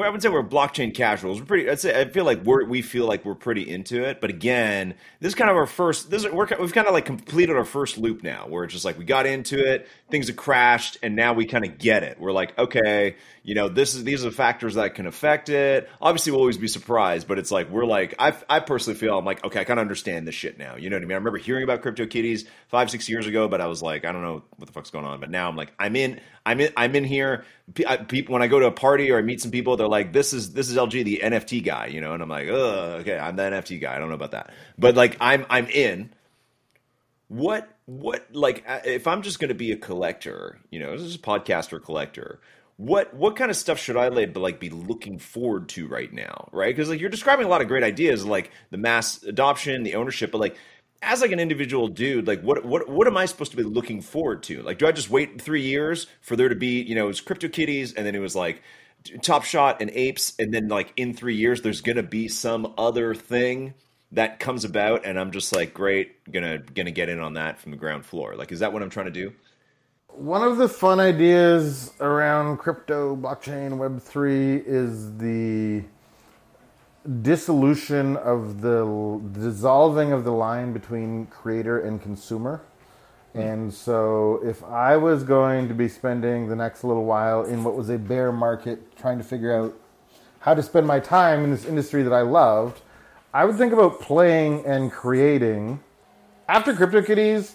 I 0.00 0.08
would 0.08 0.22
say 0.22 0.30
we're 0.30 0.42
blockchain 0.42 0.94
casuals. 0.94 1.38
We're 1.38 1.44
pretty. 1.44 1.68
I'd 1.68 1.78
say, 1.78 2.00
I 2.00 2.06
feel 2.06 2.24
like 2.24 2.42
we're 2.44 2.64
we 2.64 2.80
feel 2.80 3.06
like 3.06 3.26
we're 3.26 3.34
pretty 3.34 3.68
into 3.68 4.02
it. 4.02 4.22
But 4.22 4.30
again, 4.30 4.94
this 5.20 5.28
is 5.28 5.34
kind 5.34 5.50
of 5.50 5.56
our 5.56 5.66
first. 5.66 6.10
This 6.10 6.24
is, 6.24 6.32
we're, 6.32 6.48
we've 6.58 6.72
kind 6.72 6.86
of 6.86 6.94
like 6.94 7.04
completed 7.04 7.56
our 7.56 7.64
first 7.66 7.98
loop 7.98 8.22
now, 8.22 8.46
where 8.48 8.64
it's 8.64 8.72
just 8.72 8.86
like 8.86 8.96
we 8.96 9.04
got 9.04 9.26
into 9.26 9.58
it, 9.58 9.86
things 10.10 10.28
have 10.28 10.36
crashed, 10.36 10.96
and 11.02 11.14
now 11.14 11.34
we 11.34 11.44
kind 11.44 11.66
of 11.66 11.76
get 11.76 12.04
it. 12.04 12.18
We're 12.18 12.32
like, 12.32 12.58
okay, 12.58 13.16
you 13.42 13.54
know, 13.54 13.68
this 13.68 13.94
is 13.94 14.02
these 14.02 14.24
are 14.24 14.30
the 14.30 14.34
factors 14.34 14.76
that 14.76 14.94
can 14.94 15.06
affect 15.06 15.50
it. 15.50 15.90
Obviously, 16.00 16.32
we'll 16.32 16.40
always 16.40 16.56
be 16.56 16.68
surprised, 16.68 17.28
but 17.28 17.38
it's 17.38 17.50
like 17.50 17.68
we're 17.68 17.84
like, 17.84 18.14
I 18.18 18.34
I 18.48 18.60
personally 18.60 18.98
feel 18.98 19.18
I'm 19.18 19.26
like, 19.26 19.44
okay, 19.44 19.60
I 19.60 19.64
kind 19.64 19.78
of 19.78 19.82
understand 19.82 20.26
this 20.26 20.34
shit 20.34 20.58
now. 20.58 20.76
You 20.76 20.88
know 20.88 20.96
what 20.96 21.02
I 21.02 21.04
mean? 21.04 21.12
I 21.12 21.18
remember 21.18 21.38
hearing 21.38 21.64
about 21.64 21.82
CryptoKitties 21.82 22.46
five 22.68 22.90
six 22.90 23.10
years 23.10 23.26
ago, 23.26 23.46
but 23.46 23.60
I 23.60 23.66
was 23.66 23.82
like, 23.82 24.06
I 24.06 24.12
don't 24.12 24.22
know 24.22 24.42
what 24.56 24.66
the 24.66 24.72
fuck's 24.72 24.90
going 24.90 25.04
on. 25.04 25.20
But 25.20 25.28
now 25.28 25.50
I'm 25.50 25.56
like, 25.56 25.74
I'm 25.78 25.96
in, 25.96 26.18
I'm 26.44 26.60
in, 26.60 26.72
I'm 26.76 26.94
in 26.94 27.04
here. 27.04 27.44
People, 28.08 28.32
when 28.32 28.42
I 28.42 28.46
go 28.46 28.58
to 28.60 28.66
a 28.66 28.72
party 28.72 29.10
or 29.10 29.18
I 29.18 29.22
meet 29.22 29.40
some 29.40 29.50
people, 29.50 29.76
they're 29.76 29.88
like, 29.88 30.12
this 30.12 30.32
is 30.32 30.52
this 30.52 30.68
is 30.68 30.76
LG, 30.76 31.04
the 31.04 31.20
NFT 31.22 31.64
guy, 31.64 31.86
you 31.86 32.00
know, 32.00 32.12
and 32.12 32.22
I'm 32.22 32.28
like, 32.28 32.48
oh, 32.48 32.98
okay, 33.00 33.18
I'm 33.18 33.36
the 33.36 33.42
NFT 33.42 33.80
guy. 33.80 33.94
I 33.94 33.98
don't 33.98 34.08
know 34.08 34.14
about 34.14 34.32
that, 34.32 34.52
but 34.78 34.94
like, 34.94 35.16
I'm 35.20 35.46
I'm 35.48 35.66
in. 35.66 36.12
What 37.28 37.68
what 37.86 38.26
like 38.32 38.64
uh, 38.68 38.80
if 38.84 39.06
I'm 39.06 39.22
just 39.22 39.38
going 39.38 39.48
to 39.48 39.54
be 39.54 39.72
a 39.72 39.76
collector, 39.76 40.58
you 40.70 40.80
know, 40.80 40.92
this 40.92 41.02
is 41.02 41.14
a 41.14 41.18
podcaster 41.18 41.82
collector 41.82 42.40
what 42.76 43.14
what 43.14 43.36
kind 43.36 43.50
of 43.50 43.56
stuff 43.56 43.78
should 43.78 43.96
I 43.96 44.08
like 44.08 44.58
be 44.58 44.70
looking 44.70 45.18
forward 45.18 45.68
to 45.70 45.86
right 45.86 46.12
now, 46.12 46.48
right? 46.52 46.74
Because 46.74 46.88
like 46.88 47.00
you're 47.00 47.10
describing 47.10 47.46
a 47.46 47.48
lot 47.48 47.60
of 47.60 47.68
great 47.68 47.84
ideas, 47.84 48.24
like 48.24 48.50
the 48.70 48.78
mass 48.78 49.22
adoption, 49.22 49.82
the 49.82 49.94
ownership, 49.94 50.32
but 50.32 50.38
like 50.38 50.56
as 51.02 51.20
like 51.20 51.32
an 51.32 51.40
individual 51.40 51.88
dude, 51.88 52.26
like 52.26 52.40
what 52.42 52.64
what 52.64 52.88
what 52.88 53.06
am 53.06 53.16
I 53.16 53.26
supposed 53.26 53.50
to 53.50 53.56
be 53.56 53.64
looking 53.64 54.00
forward 54.00 54.42
to? 54.44 54.62
Like, 54.62 54.78
do 54.78 54.86
I 54.86 54.92
just 54.92 55.10
wait 55.10 55.42
three 55.42 55.62
years 55.62 56.06
for 56.20 56.36
there 56.36 56.48
to 56.48 56.54
be, 56.54 56.80
you 56.80 56.94
know, 56.94 57.04
it 57.04 57.08
was 57.08 57.20
Crypto 57.20 57.48
CryptoKitties, 57.48 57.94
and 57.96 58.06
then 58.06 58.14
it 58.14 58.20
was 58.20 58.36
like 58.36 58.62
Top 59.20 59.44
Shot 59.44 59.82
and 59.82 59.90
Apes, 59.90 60.34
and 60.38 60.54
then 60.54 60.68
like 60.68 60.92
in 60.96 61.12
three 61.12 61.36
years, 61.36 61.62
there's 61.62 61.80
gonna 61.80 62.02
be 62.02 62.28
some 62.28 62.72
other 62.78 63.14
thing 63.14 63.74
that 64.12 64.38
comes 64.38 64.64
about, 64.64 65.04
and 65.04 65.18
I'm 65.18 65.32
just 65.32 65.54
like, 65.54 65.74
great, 65.74 66.30
gonna 66.30 66.58
gonna 66.58 66.92
get 66.92 67.08
in 67.08 67.18
on 67.18 67.34
that 67.34 67.58
from 67.58 67.72
the 67.72 67.78
ground 67.78 68.06
floor. 68.06 68.36
Like, 68.36 68.52
is 68.52 68.60
that 68.60 68.72
what 68.72 68.82
I'm 68.82 68.90
trying 68.90 69.06
to 69.06 69.12
do? 69.12 69.32
One 70.08 70.42
of 70.42 70.58
the 70.58 70.68
fun 70.68 71.00
ideas 71.00 71.92
around 72.00 72.58
crypto, 72.58 73.16
blockchain, 73.16 73.72
Web3 73.72 74.62
is 74.66 75.16
the 75.16 75.82
dissolution 77.22 78.16
of 78.16 78.60
the 78.60 79.20
dissolving 79.32 80.12
of 80.12 80.24
the 80.24 80.30
line 80.30 80.72
between 80.72 81.26
creator 81.26 81.80
and 81.80 82.00
consumer. 82.00 82.62
Hmm. 83.32 83.40
And 83.40 83.74
so, 83.74 84.40
if 84.44 84.62
I 84.64 84.96
was 84.96 85.24
going 85.24 85.68
to 85.68 85.74
be 85.74 85.88
spending 85.88 86.48
the 86.48 86.56
next 86.56 86.84
little 86.84 87.04
while 87.04 87.44
in 87.44 87.64
what 87.64 87.74
was 87.74 87.88
a 87.88 87.98
bear 87.98 88.30
market 88.30 88.96
trying 88.96 89.18
to 89.18 89.24
figure 89.24 89.56
out 89.56 89.74
how 90.40 90.54
to 90.54 90.62
spend 90.62 90.86
my 90.86 91.00
time 91.00 91.44
in 91.44 91.50
this 91.50 91.64
industry 91.64 92.02
that 92.02 92.12
I 92.12 92.22
loved, 92.22 92.82
I 93.32 93.44
would 93.44 93.56
think 93.56 93.72
about 93.72 94.00
playing 94.00 94.64
and 94.66 94.92
creating. 94.92 95.80
After 96.48 96.74
CryptoKitties, 96.74 97.52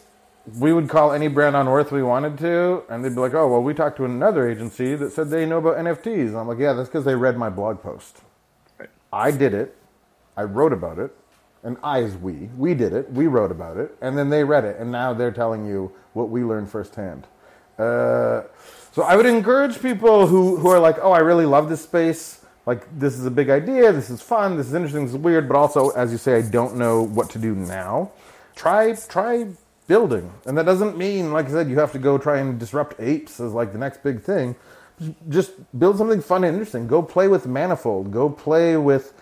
we 0.58 0.74
would 0.74 0.90
call 0.90 1.12
any 1.12 1.28
brand 1.28 1.56
on 1.56 1.68
earth 1.68 1.92
we 1.92 2.02
wanted 2.02 2.38
to, 2.40 2.84
and 2.90 3.04
they'd 3.04 3.14
be 3.14 3.22
like, 3.22 3.34
"Oh, 3.34 3.48
well, 3.48 3.62
we 3.62 3.74
talked 3.74 3.98
to 3.98 4.06
another 4.06 4.50
agency 4.50 4.96
that 4.96 5.12
said 5.12 5.30
they 5.30 5.46
know 5.46 5.58
about 5.58 5.78
NFTs." 5.78 6.30
And 6.30 6.38
I'm 6.38 6.48
like, 6.48 6.58
"Yeah, 6.58 6.74
that's 6.74 6.90
because 6.90 7.06
they 7.06 7.16
read 7.16 7.38
my 7.38 7.50
blog 7.50 7.82
post. 7.82 8.22
I 9.18 9.32
did 9.32 9.54
it. 9.54 9.76
I 10.38 10.44
wrote 10.44 10.74
about 10.74 11.00
it, 11.00 11.12
and 11.64 11.78
I 11.84 12.00
is 12.00 12.16
we. 12.16 12.50
We 12.56 12.76
did 12.76 12.94
it. 12.94 13.12
We 13.12 13.26
wrote 13.26 13.52
about 13.52 13.78
it, 13.78 13.98
and 14.00 14.16
then 14.18 14.30
they 14.30 14.44
read 14.44 14.64
it, 14.64 14.78
and 14.80 14.92
now 14.92 15.14
they're 15.14 15.32
telling 15.32 15.66
you 15.66 15.92
what 16.14 16.30
we 16.30 16.44
learned 16.44 16.70
firsthand." 16.70 17.26
Uh, 17.80 18.44
so 18.92 19.04
I 19.04 19.16
would 19.16 19.26
encourage 19.26 19.82
people 19.82 20.28
who 20.28 20.58
who 20.58 20.70
are 20.70 20.80
like, 20.80 20.98
"Oh, 21.02 21.12
I 21.12 21.20
really 21.20 21.46
love 21.46 21.68
this 21.68 21.82
space." 21.82 22.42
Like 22.68 22.86
this 23.00 23.18
is 23.18 23.26
a 23.26 23.32
big 23.32 23.50
idea. 23.50 23.92
This 23.92 24.10
is 24.10 24.22
fun. 24.22 24.58
This 24.58 24.68
is 24.68 24.74
interesting. 24.74 25.06
This 25.06 25.14
is 25.14 25.20
weird, 25.20 25.48
but 25.48 25.58
also, 25.58 25.90
as 25.90 26.12
you 26.12 26.18
say, 26.18 26.36
I 26.38 26.42
don't 26.42 26.76
know 26.76 27.02
what 27.02 27.30
to 27.32 27.40
do 27.40 27.56
now. 27.56 28.12
Try 28.56 28.94
try 28.94 29.48
building. 29.88 30.32
And 30.46 30.58
that 30.58 30.66
doesn't 30.66 30.98
mean, 30.98 31.32
like 31.32 31.48
I 31.48 31.50
said, 31.50 31.70
you 31.70 31.80
have 31.80 31.94
to 31.94 32.00
go 32.00 32.18
try 32.18 32.38
and 32.40 32.60
disrupt 32.60 33.00
apes 33.00 33.40
as 33.40 33.54
like 33.54 33.72
the 33.72 33.80
next 33.80 34.04
big 34.04 34.22
thing. 34.22 34.56
Just 35.30 35.52
build 35.78 35.98
something 35.98 36.22
fun 36.22 36.44
and 36.44 36.56
interesting. 36.56 36.88
Go 36.88 37.02
play 37.02 37.28
with 37.28 37.46
Manifold. 37.46 38.12
Go 38.12 38.30
play 38.30 38.78
with 38.78 39.14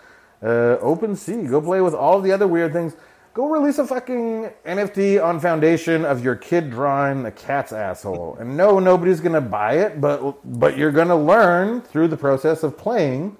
uh, 0.42 0.78
OpenSea. 0.80 1.50
Go 1.50 1.60
play 1.60 1.80
with 1.80 1.94
all 1.94 2.20
the 2.20 2.32
other 2.32 2.46
weird 2.46 2.72
things. 2.72 2.96
Go 3.34 3.48
release 3.50 3.76
a 3.76 3.86
fucking 3.86 4.50
NFT 4.64 5.22
on 5.22 5.40
Foundation 5.40 6.06
of 6.06 6.24
your 6.24 6.36
kid 6.36 6.70
drawing 6.70 7.26
a 7.26 7.30
cat's 7.30 7.70
asshole. 7.70 8.38
And 8.40 8.56
no, 8.56 8.78
nobody's 8.78 9.20
gonna 9.20 9.42
buy 9.42 9.74
it, 9.74 10.00
but 10.00 10.36
but 10.58 10.78
you're 10.78 10.90
gonna 10.90 11.16
learn 11.16 11.82
through 11.82 12.08
the 12.08 12.16
process 12.16 12.62
of 12.62 12.78
playing 12.78 13.36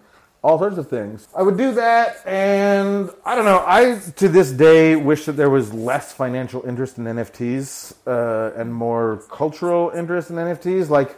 all 0.47 0.59
sorts 0.59 0.79
of 0.79 0.89
things. 0.89 1.27
I 1.35 1.43
would 1.43 1.57
do 1.57 1.73
that, 1.75 2.19
and 2.27 3.11
I 3.25 3.35
don't 3.35 3.47
know. 3.47 3.65
I 3.67 4.01
to 4.17 4.29
this 4.29 4.53
day 4.53 4.95
wish 4.95 5.25
that 5.25 5.33
there 5.33 5.51
was 5.51 5.73
less 5.73 6.13
financial 6.13 6.65
interest 6.67 6.99
in 6.99 7.05
NFTs 7.05 7.95
uh, 8.07 8.53
and 8.55 8.73
more 8.73 9.25
cultural 9.31 9.91
interest 9.91 10.31
in 10.31 10.37
NFTs. 10.37 10.89
Like, 10.89 11.17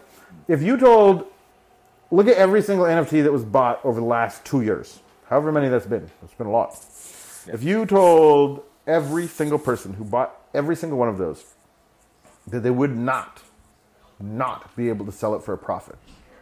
if 0.48 0.62
you 0.62 0.78
told, 0.78 1.26
look 2.10 2.26
at 2.26 2.36
every 2.36 2.62
single 2.62 2.86
NFT 2.86 3.22
that 3.22 3.32
was 3.32 3.44
bought 3.44 3.84
over 3.84 4.00
the 4.00 4.06
last 4.06 4.44
two 4.44 4.62
years, 4.62 5.00
however 5.28 5.52
many 5.52 5.68
that's 5.68 5.86
been. 5.86 6.10
It's 6.24 6.34
been 6.34 6.46
a 6.46 6.50
lot. 6.50 6.74
If 7.46 7.62
you 7.62 7.86
told 7.86 8.64
every 8.86 9.26
single 9.26 9.58
person 9.58 9.92
who 9.92 10.04
bought 10.04 10.34
every 10.54 10.74
single 10.74 10.98
one 10.98 11.08
of 11.08 11.18
those 11.18 11.44
that 12.46 12.60
they 12.60 12.70
would 12.70 12.96
not, 12.96 13.42
not 14.18 14.74
be 14.74 14.88
able 14.88 15.04
to 15.04 15.12
sell 15.12 15.34
it 15.34 15.42
for 15.42 15.52
a 15.52 15.58
profit, 15.58 15.96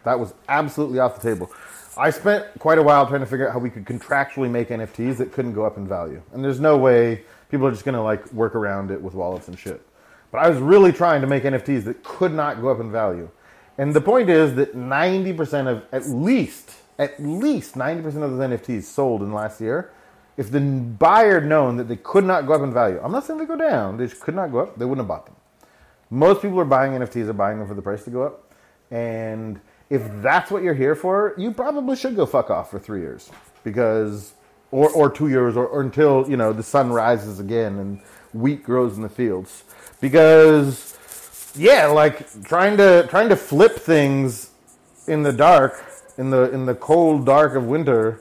that 0.05 0.19
was 0.21 0.33
absolutely 0.49 1.01
off 1.01 1.21
the 1.21 1.35
table. 1.35 1.51
I 1.99 2.11
spent 2.11 2.47
quite 2.61 2.79
a 2.79 2.83
while 2.83 3.07
trying 3.09 3.21
to 3.21 3.27
figure 3.27 3.49
out 3.49 3.53
how 3.53 3.59
we 3.59 3.71
could 3.71 3.85
contractually 3.85 4.51
make 4.51 4.69
NFTs 4.69 5.17
that 5.17 5.33
couldn't 5.33 5.55
go 5.55 5.65
up 5.65 5.79
in 5.79 5.89
value. 5.89 6.23
And 6.33 6.45
there's 6.45 6.61
no 6.61 6.77
way 6.77 7.23
people 7.51 7.67
are 7.67 7.73
just 7.73 7.85
going 7.85 7.95
to 7.95 8.03
like 8.03 8.33
work 8.33 8.55
around 8.55 8.91
it 8.93 9.03
with 9.03 9.15
wallets 9.15 9.49
and 9.49 9.59
shit. 9.59 9.85
But 10.31 10.39
I 10.39 10.49
was 10.49 10.59
really 10.59 10.93
trying 10.93 11.23
to 11.23 11.27
make 11.27 11.43
NFTs 11.43 11.85
that 11.85 12.05
could 12.05 12.33
not 12.33 12.61
go 12.61 12.69
up 12.69 12.81
in 12.81 12.93
value. 12.93 13.31
And 13.79 13.95
the 13.95 14.01
point 14.01 14.31
is 14.31 14.55
that 14.55 14.75
90% 14.75 15.67
of, 15.67 15.85
at 15.93 16.09
least, 16.09 16.71
at 16.99 17.21
least 17.23 17.75
90% 17.75 18.07
of 18.07 18.37
those 18.37 18.51
NFTs 18.51 18.85
sold 18.85 19.23
in 19.23 19.31
the 19.31 19.35
last 19.35 19.61
year, 19.61 19.93
if 20.37 20.51
the 20.51 20.61
buyer 20.61 21.41
had 21.41 21.49
known 21.49 21.77
that 21.77 21.89
they 21.89 21.97
could 21.97 22.25
not 22.25 22.47
go 22.47 22.55
up 22.55 22.63
in 22.63 22.73
value, 22.73 23.01
I'm 23.03 23.13
not 23.13 23.25
saying 23.25 23.39
they 23.39 23.47
go 23.47 23.57
down, 23.57 23.97
they 23.97 24.07
just 24.07 24.21
could 24.21 24.35
not 24.35 24.53
go 24.53 24.61
up, 24.61 24.79
they 24.79 24.85
wouldn't 24.85 25.07
have 25.07 25.09
bought 25.09 25.27
them. 25.27 25.37
Most 26.11 26.43
people 26.43 26.61
are 26.61 26.65
buying 26.65 26.93
NFTs 26.93 27.29
are 27.29 27.33
buying 27.33 27.59
them 27.59 27.67
for 27.67 27.75
the 27.75 27.83
price 27.83 28.05
to 28.05 28.11
go 28.11 28.23
up. 28.23 28.53
And 28.91 29.61
if 29.91 30.03
that's 30.23 30.51
what 30.51 30.63
you're 30.63 30.75
here 30.75 30.95
for, 30.95 31.35
you 31.37 31.53
probably 31.53 31.97
should 31.97 32.17
go 32.17 32.27
fuck 32.27 32.51
off 32.51 32.71
for 32.71 32.79
three 32.79 33.01
years 33.01 33.31
because, 33.65 34.35
or, 34.71 34.91
or 34.91 35.11
two 35.11 35.29
years, 35.29 35.57
or, 35.57 35.67
or 35.67 35.81
until 35.81 36.29
you 36.29 36.37
know 36.37 36.53
the 36.53 36.63
sun 36.63 36.91
rises 36.91 37.41
again 37.41 37.79
and 37.79 38.01
wheat 38.33 38.63
grows 38.63 38.97
in 38.97 39.03
the 39.03 39.09
fields. 39.09 39.65
Because, 40.01 40.96
yeah, 41.59 41.87
like 41.87 42.43
trying 42.45 42.77
to 42.77 43.07
trying 43.09 43.29
to 43.29 43.37
flip 43.37 43.77
things 43.77 44.51
in 45.07 45.23
the 45.23 45.33
dark, 45.33 45.85
in 46.19 46.31
the 46.31 46.51
in 46.53 46.67
the 46.67 46.75
cold 46.75 47.27
dark 47.27 47.55
of 47.55 47.65
winter, 47.65 48.21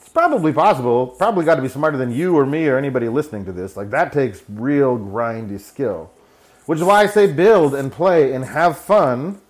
it's 0.00 0.08
probably 0.08 0.52
possible. 0.52 1.08
Probably 1.08 1.44
got 1.44 1.56
to 1.56 1.62
be 1.62 1.68
smarter 1.68 1.98
than 1.98 2.12
you 2.12 2.36
or 2.36 2.46
me 2.46 2.66
or 2.68 2.76
anybody 2.76 3.08
listening 3.08 3.44
to 3.46 3.52
this. 3.52 3.76
Like 3.76 3.90
that 3.90 4.12
takes 4.12 4.42
real 4.48 4.98
grindy 4.98 5.60
skill, 5.60 6.10
which 6.66 6.78
is 6.78 6.84
why 6.84 7.02
I 7.02 7.06
say 7.06 7.32
build 7.32 7.74
and 7.74 7.90
play 7.92 8.32
and 8.32 8.44
have 8.44 8.78
fun 8.78 9.40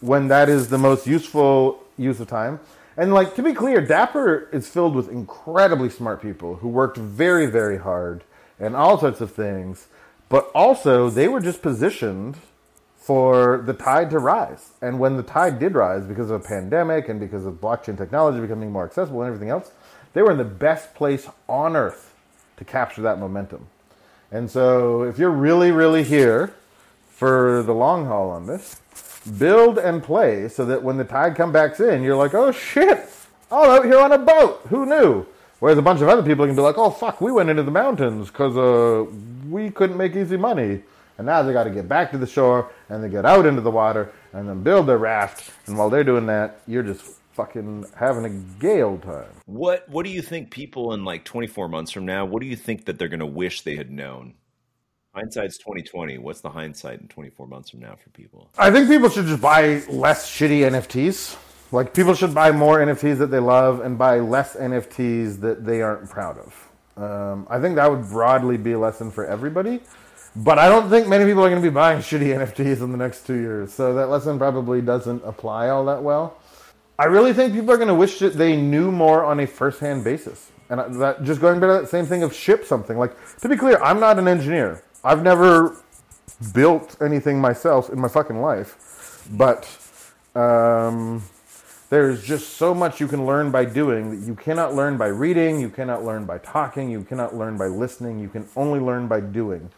when 0.00 0.28
that 0.28 0.48
is 0.48 0.68
the 0.68 0.78
most 0.78 1.06
useful 1.06 1.82
use 1.96 2.20
of 2.20 2.28
time. 2.28 2.60
And 2.96 3.14
like 3.14 3.34
to 3.36 3.42
be 3.42 3.54
clear, 3.54 3.80
Dapper 3.80 4.48
is 4.52 4.68
filled 4.68 4.94
with 4.94 5.08
incredibly 5.08 5.88
smart 5.88 6.20
people 6.20 6.56
who 6.56 6.68
worked 6.68 6.98
very, 6.98 7.46
very 7.46 7.78
hard 7.78 8.24
and 8.58 8.76
all 8.76 8.98
sorts 8.98 9.20
of 9.20 9.32
things. 9.32 9.86
But 10.32 10.50
also, 10.54 11.10
they 11.10 11.28
were 11.28 11.42
just 11.42 11.60
positioned 11.60 12.38
for 12.96 13.62
the 13.66 13.74
tide 13.74 14.08
to 14.12 14.18
rise. 14.18 14.70
And 14.80 14.98
when 14.98 15.18
the 15.18 15.22
tide 15.22 15.58
did 15.58 15.74
rise 15.74 16.06
because 16.06 16.30
of 16.30 16.40
a 16.40 16.42
pandemic 16.42 17.10
and 17.10 17.20
because 17.20 17.44
of 17.44 17.60
blockchain 17.60 17.98
technology 17.98 18.40
becoming 18.40 18.72
more 18.72 18.86
accessible 18.86 19.20
and 19.20 19.28
everything 19.28 19.50
else, 19.50 19.72
they 20.14 20.22
were 20.22 20.30
in 20.30 20.38
the 20.38 20.44
best 20.44 20.94
place 20.94 21.28
on 21.50 21.76
earth 21.76 22.14
to 22.56 22.64
capture 22.64 23.02
that 23.02 23.18
momentum. 23.18 23.66
And 24.30 24.50
so, 24.50 25.02
if 25.02 25.18
you're 25.18 25.30
really, 25.30 25.70
really 25.70 26.02
here 26.02 26.54
for 27.10 27.62
the 27.62 27.74
long 27.74 28.06
haul 28.06 28.30
on 28.30 28.46
this, 28.46 28.80
build 29.38 29.76
and 29.76 30.02
play 30.02 30.48
so 30.48 30.64
that 30.64 30.82
when 30.82 30.96
the 30.96 31.04
tide 31.04 31.36
comes 31.36 31.52
back 31.52 31.78
in, 31.78 32.02
you're 32.02 32.16
like, 32.16 32.32
oh 32.32 32.52
shit, 32.52 33.06
all 33.50 33.70
out 33.70 33.84
here 33.84 33.98
on 33.98 34.12
a 34.12 34.18
boat. 34.18 34.62
Who 34.70 34.86
knew? 34.86 35.26
Whereas 35.58 35.76
a 35.76 35.82
bunch 35.82 36.00
of 36.00 36.08
other 36.08 36.22
people 36.22 36.46
can 36.46 36.56
be 36.56 36.62
like, 36.62 36.78
oh 36.78 36.88
fuck, 36.88 37.20
we 37.20 37.30
went 37.30 37.50
into 37.50 37.62
the 37.62 37.70
mountains 37.70 38.28
because 38.28 38.56
uh, 38.56 39.04
we 39.52 39.70
couldn't 39.70 39.96
make 39.96 40.16
easy 40.16 40.36
money. 40.36 40.82
And 41.18 41.26
now 41.26 41.42
they 41.42 41.52
got 41.52 41.64
to 41.64 41.70
get 41.70 41.88
back 41.88 42.10
to 42.12 42.18
the 42.18 42.26
shore 42.26 42.72
and 42.88 43.04
they 43.04 43.08
get 43.08 43.26
out 43.26 43.46
into 43.46 43.60
the 43.60 43.70
water 43.70 44.10
and 44.32 44.48
then 44.48 44.62
build 44.62 44.86
their 44.86 44.98
raft. 44.98 45.52
And 45.66 45.76
while 45.76 45.90
they're 45.90 46.04
doing 46.04 46.26
that, 46.26 46.62
you're 46.66 46.82
just 46.82 47.02
fucking 47.34 47.86
having 47.94 48.24
a 48.24 48.30
gay 48.60 48.82
old 48.82 49.02
time. 49.02 49.28
What 49.46 49.88
What 49.88 50.04
do 50.04 50.10
you 50.10 50.22
think 50.22 50.50
people 50.50 50.94
in 50.94 51.04
like 51.04 51.24
24 51.24 51.68
months 51.68 51.92
from 51.92 52.06
now? 52.06 52.24
What 52.24 52.40
do 52.40 52.48
you 52.48 52.56
think 52.56 52.86
that 52.86 52.98
they're 52.98 53.08
going 53.08 53.20
to 53.20 53.26
wish 53.26 53.60
they 53.60 53.76
had 53.76 53.90
known? 53.90 54.34
Hindsight's 55.14 55.58
2020. 55.58 56.16
What's 56.16 56.40
the 56.40 56.48
hindsight 56.48 57.02
in 57.02 57.08
24 57.08 57.46
months 57.46 57.68
from 57.70 57.80
now 57.80 57.94
for 57.96 58.08
people? 58.10 58.48
I 58.56 58.70
think 58.70 58.88
people 58.88 59.10
should 59.10 59.26
just 59.26 59.42
buy 59.42 59.82
less 59.90 60.30
shitty 60.30 60.60
NFTs. 60.70 61.36
Like 61.70 61.92
people 61.92 62.14
should 62.14 62.34
buy 62.34 62.50
more 62.50 62.78
NFTs 62.78 63.18
that 63.18 63.30
they 63.30 63.38
love 63.38 63.80
and 63.80 63.98
buy 63.98 64.20
less 64.20 64.56
NFTs 64.56 65.40
that 65.40 65.66
they 65.66 65.82
aren't 65.82 66.08
proud 66.08 66.38
of. 66.38 66.71
Um, 66.96 67.46
I 67.48 67.58
think 67.60 67.76
that 67.76 67.90
would 67.90 68.08
broadly 68.08 68.56
be 68.56 68.72
a 68.72 68.78
lesson 68.78 69.10
for 69.10 69.26
everybody. 69.26 69.80
But 70.34 70.58
I 70.58 70.68
don't 70.68 70.88
think 70.88 71.08
many 71.08 71.24
people 71.24 71.44
are 71.44 71.50
going 71.50 71.62
to 71.62 71.68
be 71.68 71.72
buying 71.72 71.98
shitty 72.00 72.34
NFTs 72.36 72.82
in 72.82 72.90
the 72.90 72.98
next 72.98 73.26
two 73.26 73.38
years. 73.38 73.72
So 73.72 73.94
that 73.94 74.08
lesson 74.08 74.38
probably 74.38 74.80
doesn't 74.80 75.22
apply 75.24 75.68
all 75.68 75.84
that 75.86 76.02
well. 76.02 76.38
I 76.98 77.06
really 77.06 77.32
think 77.32 77.52
people 77.52 77.72
are 77.72 77.76
going 77.76 77.88
to 77.88 77.94
wish 77.94 78.18
that 78.20 78.34
they 78.34 78.56
knew 78.56 78.90
more 78.90 79.24
on 79.24 79.40
a 79.40 79.46
first-hand 79.46 80.04
basis. 80.04 80.50
And 80.68 81.00
that 81.00 81.22
just 81.24 81.40
going 81.40 81.60
back 81.60 81.68
to 81.68 81.82
that 81.82 81.88
same 81.88 82.06
thing 82.06 82.22
of 82.22 82.32
ship 82.34 82.64
something. 82.64 82.96
Like 82.96 83.14
to 83.40 83.48
be 83.48 83.56
clear, 83.56 83.78
I'm 83.82 84.00
not 84.00 84.18
an 84.18 84.28
engineer. 84.28 84.82
I've 85.04 85.22
never 85.22 85.76
built 86.54 86.96
anything 87.02 87.40
myself 87.40 87.90
in 87.90 88.00
my 88.00 88.08
fucking 88.08 88.40
life, 88.40 89.26
but 89.32 89.68
um, 90.34 91.22
there's 91.92 92.24
just 92.24 92.54
so 92.54 92.72
much 92.72 93.00
you 93.00 93.06
can 93.06 93.26
learn 93.26 93.50
by 93.50 93.66
doing 93.66 94.18
that 94.18 94.26
you 94.26 94.34
cannot 94.34 94.74
learn 94.74 94.96
by 94.96 95.08
reading, 95.08 95.60
you 95.60 95.68
cannot 95.68 96.02
learn 96.02 96.24
by 96.24 96.38
talking, 96.38 96.88
you 96.88 97.04
cannot 97.04 97.36
learn 97.36 97.58
by 97.58 97.66
listening. 97.66 98.18
You 98.18 98.30
can 98.30 98.48
only 98.56 98.80
learn 98.80 99.08
by 99.08 99.20
doing. 99.20 99.68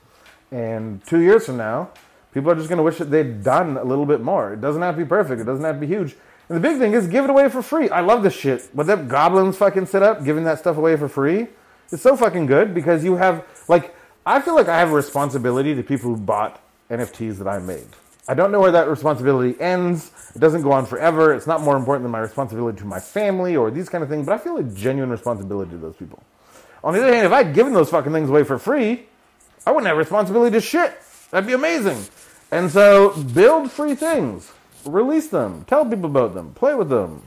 And 0.53 1.05
two 1.05 1.19
years 1.19 1.47
from 1.47 1.57
now, 1.57 1.91
people 2.33 2.53
are 2.53 2.55
just 2.55 2.69
going 2.69 2.77
to 2.77 2.85
wish 2.85 2.99
that 2.99 3.11
they'd 3.11 3.43
done 3.43 3.77
a 3.77 3.83
little 3.83 4.07
bit 4.07 4.21
more. 4.21 4.53
It 4.53 4.61
doesn't 4.61 4.81
have 4.81 4.95
to 4.95 5.03
be 5.03 5.09
perfect. 5.09 5.41
It 5.41 5.45
doesn't 5.45 5.65
have 5.65 5.75
to 5.75 5.81
be 5.81 5.89
huge. 5.89 6.15
And 6.49 6.57
the 6.57 6.61
big 6.61 6.79
thing 6.79 6.93
is 6.93 7.09
give 7.09 7.25
it 7.25 7.31
away 7.31 7.49
for 7.49 7.63
free. 7.63 7.89
I 7.89 8.01
love 8.01 8.23
this 8.23 8.35
shit. 8.35 8.69
What 8.73 8.87
that 8.87 9.09
goblins 9.09 9.57
fucking 9.57 9.87
set 9.87 10.05
up, 10.05 10.25
giving 10.25 10.45
that 10.45 10.61
stuff 10.61 10.77
away 10.77 10.97
for 10.97 11.09
free, 11.09 11.49
it's 11.91 12.03
so 12.03 12.17
fucking 12.17 12.47
good 12.47 12.75
because 12.75 13.03
you 13.03 13.17
have 13.17 13.45
like 13.67 13.93
I 14.25 14.41
feel 14.41 14.55
like 14.55 14.69
I 14.69 14.79
have 14.79 14.93
a 14.93 14.95
responsibility 14.95 15.75
to 15.75 15.83
people 15.83 16.11
who 16.11 16.17
bought 16.17 16.63
NFTs 16.89 17.39
that 17.39 17.49
I 17.49 17.59
made. 17.59 17.89
I 18.27 18.35
don't 18.35 18.51
know 18.51 18.61
where 18.61 18.73
that 18.73 18.89
responsibility 18.89 19.61
ends. 19.61 20.11
It 20.35 20.39
doesn't 20.39 20.63
go 20.63 20.73
on 20.73 20.87
forever. 20.87 21.35
It's 21.35 21.47
not 21.47 21.61
more 21.61 21.77
important 21.77 22.05
than 22.05 22.11
my 22.13 22.21
responsibility 22.21 22.79
to 22.79 22.87
my 22.87 23.01
family 23.01 23.55
or 23.55 23.71
these 23.71 23.89
kind 23.89 24.03
of 24.03 24.09
things, 24.09 24.27
but 24.27 24.33
I 24.33 24.39
feel 24.39 24.57
a 24.57 24.63
genuine 24.63 25.11
responsibility 25.11 25.73
to 25.73 25.79
those 25.79 25.97
people. 25.97 26.23
On 26.83 26.95
the 26.95 27.03
other 27.03 27.13
hand, 27.13 27.27
if 27.27 27.33
I'd 27.33 27.55
given 27.55 27.73
those 27.73 27.91
fucking 27.91 28.13
things 28.13 28.31
away 28.31 28.45
for 28.45 28.59
free, 28.59 29.07
I 29.67 29.73
wouldn't 29.73 29.87
have 29.87 29.97
responsibility 29.97 30.53
to 30.55 30.61
shit. 30.61 30.99
That'd 31.31 31.47
be 31.47 31.53
amazing. 31.53 31.99
And 32.51 32.71
so 32.71 33.23
build 33.35 33.71
free 33.71 33.95
things, 33.95 34.53
release 34.85 35.29
them, 35.29 35.65
tell 35.67 35.85
people 35.85 36.07
about 36.07 36.35
them, 36.35 36.55
play 36.55 36.75
with 36.75 36.89
them, 36.89 37.23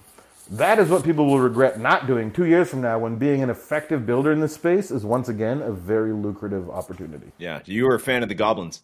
that 0.52 0.80
is 0.80 0.90
what 0.90 1.04
people 1.04 1.26
will 1.26 1.40
regret 1.40 1.80
not 1.80 2.08
doing 2.08 2.32
two 2.32 2.46
years 2.46 2.70
from 2.70 2.82
now 2.82 2.98
when 3.00 3.18
being 3.18 3.44
an 3.44 3.50
effective 3.50 4.06
builder 4.06 4.32
in 4.32 4.40
this 4.40 4.54
space 4.54 4.92
is 4.92 5.04
once 5.04 5.28
again 5.28 5.62
a 5.62 5.72
very 5.72 6.14
lucrative 6.14 6.70
opportunity. 6.70 7.32
Yeah. 7.38 7.60
You 7.66 7.86
were 7.86 7.96
a 7.96 8.00
fan 8.00 8.24
of 8.24 8.30
the 8.30 8.36
goblins. 8.36 8.82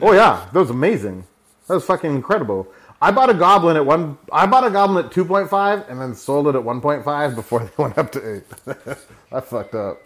Oh 0.00 0.12
yeah, 0.12 0.48
that 0.52 0.58
was 0.58 0.70
amazing. 0.70 1.24
That 1.66 1.74
was 1.74 1.84
fucking 1.84 2.14
incredible. 2.14 2.68
I 3.00 3.10
bought 3.12 3.30
a 3.30 3.34
goblin 3.34 3.76
at 3.76 3.86
one. 3.86 4.18
I 4.32 4.46
bought 4.46 4.66
a 4.66 4.70
goblin 4.70 5.04
at 5.04 5.12
two 5.12 5.24
point 5.24 5.48
five, 5.48 5.88
and 5.88 6.00
then 6.00 6.14
sold 6.14 6.48
it 6.48 6.54
at 6.54 6.62
one 6.62 6.80
point 6.80 7.04
five 7.04 7.34
before 7.34 7.60
they 7.64 7.82
went 7.82 7.98
up 7.98 8.10
to 8.12 8.36
eight. 8.36 8.44
I 9.32 9.40
fucked 9.40 9.74
up. 9.74 10.00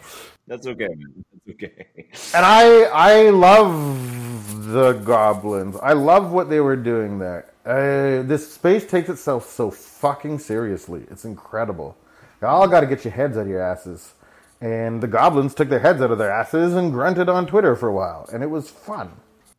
That's 0.47 0.67
okay, 0.67 0.89
man. 0.89 1.25
That's 1.47 1.55
okay. 1.57 1.87
And 2.35 2.45
I 2.45 2.83
I 2.93 3.31
love 3.31 4.67
the 4.67 4.93
goblins. 4.93 5.77
I 5.77 5.93
love 5.93 6.33
what 6.33 6.51
they 6.51 6.61
were 6.61 6.77
doing 6.77 7.19
there. 7.19 7.47
Uh, 7.65 8.23
this 8.23 8.53
space 8.53 8.85
takes 8.87 9.09
itself 9.09 9.49
so 9.49 9.71
fucking 9.71 10.39
seriously. 10.39 11.05
It's 11.11 11.25
incredible. 11.25 11.97
Y'all 12.41 12.67
got 12.67 12.81
to 12.81 12.87
get 12.87 13.05
your 13.05 13.13
heads 13.13 13.37
out 13.37 13.43
of 13.43 13.49
your 13.49 13.63
asses. 13.63 14.15
And 14.61 15.01
the 15.01 15.07
goblins 15.07 15.55
took 15.55 15.69
their 15.69 15.79
heads 15.79 16.01
out 16.03 16.11
of 16.11 16.19
their 16.19 16.31
asses 16.31 16.75
and 16.75 16.93
grunted 16.93 17.29
on 17.29 17.47
Twitter 17.47 17.75
for 17.75 17.89
a 17.89 17.93
while, 17.93 18.29
and 18.33 18.43
it 18.43 18.51
was 18.51 18.71
fun. 18.71 19.11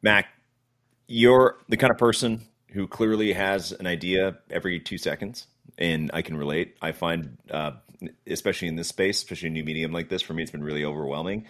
Mack, 0.03 0.27
you're 1.07 1.57
the 1.69 1.77
kind 1.77 1.91
of 1.91 1.97
person 1.97 2.41
who 2.69 2.87
clearly 2.87 3.33
has 3.33 3.71
an 3.71 3.87
idea 3.87 4.37
every 4.51 4.79
two 4.79 4.99
seconds, 4.99 5.47
and 5.79 6.11
I 6.13 6.21
can 6.21 6.37
relate. 6.37 6.75
I 6.81 6.91
find, 6.91 7.37
uh, 7.49 7.71
especially 8.27 8.67
in 8.67 8.75
this 8.75 8.89
space, 8.89 9.17
especially 9.17 9.49
a 9.49 9.51
new 9.51 9.63
medium 9.63 9.91
like 9.91 10.09
this, 10.09 10.21
for 10.21 10.33
me, 10.35 10.43
it's 10.43 10.51
been 10.51 10.63
really 10.63 10.85
overwhelming. 10.85 11.45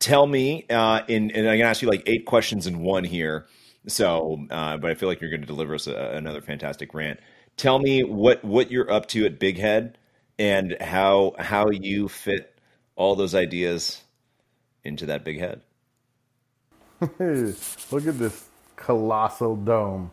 Tell 0.00 0.26
me, 0.26 0.66
uh, 0.68 1.02
in, 1.06 1.30
and 1.30 1.48
I'm 1.48 1.58
gonna 1.58 1.70
ask 1.70 1.82
you 1.82 1.88
like 1.88 2.02
eight 2.06 2.26
questions 2.26 2.66
in 2.66 2.80
one 2.80 3.04
here 3.04 3.46
so, 3.86 4.46
uh, 4.50 4.76
but 4.76 4.90
I 4.90 4.94
feel 4.94 5.08
like 5.08 5.20
you're 5.20 5.30
going 5.30 5.40
to 5.40 5.46
deliver 5.46 5.74
us 5.74 5.86
a, 5.86 5.94
another 5.94 6.40
fantastic 6.40 6.92
rant. 6.94 7.20
Tell 7.56 7.78
me 7.78 8.02
what 8.02 8.44
what 8.44 8.70
you're 8.70 8.90
up 8.90 9.06
to 9.08 9.26
at 9.26 9.38
Big 9.38 9.58
Head 9.58 9.98
and 10.38 10.76
how 10.80 11.34
how 11.38 11.70
you 11.70 12.08
fit 12.08 12.58
all 12.96 13.16
those 13.16 13.34
ideas 13.34 14.02
into 14.84 15.06
that 15.06 15.24
big 15.24 15.38
head. 15.38 15.62
Look 17.00 18.06
at 18.06 18.18
this 18.18 18.44
colossal 18.76 19.56
dome. 19.56 20.10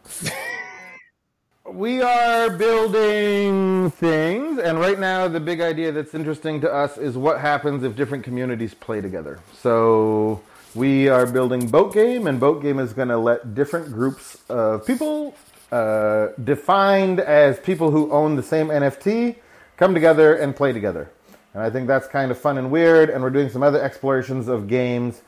we 1.70 2.02
are 2.02 2.50
building 2.50 3.92
things, 3.92 4.58
and 4.60 4.80
right 4.80 4.98
now 4.98 5.28
the 5.28 5.42
big 5.42 5.60
idea 5.60 5.92
that's 5.92 6.14
interesting 6.14 6.62
to 6.62 6.74
us 6.74 6.98
is 6.98 7.18
what 7.18 7.42
happens 7.42 7.84
if 7.84 7.98
different 7.98 8.24
communities 8.24 8.74
play 8.74 9.02
together. 9.02 9.40
So 9.60 10.42
we 10.76 11.10
are 11.10 11.26
building 11.26 11.68
Boat 11.68 11.94
Game, 11.94 12.26
and 12.26 12.40
Boat 12.40 12.62
Game 12.62 12.80
is 12.80 12.94
going 12.94 13.10
to 13.10 13.18
let 13.18 13.54
different 13.54 13.92
groups 13.92 14.38
of 14.48 14.88
people, 14.88 15.36
uh, 15.74 16.28
defined 16.42 17.20
as 17.20 17.60
people 17.60 17.92
who 17.92 18.10
own 18.14 18.38
the 18.38 18.44
same 18.44 18.68
NFT, 18.68 19.36
come 19.76 19.94
together 19.94 20.36
and 20.36 20.56
play 20.56 20.72
together. 20.72 21.12
And 21.54 21.64
I 21.64 21.70
think 21.70 21.88
that's 21.88 22.08
kind 22.08 22.32
of 22.32 22.38
fun 22.38 22.58
and 22.58 22.72
weird, 22.72 23.10
and 23.10 23.22
we're 23.22 23.30
doing 23.30 23.50
some 23.50 23.64
other 23.64 23.82
explorations 23.82 24.48
of 24.48 24.70
games, 24.70 25.22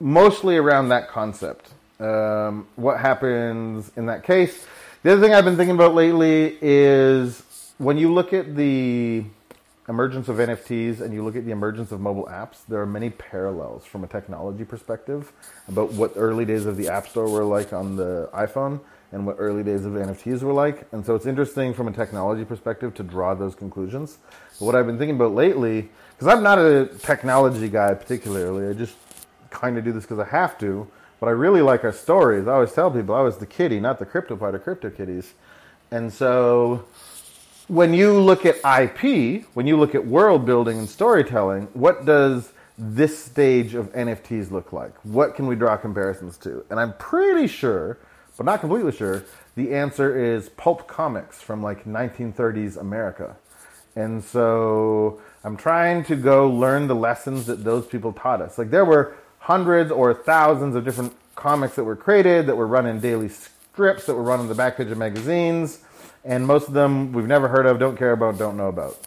mostly 0.00 0.56
around 0.56 0.88
that 0.88 1.08
concept. 1.08 1.70
Um, 2.00 2.66
what 2.76 2.98
happens 3.00 3.90
in 3.96 4.06
that 4.06 4.24
case? 4.24 4.66
The 5.02 5.12
other 5.12 5.20
thing 5.20 5.34
I've 5.34 5.44
been 5.44 5.56
thinking 5.56 5.74
about 5.76 5.94
lately 5.94 6.58
is 6.60 7.42
when 7.78 7.98
you 7.98 8.12
look 8.12 8.32
at 8.32 8.56
the 8.56 9.24
emergence 9.88 10.28
of 10.28 10.36
NFTs 10.36 11.00
and 11.00 11.12
you 11.12 11.22
look 11.22 11.36
at 11.36 11.44
the 11.44 11.50
emergence 11.50 11.92
of 11.92 12.00
mobile 12.00 12.24
apps, 12.24 12.58
there 12.68 12.80
are 12.80 12.86
many 12.86 13.10
parallels 13.10 13.84
from 13.84 14.02
a 14.02 14.06
technology 14.06 14.64
perspective 14.64 15.32
about 15.68 15.92
what 15.92 16.12
early 16.16 16.44
days 16.44 16.66
of 16.66 16.76
the 16.76 16.88
App 16.88 17.06
Store 17.06 17.28
were 17.28 17.44
like 17.44 17.72
on 17.72 17.96
the 17.96 18.30
iPhone 18.32 18.80
and 19.12 19.26
what 19.26 19.36
early 19.38 19.62
days 19.62 19.84
of 19.84 19.92
NFTs 19.92 20.42
were 20.42 20.52
like. 20.52 20.86
And 20.92 21.04
so 21.04 21.14
it's 21.14 21.26
interesting 21.26 21.74
from 21.74 21.86
a 21.86 21.92
technology 21.92 22.44
perspective 22.44 22.94
to 22.94 23.02
draw 23.02 23.34
those 23.34 23.54
conclusions. 23.54 24.18
But 24.58 24.66
what 24.66 24.74
I've 24.74 24.86
been 24.86 24.98
thinking 24.98 25.16
about 25.16 25.34
lately, 25.34 25.88
because 26.16 26.34
I'm 26.34 26.42
not 26.42 26.58
a 26.58 26.86
technology 26.86 27.68
guy 27.68 27.94
particularly, 27.94 28.68
I 28.68 28.72
just 28.72 28.96
kind 29.54 29.78
of 29.78 29.84
do 29.84 29.92
this 29.92 30.04
because 30.04 30.18
I 30.18 30.26
have 30.26 30.58
to. 30.58 30.86
But 31.20 31.28
I 31.28 31.32
really 31.32 31.62
like 31.62 31.84
our 31.84 31.92
stories. 31.92 32.46
I 32.46 32.52
always 32.52 32.72
tell 32.72 32.90
people 32.90 33.14
I 33.14 33.22
was 33.22 33.38
the 33.38 33.46
kitty, 33.46 33.80
not 33.80 33.98
the 33.98 34.04
crypto 34.04 34.36
part 34.36 34.54
of 34.54 34.62
CryptoKitties. 34.64 35.28
And 35.90 36.12
so 36.12 36.84
when 37.68 37.94
you 37.94 38.18
look 38.20 38.44
at 38.44 38.56
IP, 38.56 39.46
when 39.54 39.66
you 39.66 39.78
look 39.78 39.94
at 39.94 40.06
world 40.06 40.44
building 40.44 40.78
and 40.78 40.88
storytelling, 40.88 41.68
what 41.72 42.04
does 42.04 42.52
this 42.76 43.16
stage 43.16 43.74
of 43.74 43.92
NFTs 43.92 44.50
look 44.50 44.72
like? 44.72 44.92
What 45.04 45.34
can 45.34 45.46
we 45.46 45.54
draw 45.54 45.76
comparisons 45.76 46.36
to? 46.38 46.64
And 46.68 46.78
I'm 46.78 46.92
pretty 46.94 47.46
sure, 47.46 47.98
but 48.36 48.44
not 48.44 48.60
completely 48.60 48.92
sure, 48.92 49.24
the 49.54 49.72
answer 49.72 50.20
is 50.20 50.48
pulp 50.50 50.88
comics 50.88 51.40
from 51.40 51.62
like 51.62 51.84
1930s 51.84 52.76
America. 52.76 53.36
And 53.96 54.22
so 54.22 55.20
I'm 55.44 55.56
trying 55.56 56.04
to 56.04 56.16
go 56.16 56.50
learn 56.50 56.88
the 56.88 56.96
lessons 56.96 57.46
that 57.46 57.62
those 57.62 57.86
people 57.86 58.12
taught 58.12 58.42
us. 58.42 58.58
Like 58.58 58.70
there 58.70 58.84
were 58.84 59.16
hundreds 59.44 59.90
or 59.90 60.12
thousands 60.12 60.74
of 60.74 60.84
different 60.84 61.14
comics 61.34 61.74
that 61.76 61.84
were 61.84 61.96
created, 61.96 62.46
that 62.46 62.56
were 62.56 62.66
run 62.66 62.86
in 62.86 63.00
daily 63.00 63.28
strips, 63.28 64.06
that 64.06 64.14
were 64.14 64.22
run 64.22 64.40
on 64.40 64.48
the 64.48 64.54
back 64.54 64.76
page 64.76 64.88
of 64.88 64.98
magazines 64.98 65.80
and 66.24 66.46
most 66.46 66.68
of 66.68 66.74
them 66.74 67.12
we've 67.12 67.26
never 67.26 67.48
heard 67.48 67.66
of, 67.66 67.78
don't 67.78 67.96
care 67.96 68.12
about, 68.12 68.38
don't 68.38 68.56
know 68.56 68.68
about. 68.68 68.98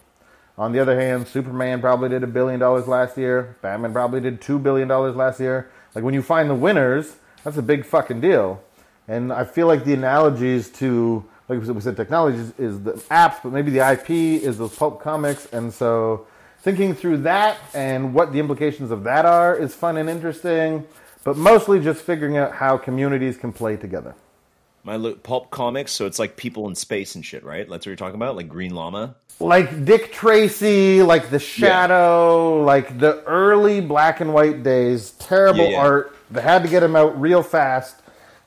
On 0.56 0.72
the 0.72 0.78
other 0.78 1.00
hand, 1.00 1.26
Superman 1.26 1.80
probably 1.80 2.08
did 2.08 2.22
a 2.22 2.26
billion 2.26 2.60
dollars 2.60 2.86
last 2.86 3.16
year. 3.16 3.56
Batman 3.60 3.92
probably 3.92 4.20
did 4.20 4.40
two 4.40 4.58
billion 4.58 4.88
dollars 4.88 5.14
last 5.14 5.40
year. 5.40 5.70
Like 5.94 6.04
when 6.04 6.14
you 6.14 6.22
find 6.22 6.48
the 6.48 6.54
winners, 6.54 7.16
that's 7.44 7.56
a 7.56 7.62
big 7.62 7.84
fucking 7.84 8.20
deal. 8.20 8.62
And 9.06 9.32
I 9.32 9.44
feel 9.44 9.66
like 9.66 9.84
the 9.84 9.94
analogies 9.94 10.68
to, 10.72 11.24
like 11.48 11.60
we 11.60 11.80
said, 11.80 11.96
technologies 11.96 12.52
is 12.58 12.82
the 12.82 12.92
apps, 12.92 13.36
but 13.42 13.52
maybe 13.52 13.70
the 13.70 13.88
IP 13.92 14.10
is 14.10 14.58
those 14.58 14.74
pulp 14.74 15.00
comics. 15.00 15.46
And 15.46 15.72
so 15.72 16.26
thinking 16.60 16.94
through 16.94 17.18
that 17.18 17.58
and 17.74 18.14
what 18.14 18.32
the 18.32 18.38
implications 18.38 18.90
of 18.90 19.04
that 19.04 19.24
are 19.24 19.56
is 19.56 19.74
fun 19.74 19.96
and 19.96 20.08
interesting, 20.08 20.86
but 21.24 21.36
mostly 21.36 21.80
just 21.80 22.00
figuring 22.02 22.36
out 22.36 22.52
how 22.52 22.76
communities 22.76 23.36
can 23.36 23.52
play 23.52 23.76
together. 23.76 24.14
My 24.84 24.96
pulp 25.22 25.50
comics, 25.50 25.92
so 25.92 26.06
it's 26.06 26.18
like 26.18 26.36
people 26.36 26.68
in 26.68 26.74
space 26.74 27.14
and 27.14 27.24
shit, 27.24 27.44
right? 27.44 27.68
That's 27.68 27.84
what 27.84 27.86
you're 27.86 27.96
talking 27.96 28.14
about, 28.14 28.36
like 28.36 28.48
Green 28.48 28.74
Lama. 28.74 29.16
Like 29.40 29.84
Dick 29.84 30.12
Tracy, 30.12 31.02
like 31.02 31.30
The 31.30 31.38
Shadow, 31.38 32.58
yeah. 32.58 32.64
like 32.64 32.98
the 32.98 33.22
early 33.24 33.80
black 33.80 34.20
and 34.20 34.32
white 34.32 34.62
days. 34.62 35.10
Terrible 35.12 35.64
yeah, 35.64 35.70
yeah. 35.70 35.80
art. 35.80 36.16
They 36.30 36.40
had 36.40 36.62
to 36.62 36.68
get 36.68 36.80
them 36.80 36.96
out 36.96 37.20
real 37.20 37.42
fast. 37.42 37.96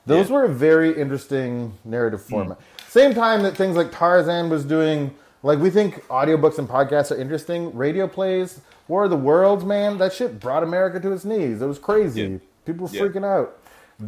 Those 0.04 0.30
were 0.30 0.44
a 0.44 0.48
very 0.48 0.98
interesting 1.00 1.78
narrative 1.84 2.22
format. 2.22 2.58
Mm. 2.58 2.90
Same 2.90 3.14
time 3.14 3.42
that 3.44 3.56
things 3.56 3.76
like 3.76 3.92
Tarzan 3.92 4.50
was 4.50 4.64
doing, 4.64 5.14
like 5.42 5.58
we 5.58 5.70
think 5.70 6.06
audiobooks 6.08 6.58
and 6.58 6.68
podcasts 6.68 7.10
are 7.10 7.20
interesting. 7.20 7.74
Radio 7.76 8.06
plays, 8.06 8.60
War 8.88 9.04
of 9.04 9.10
the 9.10 9.16
Worlds, 9.16 9.64
man, 9.64 9.98
that 9.98 10.12
shit 10.12 10.40
brought 10.40 10.62
America 10.62 11.00
to 11.00 11.12
its 11.12 11.24
knees. 11.24 11.62
It 11.62 11.66
was 11.66 11.78
crazy. 11.78 12.40
People 12.64 12.86
were 12.86 12.92
freaking 12.92 13.24
out 13.24 13.58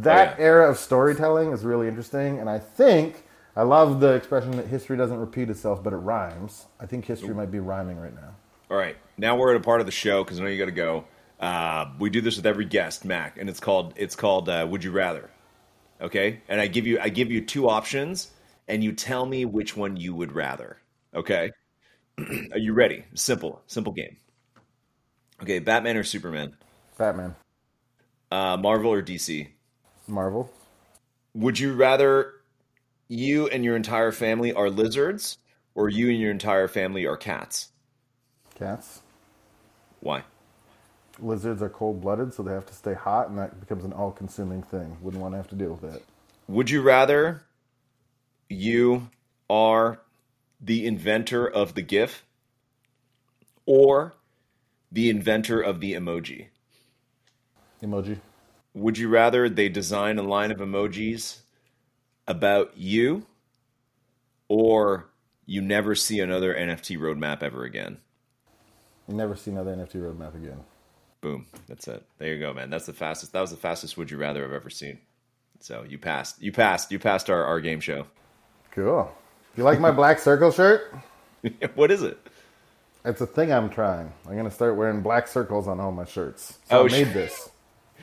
that 0.03 0.35
oh, 0.35 0.41
yeah. 0.41 0.45
era 0.45 0.69
of 0.69 0.77
storytelling 0.77 1.51
is 1.51 1.63
really 1.63 1.87
interesting, 1.87 2.39
and 2.39 2.49
I 2.49 2.59
think 2.59 3.23
I 3.55 3.63
love 3.63 3.99
the 3.99 4.13
expression 4.13 4.51
that 4.51 4.67
history 4.67 4.97
doesn't 4.97 5.17
repeat 5.17 5.49
itself, 5.49 5.83
but 5.83 5.93
it 5.93 5.97
rhymes. 5.97 6.65
I 6.79 6.85
think 6.85 7.05
history 7.05 7.33
might 7.33 7.51
be 7.51 7.59
rhyming 7.59 7.97
right 7.99 8.13
now. 8.13 8.35
All 8.69 8.77
right, 8.77 8.97
now 9.17 9.35
we're 9.37 9.51
at 9.51 9.57
a 9.57 9.63
part 9.63 9.79
of 9.79 9.85
the 9.85 9.91
show 9.91 10.23
because 10.23 10.39
I 10.39 10.43
know 10.43 10.49
you 10.49 10.57
got 10.57 10.65
to 10.65 10.71
go. 10.71 11.05
Uh, 11.39 11.91
we 11.99 12.09
do 12.09 12.21
this 12.21 12.37
with 12.37 12.45
every 12.45 12.65
guest, 12.65 13.05
Mack, 13.05 13.37
and 13.37 13.49
it's 13.49 13.59
called 13.59 13.93
it's 13.95 14.15
called 14.15 14.49
uh, 14.49 14.67
Would 14.69 14.83
You 14.83 14.91
Rather. 14.91 15.29
Okay, 16.01 16.41
and 16.49 16.59
I 16.59 16.67
give 16.67 16.85
you 16.85 16.99
I 16.99 17.09
give 17.09 17.31
you 17.31 17.41
two 17.41 17.69
options, 17.69 18.31
and 18.67 18.83
you 18.83 18.91
tell 18.91 19.25
me 19.25 19.45
which 19.45 19.77
one 19.77 19.95
you 19.95 20.13
would 20.13 20.33
rather. 20.33 20.77
Okay, 21.15 21.51
are 22.19 22.57
you 22.57 22.73
ready? 22.73 23.05
Simple, 23.13 23.61
simple 23.67 23.93
game. 23.93 24.17
Okay, 25.41 25.59
Batman 25.59 25.95
or 25.95 26.03
Superman? 26.03 26.57
Batman. 26.97 27.35
Uh, 28.29 28.57
Marvel 28.57 28.91
or 28.91 29.01
DC? 29.01 29.47
Marvel. 30.07 30.51
Would 31.33 31.57
you 31.57 31.73
rather 31.73 32.33
you 33.07 33.47
and 33.47 33.63
your 33.63 33.77
entire 33.77 34.11
family 34.11 34.51
are 34.51 34.69
lizards 34.69 35.37
or 35.73 35.87
you 35.87 36.09
and 36.09 36.19
your 36.19 36.31
entire 36.31 36.67
family 36.67 37.05
are 37.05 37.17
cats? 37.17 37.69
Cats. 38.55 39.01
Why? 40.01 40.23
Lizards 41.19 41.61
are 41.61 41.69
cold 41.69 42.01
blooded, 42.01 42.33
so 42.33 42.43
they 42.43 42.51
have 42.51 42.65
to 42.65 42.73
stay 42.73 42.93
hot, 42.93 43.29
and 43.29 43.37
that 43.37 43.57
becomes 43.61 43.85
an 43.85 43.93
all 43.93 44.11
consuming 44.11 44.63
thing. 44.63 44.97
Wouldn't 45.01 45.21
want 45.21 45.33
to 45.33 45.37
have 45.37 45.47
to 45.49 45.55
deal 45.55 45.71
with 45.71 45.93
that. 45.93 46.01
Would 46.49 46.69
you 46.69 46.81
rather 46.81 47.43
you 48.49 49.09
are 49.49 49.99
the 50.59 50.85
inventor 50.85 51.47
of 51.47 51.75
the 51.75 51.81
GIF 51.81 52.23
or 53.65 54.13
the 54.91 55.09
inventor 55.09 55.61
of 55.61 55.79
the 55.79 55.93
emoji? 55.93 56.47
Emoji. 57.83 58.19
Would 58.73 58.97
you 58.97 59.09
rather 59.09 59.49
they 59.49 59.69
design 59.69 60.17
a 60.17 60.23
line 60.23 60.51
of 60.51 60.57
emojis 60.57 61.39
about 62.27 62.77
you 62.77 63.25
or 64.47 65.09
you 65.45 65.61
never 65.61 65.95
see 65.95 66.19
another 66.19 66.53
NFT 66.53 66.97
roadmap 66.97 67.43
ever 67.43 67.63
again? 67.63 67.97
You 69.07 69.15
never 69.15 69.35
see 69.35 69.51
another 69.51 69.75
NFT 69.75 69.95
roadmap 69.95 70.35
again. 70.35 70.61
Boom. 71.21 71.45
That's 71.67 71.87
it. 71.87 72.03
There 72.17 72.33
you 72.33 72.39
go, 72.39 72.53
man. 72.53 72.69
That's 72.69 72.85
the 72.85 72.93
fastest. 72.93 73.33
That 73.33 73.41
was 73.41 73.51
the 73.51 73.57
fastest 73.57 73.97
would 73.97 74.11
you 74.11 74.17
rather 74.17 74.43
I've 74.43 74.51
ever 74.51 74.69
seen. 74.69 74.99
So 75.59 75.83
you 75.87 75.97
passed. 75.97 76.41
You 76.41 76.51
passed. 76.51 76.91
You 76.91 76.99
passed 76.99 77.29
our, 77.29 77.43
our 77.43 77.59
game 77.59 77.79
show. 77.79 78.07
Cool. 78.71 79.11
You 79.57 79.63
like 79.63 79.79
my 79.79 79.91
black 79.91 80.19
circle 80.19 80.51
shirt? 80.51 80.93
what 81.75 81.89
is 81.89 82.03
it? 82.03 82.19
It's 83.05 83.21
a 83.21 83.27
thing 83.27 83.53
I'm 83.53 83.69
trying. 83.69 84.11
I'm 84.27 84.35
gonna 84.35 84.51
start 84.51 84.75
wearing 84.75 85.01
black 85.01 85.27
circles 85.27 85.67
on 85.67 85.79
all 85.79 85.91
my 85.91 86.05
shirts. 86.05 86.57
So 86.69 86.79
oh, 86.79 86.85
I 86.87 86.89
made 86.89 87.13
this. 87.13 87.49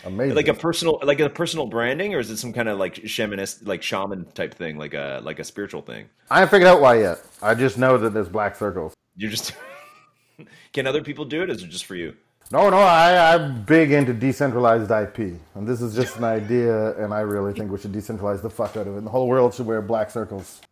Amazing. 0.05 0.35
Like 0.35 0.49
a 0.49 0.55
personal, 0.55 0.99
like 1.03 1.21
a 1.21 1.29
personal 1.29 1.67
branding, 1.67 2.15
or 2.15 2.21
is 2.21 2.31
it 2.31 2.39
some 2.39 2.53
kind 2.53 2.69
of 2.69 2.79
like 2.79 2.95
shamanist, 2.95 3.67
like 3.67 3.83
shaman 3.83 4.25
type 4.33 4.55
thing, 4.55 4.79
like 4.79 4.95
a 4.95 5.21
like 5.23 5.39
a 5.39 5.45
spiritual 5.45 5.83
thing? 5.83 6.07
I 6.31 6.41
haven't 6.41 6.51
figured 6.51 6.69
out 6.69 6.81
why 6.81 7.01
yet. 7.01 7.21
I 7.43 7.55
just 7.55 7.77
know 7.77 7.99
that 7.99 8.15
there's 8.15 8.29
black 8.29 8.57
circles. 8.57 8.95
You're 9.17 9.31
just. 9.31 9.53
Can 10.73 10.87
other 10.87 11.03
people 11.03 11.27
do 11.27 11.43
it? 11.43 11.51
Is 11.51 11.63
it 11.63 11.69
just 11.69 11.85
for 11.85 11.95
you? 11.95 12.17
No, 12.51 12.71
no. 12.71 12.79
I, 12.79 13.35
I'm 13.35 13.63
big 13.65 13.93
into 13.93 14.15
decentralized 14.15 14.91
IP, 14.91 15.39
and 15.55 15.67
this 15.67 15.83
is 15.83 15.95
just 15.95 16.17
an 16.17 16.25
idea, 16.25 16.97
and 16.97 17.13
I 17.13 17.21
really 17.21 17.53
think 17.53 17.71
we 17.71 17.79
should 17.79 17.93
decentralize 17.93 18.41
the 18.41 18.51
fuck 18.51 18.77
out 18.77 18.87
of 18.87 18.95
it. 18.95 18.99
And 18.99 19.07
the 19.07 19.11
whole 19.11 19.29
world 19.29 19.53
should 19.55 19.67
wear 19.67 19.83
black 19.83 20.11
circles. 20.11 20.63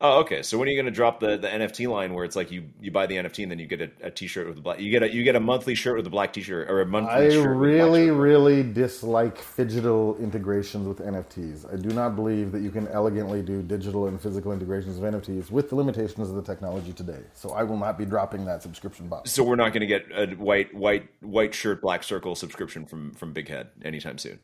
Oh, 0.00 0.20
okay. 0.20 0.42
So 0.42 0.56
when 0.58 0.68
are 0.68 0.70
you 0.70 0.76
going 0.76 0.86
to 0.86 0.92
drop 0.92 1.18
the, 1.18 1.36
the 1.36 1.48
NFT 1.48 1.90
line 1.90 2.14
where 2.14 2.24
it's 2.24 2.36
like 2.36 2.52
you, 2.52 2.68
you 2.80 2.92
buy 2.92 3.06
the 3.06 3.16
NFT 3.16 3.42
and 3.42 3.50
then 3.50 3.58
you 3.58 3.66
get 3.66 3.80
a 3.80 3.90
a 4.00 4.10
T-shirt 4.10 4.46
with 4.46 4.58
a 4.58 4.60
black 4.60 4.78
you 4.78 4.90
get 4.90 5.02
a 5.02 5.12
you 5.12 5.24
get 5.24 5.34
a 5.34 5.40
monthly 5.40 5.74
shirt 5.74 5.96
with 5.96 6.06
a 6.06 6.10
black 6.10 6.32
T-shirt 6.32 6.70
or 6.70 6.80
a 6.80 6.86
monthly 6.86 7.36
I 7.36 7.42
really 7.42 8.10
really 8.10 8.62
dislike 8.62 9.44
digital 9.56 10.16
integrations 10.18 10.86
with 10.86 10.98
NFTs. 10.98 11.72
I 11.72 11.76
do 11.76 11.88
not 11.88 12.14
believe 12.14 12.52
that 12.52 12.62
you 12.62 12.70
can 12.70 12.86
elegantly 12.88 13.42
do 13.42 13.62
digital 13.62 14.06
and 14.06 14.20
physical 14.20 14.52
integrations 14.52 14.98
of 14.98 15.04
NFTs 15.04 15.50
with 15.50 15.68
the 15.68 15.74
limitations 15.74 16.30
of 16.30 16.36
the 16.36 16.42
technology 16.42 16.92
today. 16.92 17.20
So 17.34 17.50
I 17.50 17.64
will 17.64 17.78
not 17.78 17.98
be 17.98 18.04
dropping 18.04 18.44
that 18.44 18.62
subscription 18.62 19.08
box. 19.08 19.32
So 19.32 19.42
we're 19.42 19.56
not 19.56 19.72
going 19.72 19.80
to 19.80 19.86
get 19.86 20.06
a 20.14 20.34
white 20.34 20.72
white 20.74 21.08
white 21.20 21.54
shirt 21.54 21.82
black 21.82 22.04
circle 22.04 22.36
subscription 22.36 22.86
from 22.86 23.14
from 23.14 23.32
Big 23.32 23.48
Head 23.48 23.70
anytime 23.84 24.18
soon. 24.18 24.38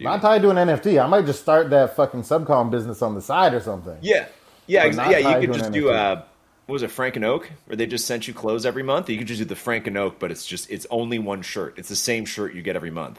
Not 0.00 0.22
tied 0.22 0.42
to 0.42 0.50
an 0.50 0.56
NFT. 0.56 1.02
I 1.02 1.06
might 1.06 1.26
just 1.26 1.40
start 1.40 1.70
that 1.70 1.94
fucking 1.94 2.22
subcom 2.22 2.70
business 2.70 3.02
on 3.02 3.14
the 3.14 3.20
side 3.20 3.52
or 3.52 3.60
something. 3.60 3.98
Yeah, 4.00 4.28
yeah, 4.70 4.84
yeah. 5.10 5.38
You 5.40 5.46
could 5.46 5.56
just 5.56 5.72
do 5.72 5.90
uh, 5.90 6.22
what 6.66 6.74
was 6.74 6.82
it, 6.82 6.90
Frank 6.90 7.16
and 7.16 7.24
Oak, 7.24 7.50
where 7.66 7.76
they 7.76 7.86
just 7.86 8.06
sent 8.06 8.28
you 8.28 8.34
clothes 8.34 8.64
every 8.64 8.82
month. 8.82 9.08
You 9.08 9.18
could 9.18 9.26
just 9.26 9.40
do 9.40 9.44
the 9.44 9.56
Frank 9.56 9.86
and 9.86 9.98
Oak, 9.98 10.18
but 10.18 10.30
it's 10.30 10.46
just 10.46 10.70
it's 10.70 10.86
only 10.90 11.18
one 11.18 11.42
shirt. 11.42 11.74
It's 11.76 11.88
the 11.88 11.96
same 11.96 12.24
shirt 12.24 12.54
you 12.54 12.62
get 12.62 12.76
every 12.76 12.90
month. 12.90 13.18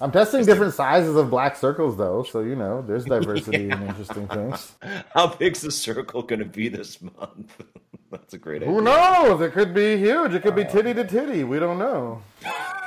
I'm 0.00 0.12
testing 0.12 0.44
different 0.44 0.74
sizes 0.74 1.16
of 1.16 1.30
black 1.30 1.56
circles 1.56 1.96
though, 1.96 2.22
so 2.22 2.40
you 2.40 2.56
know 2.56 2.82
there's 2.82 3.04
diversity 3.06 3.64
yeah. 3.64 3.74
and 3.74 3.88
interesting 3.88 4.28
things. 4.28 4.74
How 5.14 5.34
big's 5.34 5.60
the 5.60 5.72
circle 5.72 6.22
going 6.22 6.40
to 6.40 6.44
be 6.44 6.68
this 6.68 7.00
month? 7.02 7.62
That's 8.10 8.32
a 8.34 8.38
great 8.38 8.62
Who 8.62 8.78
idea. 8.78 8.92
Who 8.92 9.28
knows? 9.28 9.40
It 9.42 9.52
could 9.52 9.74
be 9.74 9.98
huge. 9.98 10.32
It 10.32 10.42
could 10.42 10.54
be 10.56 10.64
titty 10.64 10.94
to 10.94 11.04
titty. 11.04 11.44
We 11.44 11.58
don't 11.58 11.78
know. 11.78 12.22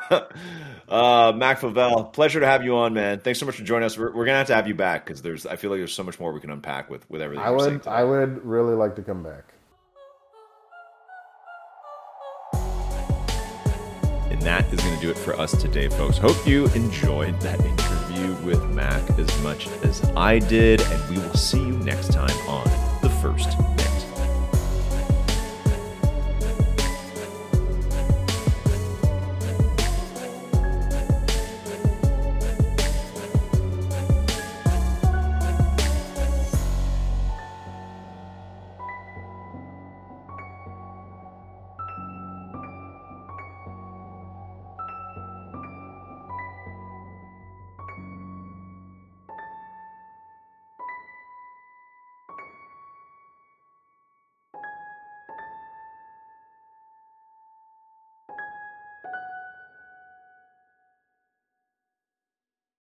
uh, 0.90 1.32
Mack 1.36 1.60
Flavelle, 1.60 2.06
pleasure 2.06 2.40
to 2.40 2.46
have 2.48 2.64
you 2.64 2.76
on, 2.78 2.94
man. 2.94 3.20
Thanks 3.20 3.40
so 3.40 3.46
much 3.46 3.56
for 3.56 3.64
joining 3.64 3.86
us. 3.86 3.98
We're, 3.98 4.12
we're 4.12 4.26
gonna 4.26 4.40
have 4.40 4.48
to 4.48 4.56
have 4.56 4.68
you 4.68 4.74
back 4.74 5.06
because 5.06 5.22
there's 5.22 5.46
I 5.46 5.58
feel 5.58 5.70
like 5.70 5.80
there's 5.80 5.94
so 5.94 6.04
much 6.04 6.20
more 6.20 6.34
we 6.34 6.40
can 6.40 6.50
unpack 6.50 6.90
with 6.90 7.08
with 7.10 7.22
everything. 7.22 7.46
I 7.46 7.52
would 7.52 7.88
I 7.88 8.04
would 8.04 8.44
really 8.46 8.74
like 8.74 8.96
to 8.96 9.04
come 9.04 9.22
back. 9.22 9.54
And 14.42 14.48
that 14.48 14.74
is 14.74 14.80
going 14.80 14.96
to 14.96 15.02
do 15.02 15.12
it 15.12 15.20
for 15.20 15.40
us 15.40 15.52
today, 15.52 15.88
folks. 15.88 16.18
Hope 16.18 16.48
you 16.48 16.66
enjoyed 16.70 17.40
that 17.42 17.64
interview 17.64 18.34
with 18.44 18.68
Mack 18.72 19.08
as 19.20 19.44
much 19.44 19.68
as 19.84 20.04
I 20.16 20.40
did, 20.40 20.82
and 20.82 21.10
we 21.12 21.22
will 21.22 21.36
see 21.36 21.60
you 21.60 21.78
next 21.78 22.12
time 22.12 22.36
on 22.50 22.64
the 23.04 23.10
first. 23.22 23.81